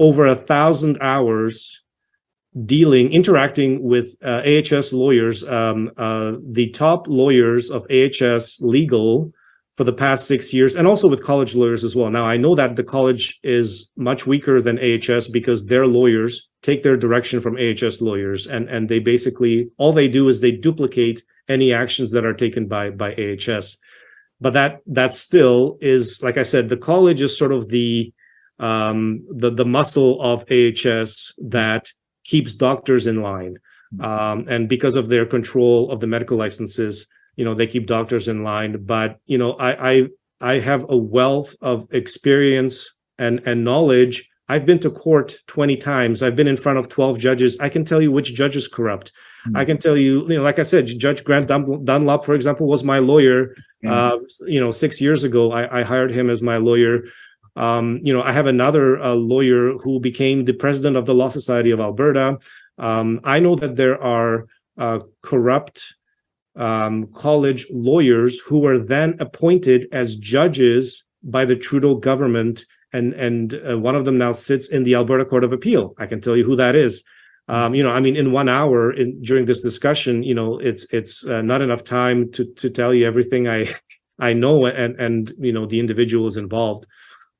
[0.00, 1.83] over a thousand hours
[2.64, 9.32] dealing, interacting with uh, AHS lawyers, um, uh, the top lawyers of AHS legal
[9.74, 12.08] for the past six years, and also with college lawyers as well.
[12.10, 16.84] Now, I know that the college is much weaker than AHS because their lawyers take
[16.84, 21.24] their direction from AHS lawyers, and and they basically all they do is they duplicate
[21.48, 23.76] any actions that are taken by by AHS.
[24.40, 28.12] But that that still is, like I said, the college is sort of the
[28.60, 31.88] um, the the muscle of AHS that
[32.24, 33.58] keeps doctors in line.
[33.94, 34.04] Mm-hmm.
[34.04, 37.06] Um, and because of their control of the medical licenses,
[37.36, 38.84] you know, they keep doctors in line.
[38.84, 40.08] But, you know, I, I,
[40.40, 46.22] I have a wealth of experience and, and knowledge I've been to court 20 times.
[46.22, 47.58] I've been in front of 12 judges.
[47.60, 49.10] I can tell you which judge is corrupt.
[49.44, 49.56] Hmm.
[49.56, 52.66] I can tell you, you know, like I said, Judge Grant Dun- Dunlop, for example,
[52.66, 53.54] was my lawyer.
[53.82, 53.92] Yeah.
[53.92, 57.04] Uh, you know, six years ago, I, I hired him as my lawyer.
[57.56, 61.28] Um, you know, I have another uh, lawyer who became the president of the Law
[61.28, 62.38] Society of Alberta.
[62.78, 65.94] Um, I know that there are uh, corrupt
[66.56, 73.60] um, college lawyers who were then appointed as judges by the Trudeau government, and and
[73.68, 75.94] uh, one of them now sits in the Alberta Court of Appeal.
[75.98, 77.02] I can tell you who that is.
[77.46, 80.86] Um, you know, I mean, in one hour in, during this discussion, you know, it's
[80.92, 83.68] it's uh, not enough time to to tell you everything I
[84.18, 86.86] I know and and you know the individuals involved,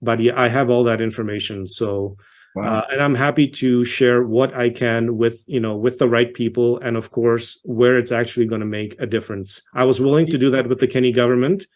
[0.05, 1.67] but yeah, I have all that information.
[1.67, 2.17] So
[2.55, 2.63] Wow.
[2.63, 6.33] uh, and I'm happy to share what I can with you know with the right
[6.33, 9.61] people, and of course where it's actually going to make a difference.
[9.75, 11.67] I was willing to do that with the Kenney government,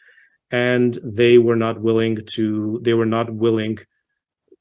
[0.52, 2.78] and they were not willing to.
[2.82, 3.78] They were not willing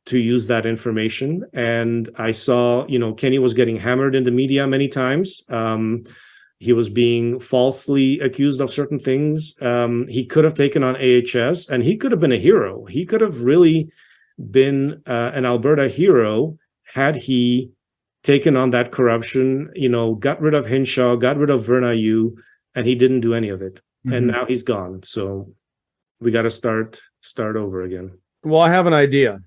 [0.08, 1.44] to use that information.
[1.54, 5.44] And I saw, you know, Kenney was getting hammered in the media many times.
[5.50, 6.06] Um,
[6.60, 9.56] he was being falsely accused of certain things.
[9.62, 12.86] Um, he could have taken on AHS, and he could have been a hero.
[12.86, 13.92] He could have really
[14.52, 16.58] been uh, an Alberta hero
[16.94, 17.72] had he
[18.24, 22.36] taken on that corruption, you know, got rid of Hinshaw, got rid of Verna Yu,
[22.76, 23.82] and he didn't do any of it.
[24.06, 24.32] And Mhm.
[24.32, 25.04] now he's gone.
[25.04, 25.54] So
[26.20, 28.12] we got to start start over again.
[28.44, 29.42] Well, I have an idea.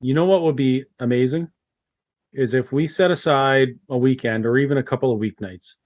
[0.00, 1.48] You know what would be amazing
[2.32, 5.76] is if we set aside a weekend or even a couple of weeknights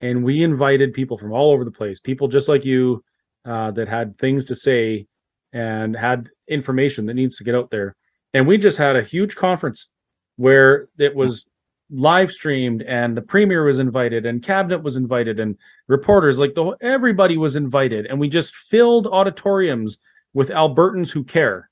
[0.00, 3.02] and we invited people from all over the place, people just like you
[3.44, 5.06] uh, that had things to say
[5.52, 7.96] and had information that needs to get out there.
[8.34, 9.88] And we just had a huge conference
[10.36, 11.46] where it was
[11.90, 15.56] live streamed and the premier was invited and cabinet was invited and
[15.86, 19.96] reporters like the everybody was invited and we just filled auditoriums
[20.34, 21.70] with Albertans who care.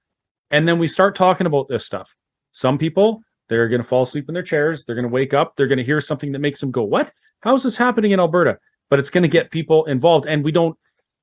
[0.50, 2.14] And then we start talking about this stuff.
[2.52, 4.84] Some people, they're going to fall asleep in their chairs.
[4.84, 5.56] They're going to wake up.
[5.56, 7.12] They're going to hear something that makes them go, "What?
[7.40, 8.58] How's this happening in Alberta?"
[8.90, 10.76] But it's going to get people involved, and we don't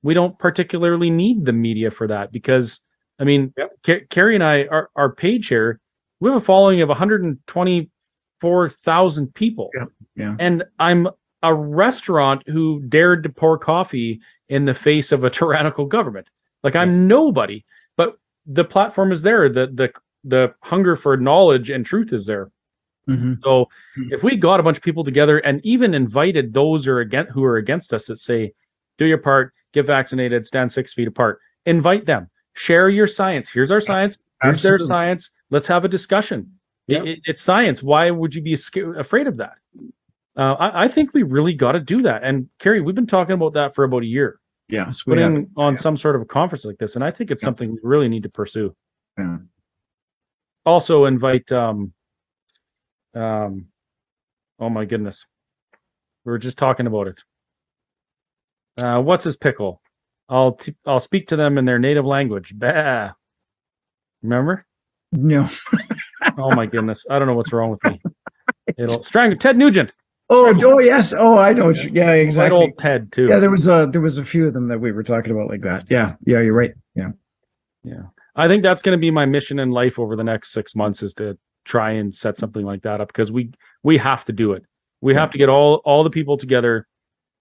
[0.04, 2.80] we don't particularly need the media for that because,
[3.20, 3.72] I mean, Yep.
[3.86, 5.80] Ca- Kerry and I, our our page here,
[6.20, 9.70] we have a following of 124,000 people.
[9.74, 9.86] Yeah,
[10.16, 10.36] yeah.
[10.40, 11.08] And I'm
[11.42, 16.28] a restaurant who dared to pour coffee in the face of a tyrannical government.
[16.64, 17.64] Like I'm nobody,
[17.98, 19.50] but the platform is there.
[19.50, 19.92] The the
[20.24, 22.50] the hunger for knowledge and truth is there.
[23.10, 23.40] Mhm.
[23.44, 23.66] So
[23.98, 24.12] Mhm.
[24.14, 27.32] if we got a bunch of people together and even invited those who are against
[27.34, 28.54] who are against us that say,
[28.98, 33.50] do your part, get vaccinated, stand six feet apart, invite them, share your science.
[33.50, 34.18] Here's our science.
[34.42, 35.30] Here's their science.
[35.50, 36.50] Let's have a discussion.
[36.88, 37.82] It- it- it's science.
[37.84, 39.56] Why would you be sca- afraid of that?
[40.36, 42.24] Uh, I, I think we really got to do that.
[42.24, 45.80] And Kerry, we've been talking about that for about a year, Yes, putting on yeah.
[45.80, 46.96] some sort of a conference like this.
[46.96, 47.48] And I think it's Yeah.
[47.48, 48.76] something we really need to pursue.
[49.18, 49.38] Yeah.
[50.66, 51.94] Also invite, um,
[53.14, 53.68] um,
[54.60, 55.26] oh my goodness,
[56.26, 57.24] we were just talking about it.
[58.82, 59.82] Uh, what's his pickle?
[60.30, 62.54] I'll t- I'll speak to them in their native language.
[62.58, 63.12] Bah.
[64.22, 64.66] Remember?
[65.12, 65.50] No.
[66.38, 68.02] Oh my goodness, I don't know what's wrong with me.
[68.78, 69.94] It'll strangle Ted Nugent.
[70.30, 71.14] Oh, oh yes.
[71.16, 71.70] Oh, I know.
[71.92, 72.58] Yeah, exactly.
[72.58, 73.26] old Ted too.
[73.28, 75.50] Yeah, there was a there was a few of them that we were talking about
[75.50, 75.92] like that.
[75.92, 76.74] Yeah, yeah, you're right.
[76.96, 77.10] Yeah.
[77.84, 78.04] Yeah.
[78.36, 81.04] I think that's going to be my mission in life over the next six months
[81.04, 83.52] is to try and set something like that up because we
[83.84, 84.66] we have to do it.
[85.02, 86.88] We have to get all all the people together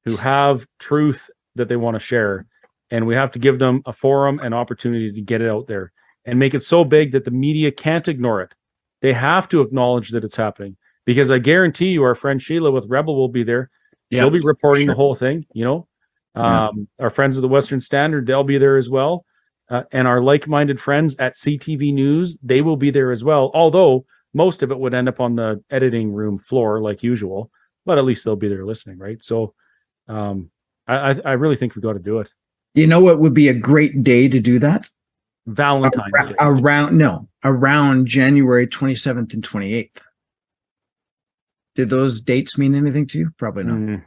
[0.05, 2.47] who have truth that they want to share,
[2.91, 5.93] and we have to give them a forum and opportunity to get it out there
[6.25, 8.53] and make it so big that the media can't ignore it.
[9.01, 12.87] They have to acknowledge that it's happening because I guarantee you, our friend Sheila with
[12.87, 13.71] Rebel will be there.
[14.11, 14.21] Yeah.
[14.21, 15.47] She'll be reporting the whole thing.
[15.53, 15.89] You know,
[16.37, 16.69] Yeah.
[16.69, 19.25] um, our friends of the Western Standard, they'll be there as well
[19.73, 23.51] uh, and our like-minded friends at CTV News, they will be there as well.
[23.55, 24.05] Although
[24.35, 27.51] most of it would end up on the editing room floor like usual,
[27.87, 29.23] but at least they'll be there listening, right?
[29.23, 29.55] So,
[30.09, 30.51] um,
[30.87, 32.29] I I, really think we've got to do it.
[32.75, 34.91] You know what would be a great day to do that?
[35.47, 36.35] Valentine's Ar- Day.
[36.41, 39.99] around no, around January 27th and 28th.
[41.77, 43.31] Did those dates mean anything to you?
[43.39, 43.79] Probably not.
[43.79, 44.05] Mm.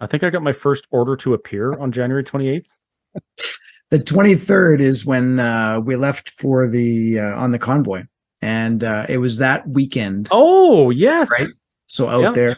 [0.00, 2.66] I think I got my first order to appear on January 28th.
[3.94, 8.02] The 23rd is when uh, we left for the uh, on the convoy,
[8.42, 10.28] and uh, it was that weekend.
[10.32, 11.46] Oh yes, Right.
[11.86, 12.32] So out Yeah.
[12.32, 12.56] there.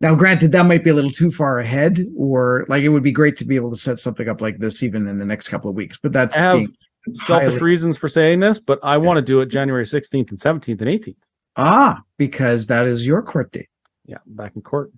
[0.00, 3.10] Now, granted, that might be a little too far ahead, or like it would be
[3.10, 5.68] great to be able to set something up like this even in the next couple
[5.68, 5.98] of weeks.
[6.00, 6.68] But that's I have being
[7.14, 10.38] selfish highly- reasons for saying this, but I want to do it January 16th and
[10.38, 11.16] 17th and 18th.
[11.56, 13.68] ah because that is your court date.
[14.04, 14.92] Yeah, back in court.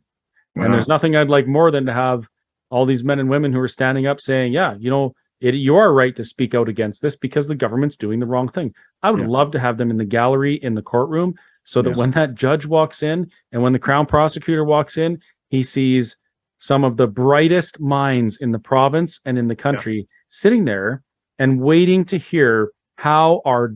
[0.55, 0.65] Wow.
[0.67, 2.29] And there's nothing I'd like more than to have
[2.69, 5.77] all these men and women who are standing up saying, "Yeah, you know, it, you
[5.77, 8.75] are right to speak out against this because the government's doing the wrong thing.
[9.03, 9.27] I would Yeah.
[9.27, 11.35] love to have them in the gallery in the courtroom
[11.65, 11.99] so that Yes.
[11.99, 16.17] when that judge walks in and when the crown prosecutor walks in, he sees
[16.59, 21.03] some of the brightest minds in the province and in the country sitting there
[21.39, 23.75] and waiting to hear how our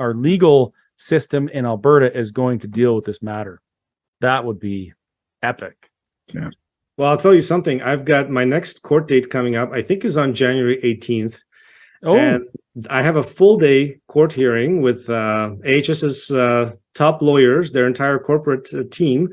[0.00, 3.60] our legal system in Alberta is going to deal with this matter.
[4.20, 4.92] That would be
[5.42, 5.90] epic.
[6.96, 7.82] Well, I'll tell you something.
[7.82, 9.72] I've got my next court date coming up.
[9.72, 11.40] I think is on January 18th.
[12.04, 12.44] Oh, And
[12.90, 18.18] I have a full day court hearing with uh, AHS's uh, top lawyers, their entire
[18.18, 19.30] corporate uh, team.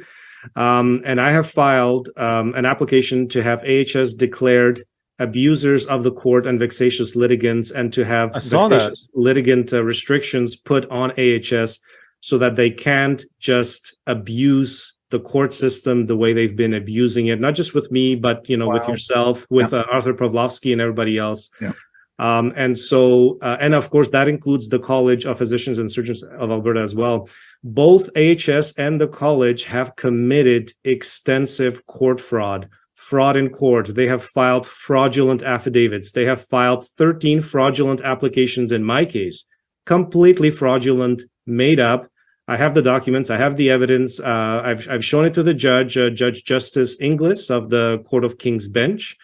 [0.55, 4.81] Um, and I have filed um, an application to have AHS declared
[5.19, 8.95] abusers of the court and vexatious litigants and to have saw that.
[9.13, 11.79] litigant uh, restrictions put on AHS
[12.21, 17.39] so that they can't just abuse the court system the way they've been abusing it,
[17.39, 21.17] not just with me, but you know, with yourself, with uh, Artur Pawlowski and everybody
[21.17, 21.51] else.
[21.61, 21.73] Yeah.
[22.17, 26.23] Um, and so, uh, and of course, that includes the College of Physicians and Surgeons
[26.23, 27.27] of Alberta as well.
[27.63, 33.95] Both AHS and the college have committed extensive court fraud, fraud in court.
[33.95, 36.11] They have filed fraudulent affidavits.
[36.11, 39.45] They have filed 13 fraudulent applications in my case,
[39.87, 42.07] completely fraudulent, made up.
[42.51, 43.29] I have the documents.
[43.29, 44.19] I have the evidence.
[44.19, 48.25] Uh, I've I've shown it to the judge, uh, Judge Justice Inglis of the Court
[48.25, 49.17] of King's Bench,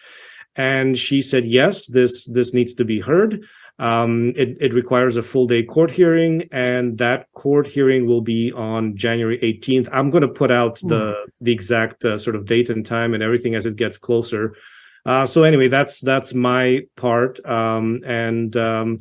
[0.56, 3.44] and she said yes, this this needs to be heard.
[3.78, 8.50] Um, it it requires a full day court hearing, and that court hearing will be
[8.52, 9.90] on January 18th.
[9.92, 13.22] I'm going to put out the the exact uh, sort of date and time and
[13.22, 14.56] everything as it gets closer.
[15.04, 18.56] Uh, so anyway, that's that's my part, um, and.
[18.56, 18.98] Um,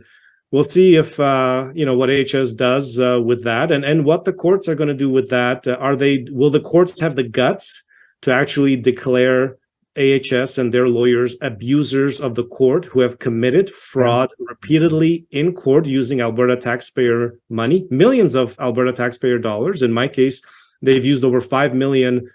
[0.51, 4.25] we'll see if uh, you know what AHS does uh, with that, and and what
[4.25, 5.67] the courts are going to do with that.
[5.67, 6.25] Uh, are they?
[6.31, 7.83] Will the courts have the guts
[8.21, 9.57] to actually declare
[9.97, 15.85] AHS and their lawyers abusers of the court who have committed fraud repeatedly in court
[15.85, 19.81] using Alberta taxpayer money, millions of Alberta taxpayer dollars?
[19.81, 20.41] In my case,
[20.81, 22.29] they've used over five million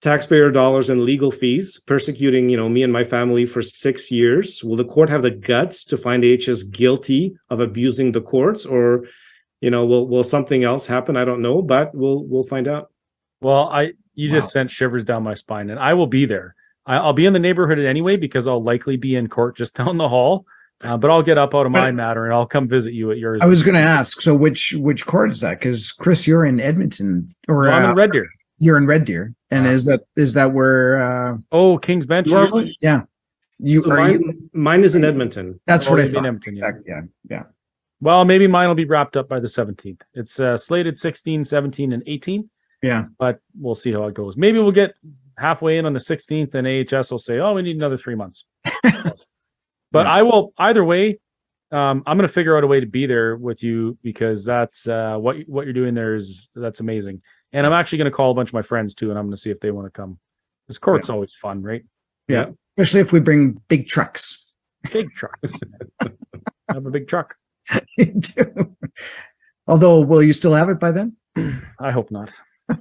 [0.00, 4.62] taxpayer dollars and legal fees, persecuting, you know, me and my family for six years.
[4.62, 9.04] Will the court have the guts to find AHS guilty of abusing the courts, or,
[9.60, 11.16] you know, will will something else happen?
[11.16, 12.90] I don't know, but we'll we'll find out.
[13.40, 16.54] well, I you just sent shivers down my spine, and I will be there.
[16.86, 19.96] I, I'll be in the neighborhood anyway because I'll likely be in court just down
[19.96, 20.44] the hall.
[20.80, 23.18] Uh, but I'll get up out of my matter and I'll come visit you at
[23.18, 23.40] yours.
[23.42, 24.20] I was going to ask.
[24.20, 25.58] So which which court is that?
[25.58, 28.28] Because Chris, you're in Edmonton, or Well, I'm uh, in Red Deer.
[28.58, 32.28] You're in Red Deer, and Uh, is that is that where uh, Oh, King's Bench.
[32.28, 32.50] you are?
[32.80, 33.02] Yeah,
[33.58, 33.96] you So are.
[33.96, 35.60] mine, you, mine is in Edmonton.
[35.66, 36.26] that's what I you'd be in thought.
[36.28, 36.70] Edmonton, yeah.
[36.86, 37.42] Yeah, yeah.
[38.00, 40.00] Well, maybe mine will be wrapped up by the 17th.
[40.14, 42.48] It's uh, slated 16, 17, and 18.
[42.80, 43.06] Yeah.
[43.18, 44.36] But we'll see how it goes.
[44.36, 44.94] Maybe we'll get
[45.36, 48.44] halfway in on the 16th and AHS will say, oh, we need another three months.
[48.84, 49.16] but
[49.92, 50.02] Yeah.
[50.02, 51.18] I will, either way,
[51.72, 54.86] um, I'm going to figure out a way to be there with you because that's
[54.86, 57.20] uh, what, what you're doing there is that's amazing.
[57.52, 59.36] And I'm actually going to call a bunch of my friends too, and I'm going
[59.36, 60.18] to see if they want to come.
[60.66, 61.82] This court's always fun, right?
[62.28, 64.52] Yeah, especially if we bring big trucks.
[64.92, 65.52] Big trucks.
[66.00, 66.10] I
[66.74, 67.34] have a big truck.
[67.96, 68.76] You do.
[69.66, 71.16] Although, will you still have it by then?
[71.80, 72.32] I hope not.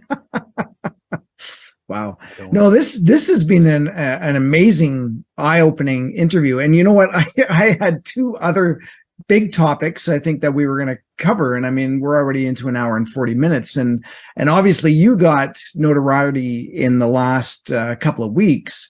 [1.88, 2.18] Wow.
[2.52, 6.60] No, this this has been an uh, an amazing, eye opening interview.
[6.60, 7.10] And you know what?
[7.16, 8.82] I I had two other
[9.28, 12.46] big topics I think that we were going to cover, and I mean we're already
[12.48, 14.04] into an hour and forty minutes, and
[14.36, 18.90] and obviously you got notoriety in the last uh, couple of weeks.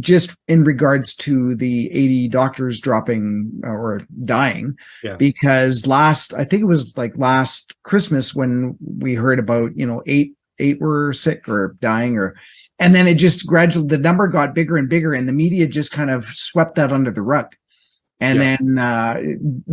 [0.00, 5.16] Just in regards to the 80 doctors dropping or dying, Yeah.
[5.16, 10.04] because last, I think it was like last Christmas when we heard about, you know,
[10.06, 12.36] eight eight were sick or dying or
[12.78, 15.90] and then it just gradually the number got bigger and bigger and the media just
[15.90, 17.54] kind of swept that under the rug
[18.20, 18.56] and Yeah.
[18.58, 19.14] then uh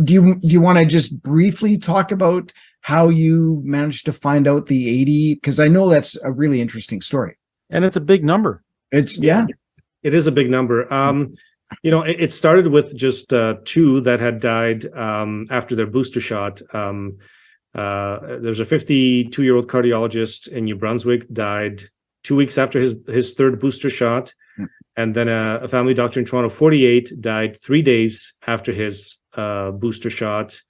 [0.04, 4.46] do you do you want to just briefly talk about how you managed to find
[4.46, 7.36] out the 80 because i know that's a really interesting story
[7.70, 8.62] And it's a big number.
[8.92, 9.46] it's yeah
[10.02, 10.86] It is a big number.
[10.92, 11.32] Um,
[11.82, 15.88] you know, it, it started with just uh, two that had died um, after their
[15.94, 16.62] booster shot.
[16.72, 17.18] Um,
[17.74, 21.82] uh, there's a 52 year old cardiologist in New Brunswick died
[22.22, 24.66] two weeks after his his third booster shot, Yeah.
[24.96, 29.70] And then a, a family doctor in Toronto, 48, died three days after his uh,
[29.70, 30.60] booster shot.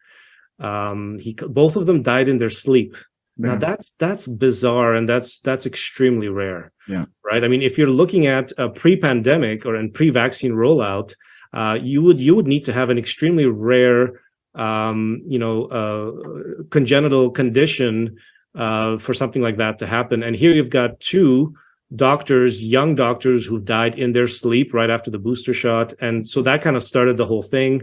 [0.58, 2.96] Um, he both of them died in their sleep.
[3.38, 6.72] Now that's that's bizarre and that's that's extremely rare.
[6.88, 7.04] Yeah.
[7.22, 7.44] Right.
[7.44, 11.14] I mean, if you're looking at a pre-pandemic or in pre-vaccine rollout,
[11.52, 14.22] uh, you would you would need to have an extremely rare,
[14.54, 18.16] um, you know, uh, congenital condition
[18.54, 20.22] uh, for something like that to happen.
[20.22, 21.54] And here you've got two
[21.94, 26.42] doctors, young doctors who died in their sleep right after the booster shot, and so
[26.42, 27.82] that kind of started the whole thing.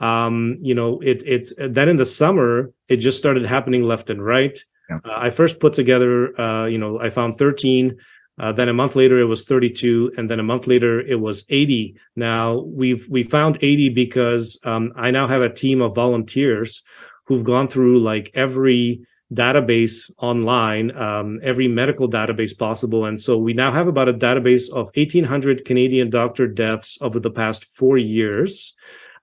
[0.00, 4.24] Um, you know, it it then in the summer it just started happening left and
[4.24, 4.58] right.
[4.90, 4.98] Yeah.
[5.04, 7.96] Uh, I first put together, uh, you know, I found 13.
[8.38, 11.44] Uh, then a month later it was 32, and then a month later it was
[11.48, 11.96] 80.
[12.16, 16.82] Now we've we found 80 because um, I now have a team of volunteers
[17.24, 23.04] who've gone through like every database online, um, every medical database possible.
[23.06, 27.30] And so we now have about a database of 1,800 Canadian doctor deaths over the
[27.30, 28.74] past four years.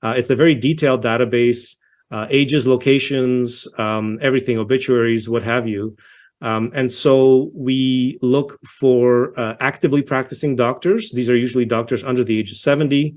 [0.02, 1.78] Uh, it's a very detailed database,
[2.12, 5.96] uh, ages, locations, um, everything, obituaries, what have you.
[6.42, 11.12] Um, and so we look for uh, actively practicing doctors.
[11.12, 13.16] These are usually doctors under the age of 70.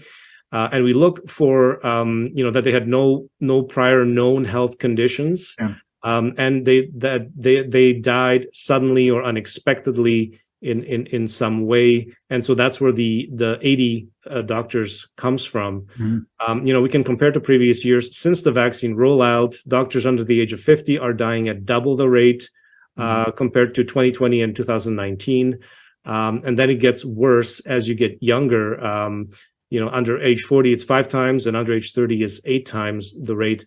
[0.52, 4.44] Uh, and we look for um, you know that they had no no prior known
[4.44, 5.74] health conditions Yeah.
[6.06, 12.08] Um, and they that they they died suddenly or unexpectedly in in in some way.
[12.30, 15.86] And so that's where the the 80 uh, doctors comes from.
[15.98, 16.26] Mhm.
[16.46, 18.16] um, you know we can compare to previous years.
[18.16, 22.08] Since the vaccine rollout doctors under the age of 50 are dying at double the
[22.08, 22.48] rate
[22.96, 25.58] uh, compared to 2020 and 2019
[26.06, 28.82] um, and then it gets worse as you get younger.
[28.82, 29.28] Um,
[29.70, 33.20] you know under age 40 it's five times and under age 30 is eight times
[33.20, 33.66] the rate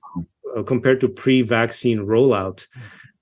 [0.64, 2.68] compared to pre-vaccine rollout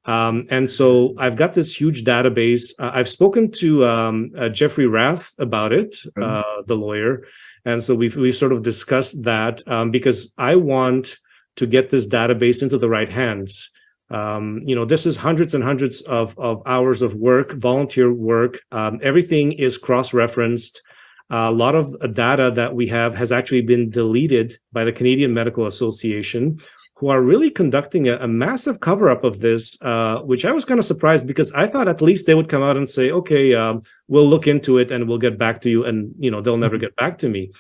[0.08, 2.74] um, and so I've got this huge database.
[2.80, 7.28] Uh, I've spoken to um, uh, Jeffrey Rath about it, uh, the lawyer,
[7.66, 11.18] and so we've we've sort of discussed that um, because I want
[11.58, 13.70] to get this database into the right hands.
[14.10, 18.62] Um, you know, this is hundreds and hundreds of of hours of work, volunteer work.
[18.72, 20.82] Um, everything is cross-referenced.
[21.30, 25.66] a lot of data that we have has actually been deleted by the Canadian Medical
[25.66, 26.58] Association
[26.98, 30.66] who are really conducting a, a massive cover up of this, uh, which I was
[30.66, 33.54] kind of surprised because I thought at least they would come out and say, okay,
[33.54, 35.86] um, we'll look into it and we'll get back to you.
[35.86, 37.52] And, you know, they'll never get back to me.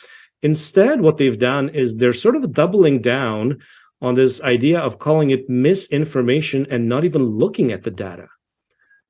[0.41, 3.59] Instead, what they've done is they're sort of doubling down
[4.01, 8.27] on this idea of calling it misinformation and not even looking at the data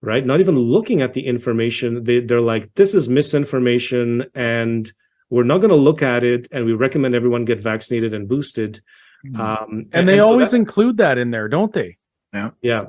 [0.01, 4.91] right not even looking at the information they, they're like this is misinformation and
[5.29, 8.79] we're not going to look at it and we recommend everyone get vaccinated and boosted
[9.35, 11.97] um, And they so always that- include that in there, don't they?
[12.33, 12.51] Yeah.
[12.61, 12.85] Yeah.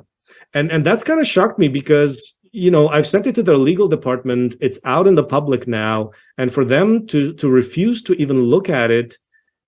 [0.53, 3.57] And and that's kind of shocked me because you know i've sent it to their
[3.57, 4.55] legal department.
[4.61, 6.11] It's out in the public now.
[6.37, 9.17] And for them to to refuse to even look at it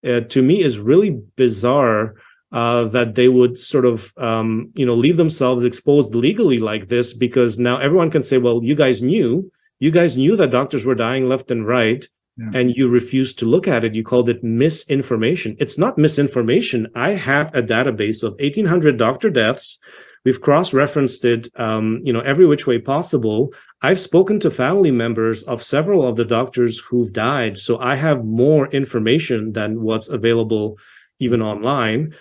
[0.05, 2.15] uh, to me is really bizarre
[2.51, 7.13] uh, that they would sort of um, you know leave themselves exposed legally like this
[7.13, 9.51] because now everyone can say well you guys knew.
[9.79, 12.51] You guys knew that doctors were dying left and right Yeah.
[12.53, 15.57] and you refused to look at it you called it misinformation.
[15.59, 16.87] It's not misinformation.
[16.95, 19.79] I have a database of 1800 doctor deaths.
[20.23, 23.53] We've cross-referenced it um, you know every which way possible.
[23.81, 28.23] I've spoken to family members of several of the doctors who've died so i have
[28.23, 30.77] more information than what's available
[31.19, 32.13] even online.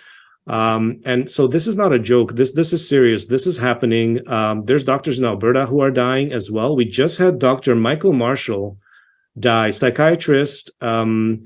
[0.47, 2.33] Um, and so this is not a joke.
[2.33, 3.27] This this is serious.
[3.27, 4.27] This is happening.
[4.27, 6.75] Um, there's doctors in alberta who are dying as well.
[6.75, 8.77] We just had dr michael marshall
[9.39, 9.69] die.
[9.69, 11.43] Psychiatrist um,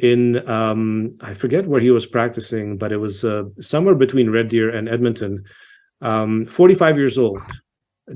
[0.00, 4.48] in um, i forget where he was practicing but it was uh, somewhere between red
[4.48, 5.44] deer and edmonton.
[6.00, 7.40] Um, 45 years old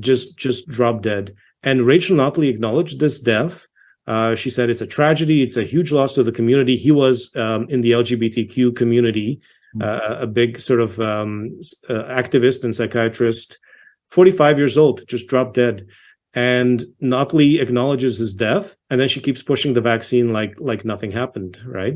[0.01, 1.35] just just dropped dead.
[1.63, 3.67] And rachel notley acknowledged this death.
[4.07, 5.43] Uh, she said it's a tragedy.
[5.43, 6.77] It's a huge loss to the community.
[6.77, 9.41] He was um, in the lgbtq community
[9.81, 13.59] uh, a big sort of um, uh, activist and psychiatrist.
[14.09, 15.87] 45 years old just dropped dead
[16.35, 21.13] and Notley acknowledges his death, and then she keeps pushing the vaccine like like nothing
[21.13, 21.95] happened, right?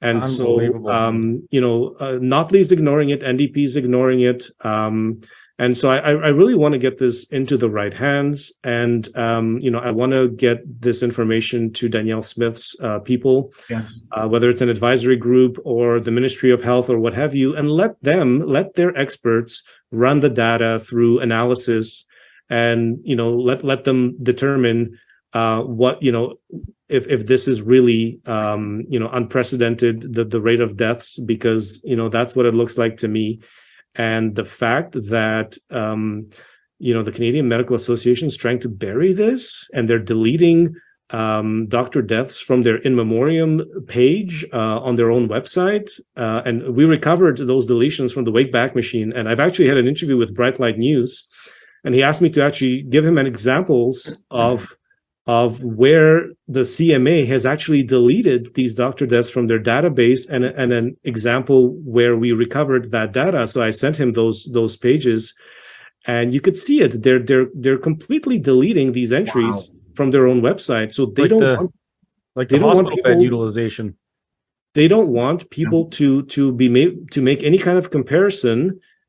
[0.00, 0.56] And so,
[0.90, 5.20] um, you know, uh, Notley's ignoring it, NDP's ignoring it, um,
[5.58, 9.58] and so I, I really want to get this into the right hands, and um,
[9.60, 14.00] you know, I want to get this information to Danielle Smith's uh, people, Yes.
[14.10, 17.54] uh, whether it's an advisory group or the Ministry of Health or what have you,
[17.54, 19.62] and let them, let their experts
[19.92, 22.04] run the data through analysis,
[22.52, 24.98] and you know, let let them determine
[25.32, 26.34] uh, what you know
[26.90, 31.80] if if this is really um, you know unprecedented the the rate of deaths because
[31.82, 33.40] you know that's what it looks like to me,
[33.94, 36.28] and the fact that um,
[36.78, 40.74] you know the Canadian Medical Association is trying to bury this and they're deleting
[41.08, 45.88] um, doctor deaths from their in memoriam page uh, on their own website.
[46.16, 49.12] Uh, and we recovered those deletions from the Wayback machine.
[49.12, 51.26] And I've actually had an interview with Bright Light News,
[51.84, 54.76] and he asked me to actually give him an examples of
[55.26, 60.72] of where the CMA has actually deleted these doctor deaths from their database and, and
[60.72, 63.46] an example where we recovered that data.
[63.46, 65.32] So I sent him those those pages.
[66.16, 66.92] and you could see it.
[67.04, 69.78] They're they're they're completely deleting these entries Wow.
[69.96, 70.92] from their own website.
[70.96, 71.72] So they Like don't the- want,
[72.38, 73.86] Like They the don't want hospital bed people- utilization.
[74.78, 78.58] they don't want people to to be made to make any kind of comparison,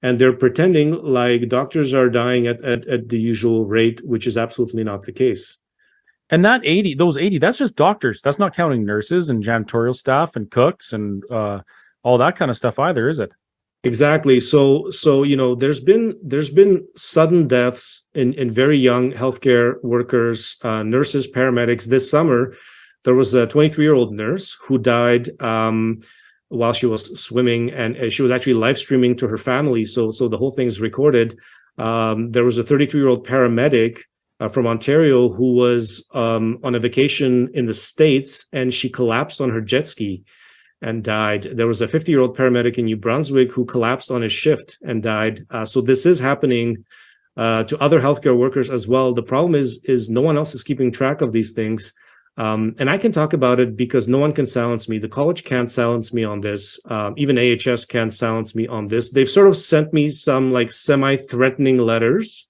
[0.03, 4.37] and they're pretending like doctors are dying at at, at the usual rate, which is
[4.37, 5.57] absolutely not the case.
[6.29, 8.21] And that 80, those 80, that's just doctors.
[8.21, 11.61] That's not counting nurses and janitorial staff and cooks and uh,
[12.03, 13.33] all that kind of stuff either, is it?
[13.85, 14.39] Exactly.
[14.39, 19.75] So so you know there's been there's been sudden deaths in in very young healthcare
[19.83, 21.85] workers, uh, nurses, paramedics.
[21.85, 22.53] This summer,
[23.03, 25.99] there was a 23 year old nurse who died um,
[26.53, 29.85] while she was swimming, and she was actually live streaming to her family.
[29.85, 31.37] So so the whole thing is recorded.
[31.77, 33.99] Um, there was a 32 year old paramedic
[34.39, 39.41] uh, from Ontario who was um, on a vacation in the states, and she collapsed
[39.41, 40.23] on her jet ski
[40.81, 41.43] and died.
[41.43, 44.77] There was a 50 year old paramedic in New Brunswick who collapsed on his shift
[44.81, 45.45] and died.
[45.49, 46.85] Uh, so this is happening
[47.37, 49.13] uh, to other healthcare workers as well.
[49.13, 51.93] The problem is is no one else is keeping track of these things.
[52.35, 54.97] Um, and I can talk about it because no one can silence me.
[54.97, 56.79] The college can't silence me on this.
[56.85, 59.11] Um, even AHS can't silence me on this.
[59.11, 62.47] They've sort of sent me some like semi-threatening letters.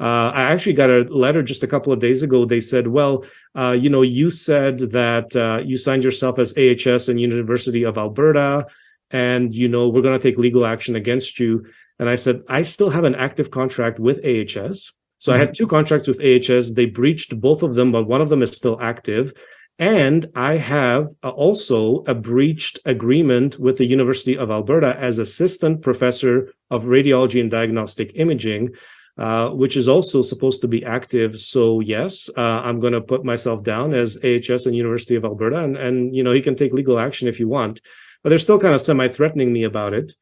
[0.00, 2.46] Uh, I actually got a letter just a couple of days ago.
[2.46, 7.08] They said, "Well, uh, you know, you said that uh, you signed yourself as AHS
[7.08, 8.66] and University of Alberta,
[9.10, 11.66] and you know we're going to take legal action against you."
[11.98, 15.66] And I said, "I still have an active contract with AHS." So I had two
[15.66, 16.72] contracts with AHS.
[16.72, 19.34] They breached both of them, but one of them is still active.
[19.78, 25.82] And I have uh, also a breached agreement with the University of Alberta as assistant
[25.82, 28.70] professor of radiology and diagnostic imaging,
[29.18, 31.38] uh, which is also supposed to be active.
[31.38, 35.62] So yes, uh, I'm going to put myself down as AHS and University of Alberta,
[35.64, 37.82] and and you know he can take legal action if you want,
[38.22, 40.14] but they're still kind of semi-threatening me about it.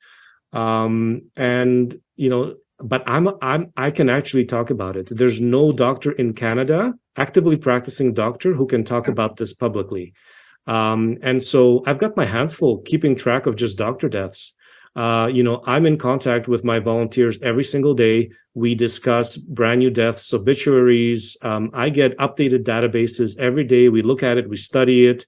[0.53, 5.09] Um, and you know, but I'm I'm I can actually talk about it.
[5.11, 10.15] There's no doctor in Canada, actively practicing doctor, who can talk about this publicly.
[10.67, 14.55] Um, and so I've got my hands full keeping track of just doctor deaths.
[14.95, 18.31] Uh, you know, I'm in contact with my volunteers every single day.
[18.55, 21.37] We discuss brand new deaths, obituaries.
[21.43, 23.89] Um, I get updated databases every day.
[23.89, 25.27] We look at it, we study it.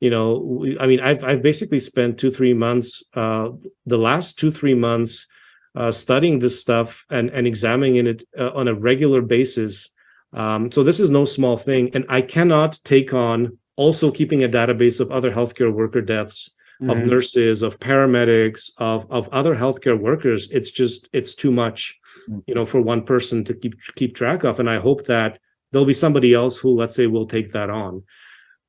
[0.00, 3.48] You know, we, I mean, I've I've basically spent two three months, uh,
[3.86, 5.26] the last two three months,
[5.74, 9.90] uh, studying this stuff and and examining it uh, on a regular basis.
[10.32, 14.48] Um, so this is no small thing, and I cannot take on also keeping a
[14.48, 16.50] database of other healthcare worker deaths
[16.82, 17.06] of Mhm.
[17.06, 20.50] nurses, of paramedics, of of other healthcare workers.
[20.50, 22.42] It's just it's too much, Mm.
[22.46, 24.60] you know, for one person to keep keep track of.
[24.60, 25.40] And I hope that
[25.72, 28.02] there'll be somebody else who, let's say, will take that on.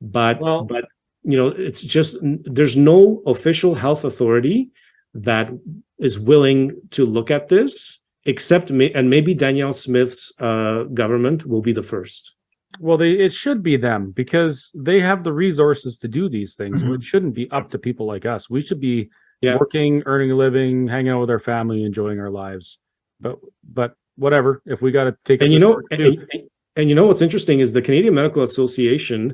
[0.02, 0.86] But Well- but
[1.24, 2.18] you know, it's just
[2.56, 4.70] there's no official health authority
[5.14, 5.52] that
[6.00, 11.62] is willing to look at this, except me, and maybe Danielle Smith's uh, government will
[11.62, 12.34] be the first.
[12.80, 16.82] Well, they it should be them because they have the resources to do these things.
[16.82, 16.96] Mhm.
[16.96, 18.50] It shouldn't be up to people like us.
[18.50, 19.10] We should be
[19.42, 19.58] Yeah.
[19.58, 22.78] working, earning a living, hanging out with our family, enjoying our lives.
[23.20, 24.62] But but whatever.
[24.66, 26.28] If we got to take, and you know and, and-
[26.76, 29.34] and you know what's interesting is the canadian medical association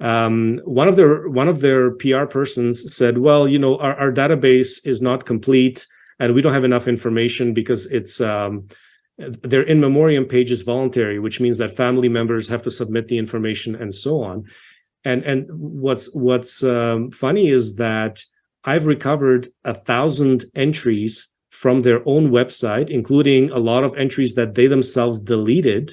[0.00, 4.12] um, one of their one of their pr persons said well you know our, our
[4.12, 5.86] database is not complete
[6.18, 8.68] and we don't have enough information because it's um,
[9.18, 13.18] their in memoriam page is voluntary which means that family members have to submit the
[13.18, 14.44] information and so on.
[15.04, 18.24] And and what's what's um, funny is that
[18.64, 24.54] i've recovered a thousand entries from their own website including a lot of entries that
[24.54, 25.90] they themselves deleted.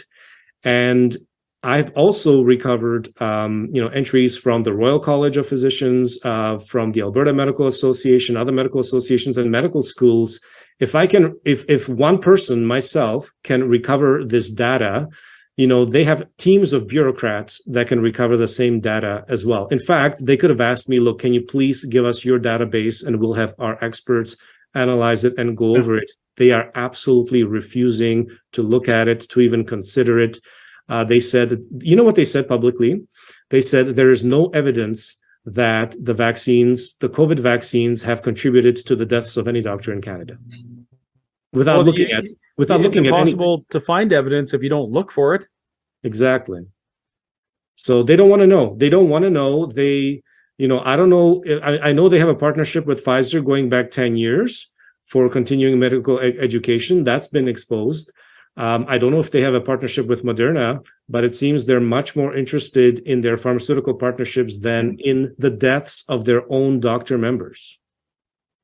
[0.63, 1.15] And
[1.63, 6.91] I've also recovered, um, you know, entries from the Royal College of Physicians, uh, from
[6.91, 10.41] the Alberta Medical Association, other medical associations, and medical schools.
[10.81, 15.07] If I can, if if one person, myself, can recover this data,
[15.55, 19.67] you know, they have teams of bureaucrats that can recover the same data as well.
[19.67, 23.05] In fact, they could have asked me, "Look, can you please give us your database,
[23.05, 24.35] and we'll have our experts
[24.75, 29.39] analyze it and go over it." They are absolutely refusing to look at it, to
[29.39, 30.39] even consider it.
[30.89, 33.01] Uh, they said, you know what they said publicly?
[33.49, 38.95] They said there is no evidence that the vaccines, the COVID vaccines, have contributed to
[38.95, 40.37] the deaths of any doctor in Canada.
[41.53, 42.25] Without Well, looking you- at,
[42.57, 45.47] without it's looking at impossible to find evidence if you don't look for it.
[46.03, 46.61] exactly.
[47.75, 48.75] So they don't want to know.
[48.77, 49.65] They don't want to know.
[49.65, 50.21] They,
[50.59, 51.43] you know, I don't know.
[51.63, 54.69] I, I know they have a partnership with Pfizer going back ten years
[55.05, 57.03] for continuing medical e- education.
[57.03, 58.11] That's been exposed.
[58.55, 61.79] Um, I don't know if they have a partnership with Moderna, but it seems they're
[61.79, 67.17] much more interested in their pharmaceutical partnerships than in the deaths of their own doctor
[67.17, 67.79] members.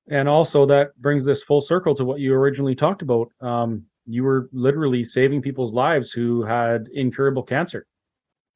[0.07, 3.31] And also that brings this full circle to what you originally talked about.
[3.41, 7.85] Um, you were literally saving people's lives who had incurable cancer.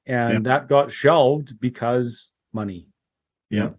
[0.05, 0.39] And Yeah.
[0.41, 2.87] that got shelved because money.
[3.49, 3.71] Yeah.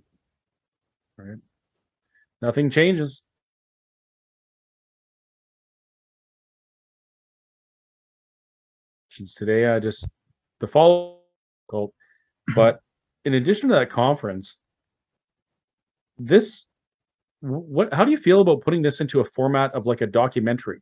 [1.16, 1.38] Right.
[2.42, 3.22] Nothing changes.
[9.14, 10.08] Geez, Today, I just
[10.60, 11.20] the follow,
[11.72, 11.90] up,
[12.56, 12.80] but
[13.24, 14.56] in addition to that conference,
[16.18, 16.66] this
[17.40, 20.80] what how do you feel about putting this into a format of like a documentary?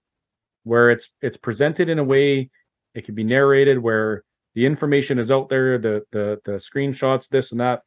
[0.64, 2.48] Where it's it's presented in a way
[2.94, 7.52] it can be narrated where the information is out there the the the screenshots this
[7.52, 7.82] and that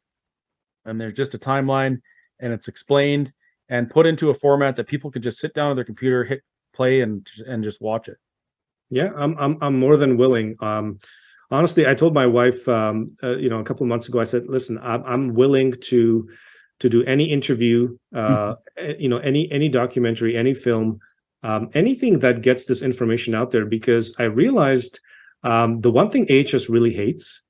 [0.84, 2.00] and there's just a timeline
[2.38, 3.32] and it's explained
[3.68, 6.42] and put into a format that people can just sit down on their computer hit
[6.74, 8.18] play and and just watch it
[8.90, 10.56] Yeah, I'm I'm I'm more than willing.
[10.60, 10.98] Um,
[11.50, 14.24] honestly, I told my wife, um, uh, you know, a couple of months ago, I
[14.24, 16.28] said, "Listen, I'm I'm willing to
[16.78, 21.00] to do any interview, uh, eh, you know, any any documentary, any film,
[21.42, 25.00] um, anything that gets this information out there." Because I realized
[25.42, 27.42] um, the one thing AHS really hates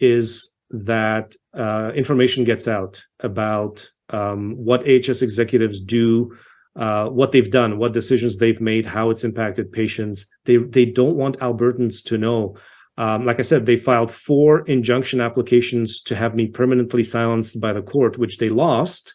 [0.00, 6.34] is that uh, information gets out about um, what AHS executives do
[6.76, 10.26] uh, what they've done, what decisions they've made, how it's impacted patients.
[10.44, 12.56] They they don't want Albertans to know.
[12.98, 17.72] Um, like I said, they filed four injunction applications to have me permanently silenced by
[17.72, 19.14] the court, which they lost.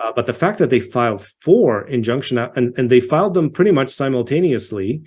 [0.00, 3.70] Uh, but the fact that they filed four injunction and, and they filed them pretty
[3.70, 5.02] much simultaneously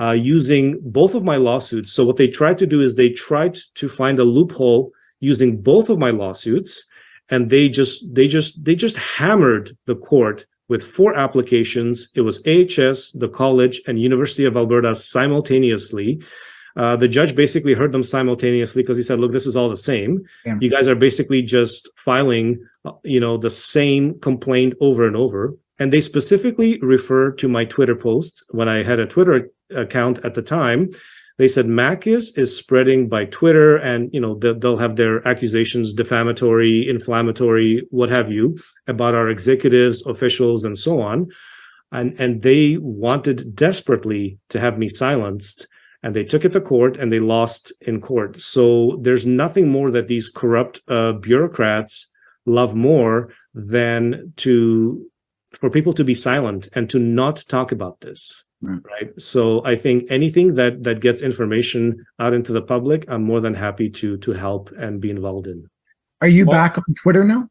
[0.00, 1.92] uh, using both of my lawsuits.
[1.92, 5.90] So what they tried to do is they tried to find a loophole using both
[5.90, 6.82] of my lawsuits,
[7.28, 12.08] and they just they just they just hammered the court with four applications.
[12.14, 16.22] It was AHS, the college, and University of Alberta simultaneously.
[16.76, 19.76] Uh, the judge basically heard them simultaneously because he said, "Look, this is all the
[19.76, 20.24] same.
[20.46, 20.56] Yeah.
[20.60, 25.56] You guys are basically just filing, uh, you know, the same complaint over and over."
[25.80, 30.34] And they specifically refer to my Twitter posts when I had a Twitter account at
[30.34, 30.90] the time.
[31.40, 35.94] They said Makis is spreading by Twitter, and you know they'll, they'll have their accusations,
[35.94, 41.28] defamatory, inflammatory, what have you, about our executives, officials, and so on.
[41.92, 45.66] And and they wanted desperately to have me silenced,
[46.02, 48.38] and they took it to court, and they lost in court.
[48.38, 52.06] So there's nothing more that these corrupt uh, bureaucrats
[52.44, 55.06] love more than to
[55.52, 58.80] for people to be silent and to not talk about this Right.
[58.84, 63.40] right so i think anything that that gets information out into the public i'm more
[63.40, 65.66] than happy to to help and be involved in
[66.20, 67.48] Are you Well- back on Twitter now?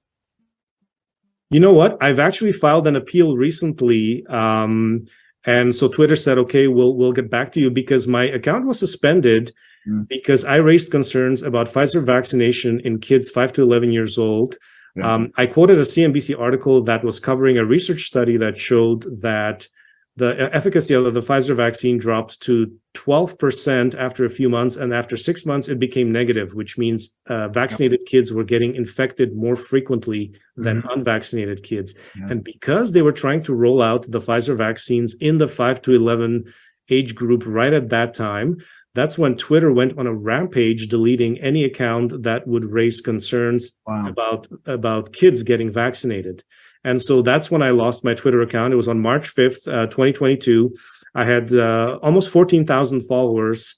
[1.49, 5.03] you know what i've actually filed an appeal recently um
[5.45, 8.77] and so twitter said okay we'll we'll get back to you because my account was
[8.79, 9.51] suspended
[9.87, 10.09] Mm.
[10.09, 14.57] because i raised concerns about pfizer vaccination in kids 5 to 11 years old
[14.95, 15.13] Yeah.
[15.13, 19.57] Um, I quoted a CNBC article that was covering a research study that showed that
[20.19, 24.75] the efficacy of the Pfizer vaccine dropped to 12% after a few months.
[24.75, 29.35] And after six months, it became negative, which means uh, vaccinated kids were getting infected
[29.35, 31.95] more frequently than unvaccinated kids.
[32.17, 32.27] Yeah.
[32.31, 35.93] And because they were trying to roll out the Pfizer vaccines in the 5 to
[35.95, 36.45] 11
[36.89, 38.57] age group right at that time,
[38.95, 44.09] that's when Twitter went on a rampage, deleting any account that would raise concerns Wow.
[44.09, 46.43] about about kids getting vaccinated.
[46.83, 48.73] And so that's when I lost my Twitter account.
[48.73, 50.75] It was on March 5th, uh, 2022.
[51.15, 53.75] I had uh, almost 14,000 followers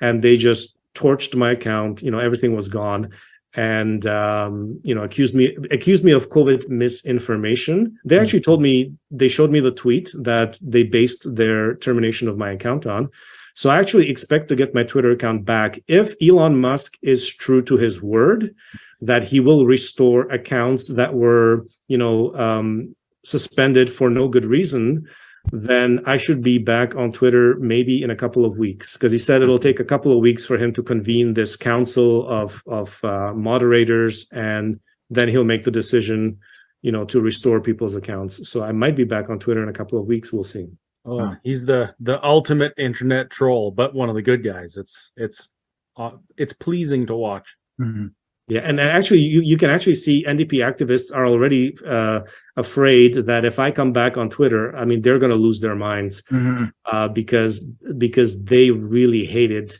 [0.00, 2.02] and they just torched my account.
[2.02, 3.10] You know, everything was gone
[3.56, 8.92] and um, you know accused me accused me of covid misinformation they actually told me
[9.10, 13.08] they showed me the tweet that they based their termination of my account on
[13.54, 17.62] so i actually expect to get my twitter account back if elon musk is true
[17.62, 18.54] to his word
[19.00, 22.94] that he will restore accounts that were you know um,
[23.24, 25.06] suspended for no good reason
[25.52, 29.18] then I should be back on Twitter maybe in a couple of weeks because he
[29.18, 33.04] said it'll take a couple of weeks for him to convene this council of of
[33.04, 36.38] uh, moderators and then he'll make the decision,
[36.82, 38.48] you know, to restore people's accounts.
[38.48, 40.32] So I might be back on Twitter in a couple of weeks.
[40.32, 40.66] We'll see.
[41.06, 41.34] Oh, Huh.
[41.42, 44.76] he's the the ultimate internet troll, but one of the good guys.
[44.76, 45.48] It's it's
[45.96, 47.56] uh, it's pleasing to watch.
[47.80, 48.12] Mhm.
[48.48, 52.20] Yeah, and and actually, you, you can actually see NDP activists are already uh,
[52.56, 55.76] afraid that if I come back on Twitter, I mean, they're going to lose their
[55.76, 56.22] minds.
[56.30, 56.70] Mhm.
[56.90, 57.62] uh, because
[57.98, 59.74] because they really hated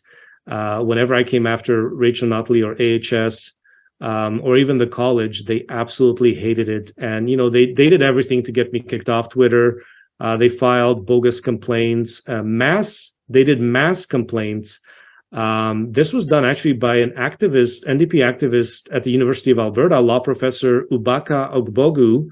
[0.46, 3.52] uh, whenever I came after Rachel Notley or AHS
[4.01, 5.44] um, or even the college.
[5.44, 9.09] They absolutely hated it, and you know they they did everything to get me kicked
[9.09, 9.82] off Twitter.
[10.20, 13.12] Uh, they filed bogus complaints, uh, mass.
[13.28, 14.80] They did mass complaints.
[15.32, 19.98] Um, this was done actually by an activist, NDP activist at the University of Alberta,
[20.00, 22.28] law professor Ubaka Ogbogu,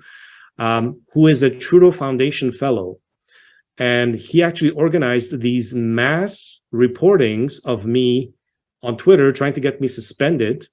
[0.58, 2.98] um, who is a Trudeau Foundation fellow.
[3.78, 8.32] and he actually organized these mass reportings of me
[8.82, 10.68] on Twitter, trying to get me suspended.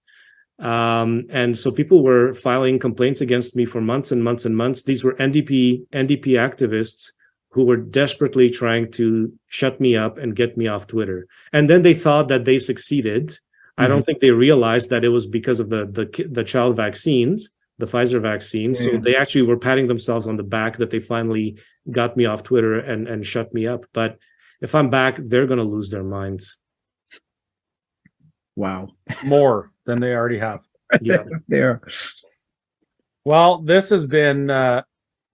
[0.60, 4.84] Um, and so people were filing complaints against me for months and months and months.
[4.84, 7.11] These were NDP NDP activists
[7.52, 11.27] who were desperately trying to shut me up and get me off Twitter.
[11.52, 13.30] And then they thought that they succeeded.
[13.30, 13.84] Mm-hmm.
[13.84, 17.49] I don't think they realized that it was because of the the, the child vaccines,
[17.77, 18.73] the Pfizer vaccine.
[18.73, 18.81] Yeah.
[18.81, 21.57] So they actually were patting themselves on the back that they finally
[21.90, 23.86] got me off Twitter and and shut me up.
[23.94, 24.19] But
[24.61, 26.57] if I'm back, they're going to lose their minds.
[28.60, 28.90] Wow.
[29.23, 30.60] More than they already have.
[31.02, 31.23] yeah.
[31.48, 31.80] there.
[33.23, 34.81] Well, this has been uh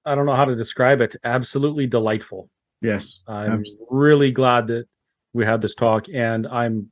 [0.05, 1.15] I don't know how to describe it.
[1.23, 2.51] Absolutely delightful.
[2.83, 3.21] Yes.
[3.27, 3.87] I'm absolutely.
[3.89, 4.85] really glad that
[5.33, 6.91] we had this talk and I'm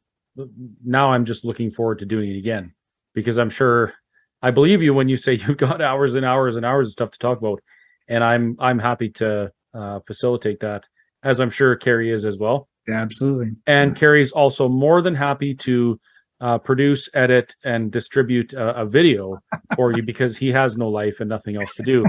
[0.84, 2.74] now I'm just looking forward to doing it again
[3.14, 3.94] because I'm sure
[4.42, 7.12] I believe you when you say you've got hours and hours and hours of stuff
[7.12, 7.62] to talk about
[8.08, 10.88] and I'm I'm happy to uh, facilitate that
[11.22, 12.70] as I'm sure Kerry is as well.
[12.88, 13.52] Yeah, absolutely.
[13.68, 14.00] And yeah.
[14.00, 16.00] Kerry's also more than happy to
[16.44, 19.40] uh, produce, edit, and distribute a, a video
[19.78, 22.04] for you because he has no life and nothing else to do.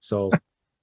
[0.00, 0.30] So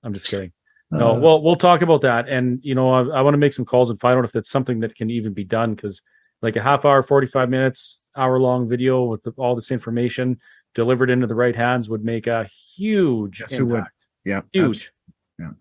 [0.04, 0.52] I'm just kidding.
[0.90, 2.28] No, uh, well, we'll talk about that.
[2.28, 4.50] And you know, I, I want to make some calls and find out if that's
[4.50, 6.02] something that can even be done because
[6.42, 10.40] like a half hour, 45 minutes, hour long video with the, all this information
[10.74, 14.08] delivered into the right hands would make a huge yes, impact.
[14.24, 14.92] Yeah, huge.
[15.38, 15.52] Yeah.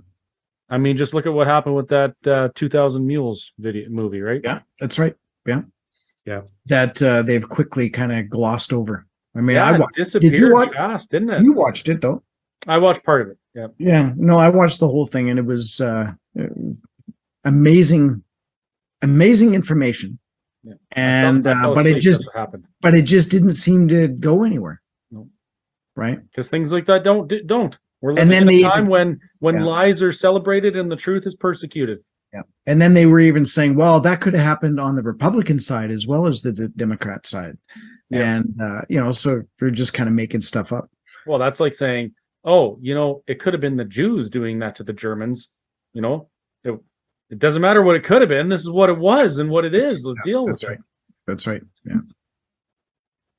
[0.70, 4.40] I mean, just look at what happened with that uh, 2000 Mules video movie, right?
[4.42, 5.14] Yeah, that's right.
[5.46, 5.62] Yeah.
[6.24, 6.42] Yeah.
[6.66, 9.06] That uh, they've quickly kind of glossed over.
[9.36, 9.96] I mean, yeah, I watched.
[9.96, 10.72] Disappeared did you watch?
[10.72, 11.42] Fast, didn't it?
[11.42, 12.22] You watched it though.
[12.66, 13.38] I watched part of it.
[13.54, 13.66] Yeah.
[13.78, 14.12] Yeah.
[14.16, 16.12] No, I watched the whole thing, and it was uh,
[17.44, 18.22] amazing,
[19.02, 20.18] amazing information.
[20.62, 20.74] Yeah.
[20.92, 22.66] And uh, but it just happened.
[22.80, 24.80] but it just didn't seem to go anywhere.
[25.10, 25.28] No.
[25.94, 26.18] Right.
[26.30, 27.78] Because things like that don't don't.
[28.00, 29.64] We're living and then in a time when when yeah.
[29.64, 32.00] lies are celebrated and the truth is persecuted.
[32.34, 32.42] Yeah.
[32.66, 35.92] And then they were even saying, well, that could have happened on the Republican side
[35.92, 37.56] as well as the d- Democrat side.
[38.10, 38.36] Yeah.
[38.36, 40.90] And, uh, you know, so they're just kind of making stuff up.
[41.26, 42.12] Well, that's like saying,
[42.44, 45.48] oh, you know, it could have been the Jews doing that to the Germans.
[45.92, 46.28] You know,
[46.64, 46.76] it,
[47.30, 48.48] it doesn't matter what it could have been.
[48.48, 50.04] This is what it was and what it is.
[50.04, 50.68] Let's yeah, deal with that's it.
[50.68, 50.78] Right.
[51.28, 51.62] That's right.
[51.84, 52.00] Yeah.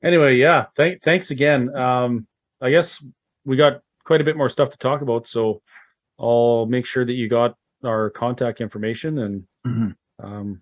[0.04, 0.68] Anyway, yeah.
[0.78, 1.76] Thank, thanks again.
[1.76, 2.28] Um,
[2.62, 3.04] I guess
[3.44, 5.28] we got quite a bit more stuff to talk about.
[5.28, 5.62] So
[6.18, 7.56] I'll make sure that you got
[7.86, 10.26] our contact information and mm-hmm.
[10.26, 10.62] um,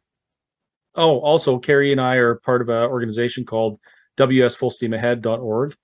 [0.96, 3.80] oh also kerry and i are part of an organization called
[4.18, 5.76] wsfullsteamahead.org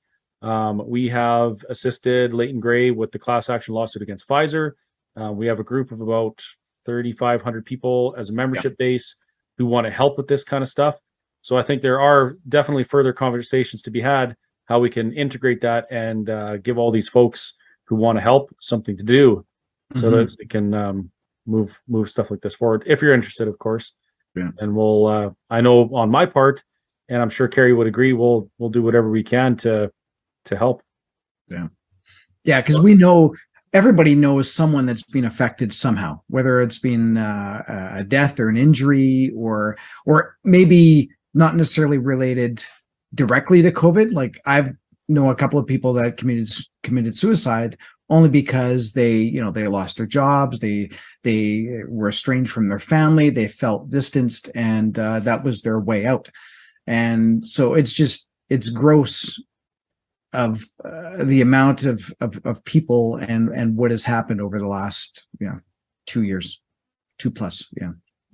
[0.42, 4.72] um, we have assisted leighton grey with the class action lawsuit against pfizer
[5.20, 6.42] uh, we have a group of about
[6.86, 8.86] 3500 people as a membership yeah.
[8.86, 9.16] base
[9.58, 10.98] who want to help with this kind of stuff
[11.42, 14.36] so i think there are definitely further conversations to be had
[14.66, 17.56] how we can integrate that and uh, give all these folks
[17.86, 19.44] who want to help something to do
[19.96, 20.12] so mm-hmm.
[20.12, 21.12] that they can um,
[21.50, 23.94] move move stuff like this forward if you're interested of course.
[24.36, 24.52] Yeah.
[24.60, 26.64] And we'll uh i know on my part
[27.10, 29.92] and i'm sure kerry would agree we'll we'll do whatever we can to
[30.46, 30.82] to help.
[31.48, 31.68] Yeah.
[32.44, 33.36] Yeah because we know
[33.74, 38.58] everybody knows someone that's been affected somehow whether it's been uh, a death or an
[38.58, 42.64] injury or or maybe not necessarily related
[43.16, 44.12] directly to covid.
[44.14, 44.72] Like i've
[45.10, 46.48] know a couple of people that committed
[46.84, 47.78] committed suicide
[48.10, 50.90] only because they you know they lost their jobs they
[51.24, 56.06] they were estranged from their family they felt distanced and uh, that was their way
[56.06, 56.30] out.
[56.88, 59.42] And so it's just it's gross
[60.34, 64.68] of uh, the amount of, of of people and and what has happened over the
[64.68, 65.60] last you know
[66.06, 66.62] two years
[67.18, 67.92] two plus yeah.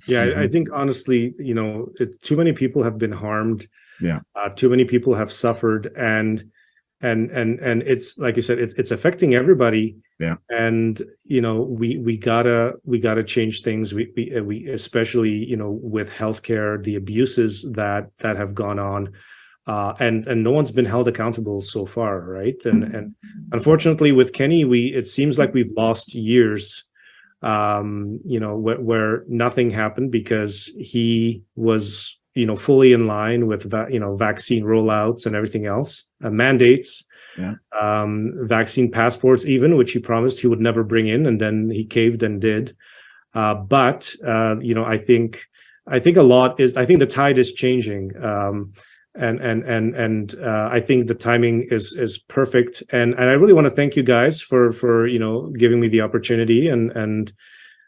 [0.08, 0.40] Yeah mm-hmm.
[0.40, 3.68] I, I, think honestly you know it, too many people have been harmed.
[4.02, 4.20] Yeah.
[4.36, 6.44] Uh, too many people have suffered and
[7.06, 9.96] and and and it's like you said it's it's affecting everybody.
[10.20, 10.38] Yeah.
[10.50, 13.94] And you know we we gotta we gotta change things.
[13.94, 18.80] We we, uh, we especially you know with healthcare the abuses that that have gone
[18.80, 19.14] on
[19.68, 22.64] uh, and and no one's been held accountable so far right?
[22.66, 22.96] And mm-hmm.
[22.96, 23.16] and
[23.52, 26.84] unfortunately with kenney we it seems like we've lost years
[27.42, 33.48] um you know where, where nothing happened because he was you know fully in line
[33.48, 37.04] with va- you know vaccine rollouts and everything else uh, mandates
[37.38, 37.54] yeah.
[37.80, 41.86] um, vaccine passports even which he promised he would never bring in and then he
[41.86, 42.76] caved and did
[43.34, 45.46] uh, but uh, you know i think
[45.88, 48.72] i think a lot is i think the tide is changing um,
[49.18, 52.84] and and and and uh, I think the timing is is perfect.
[52.92, 55.88] And and I really want to thank you guys for for you know giving me
[55.88, 57.32] the opportunity and and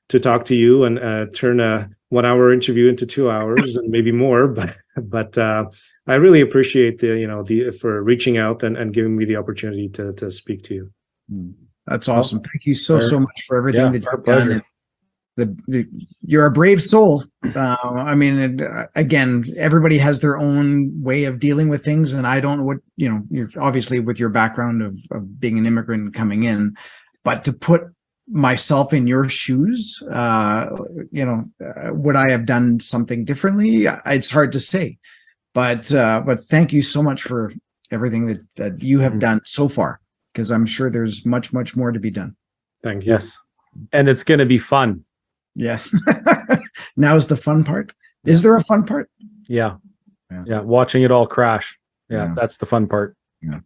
[0.09, 3.89] to talk to you and uh, turn a one hour interview into two hours and
[3.89, 5.65] maybe more but but uh,
[6.07, 9.35] i really appreciate the you know the for reaching out and, and giving me the
[9.35, 10.91] opportunity to to speak to you
[11.29, 11.51] hmm.
[11.85, 14.63] that's awesome thank you so so much for everything yeah, that you've done
[15.37, 15.87] the, the
[16.23, 17.23] you're a brave soul.
[17.55, 22.13] Uh, I mean, and, uh, again, everybody has their own way of dealing with things,
[22.13, 23.21] and I don't know what you know.
[23.29, 26.75] You're obviously with your background of, of being an immigrant coming in,
[27.23, 27.83] but to put
[28.29, 30.69] myself in your shoes, uh,
[31.11, 33.85] you know, uh, would I have done something differently?
[34.05, 34.97] It's hard to say,
[35.53, 37.51] but uh, but thank you so much for
[37.91, 39.19] everything that that you have Mhm.
[39.19, 40.01] done so far,
[40.33, 42.35] because I'm sure there's much much more to be done.
[42.83, 43.13] Thank you.
[43.13, 43.37] Yes.
[43.93, 45.03] And it's going to be fun.
[45.55, 45.93] Yes.
[46.97, 47.93] now is the fun part.
[48.25, 49.09] Is there a fun part?
[49.47, 49.77] Yeah.
[50.31, 50.43] Yeah.
[50.45, 50.59] Yeah.
[50.61, 51.77] Watching it all crash.
[52.09, 52.25] Yeah.
[52.27, 52.33] Yeah.
[52.35, 53.15] That's the fun part.
[53.41, 53.59] Yeah.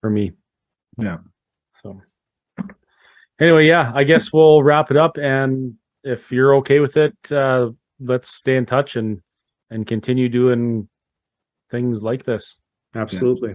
[0.00, 0.32] For me.
[0.98, 1.18] Yeah.
[3.38, 5.16] So anyway, yeah, I guess we'll wrap it up.
[5.16, 9.20] And if you're okay with it, uh, let's stay in touch and,
[9.70, 10.88] and continue doing
[11.70, 12.56] things like this.
[12.94, 13.54] Absolutely.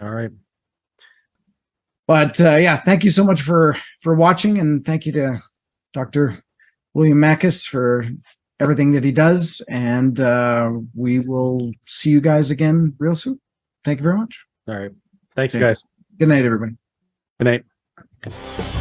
[0.00, 0.30] All right.
[2.06, 5.38] But uh, yeah, thank you so much for for watching, and thank you to
[5.92, 6.42] Dr.
[6.92, 8.04] William Makis for
[8.58, 9.62] everything that he does.
[9.68, 13.40] And uh, we will see you guys again real soon.
[13.84, 14.44] Thank you very much.
[14.66, 14.90] All right.
[15.36, 15.62] Thanks, Okay.
[15.62, 15.84] guys.
[16.18, 16.72] Good night, everybody.
[17.38, 17.62] Good
[18.24, 18.79] night.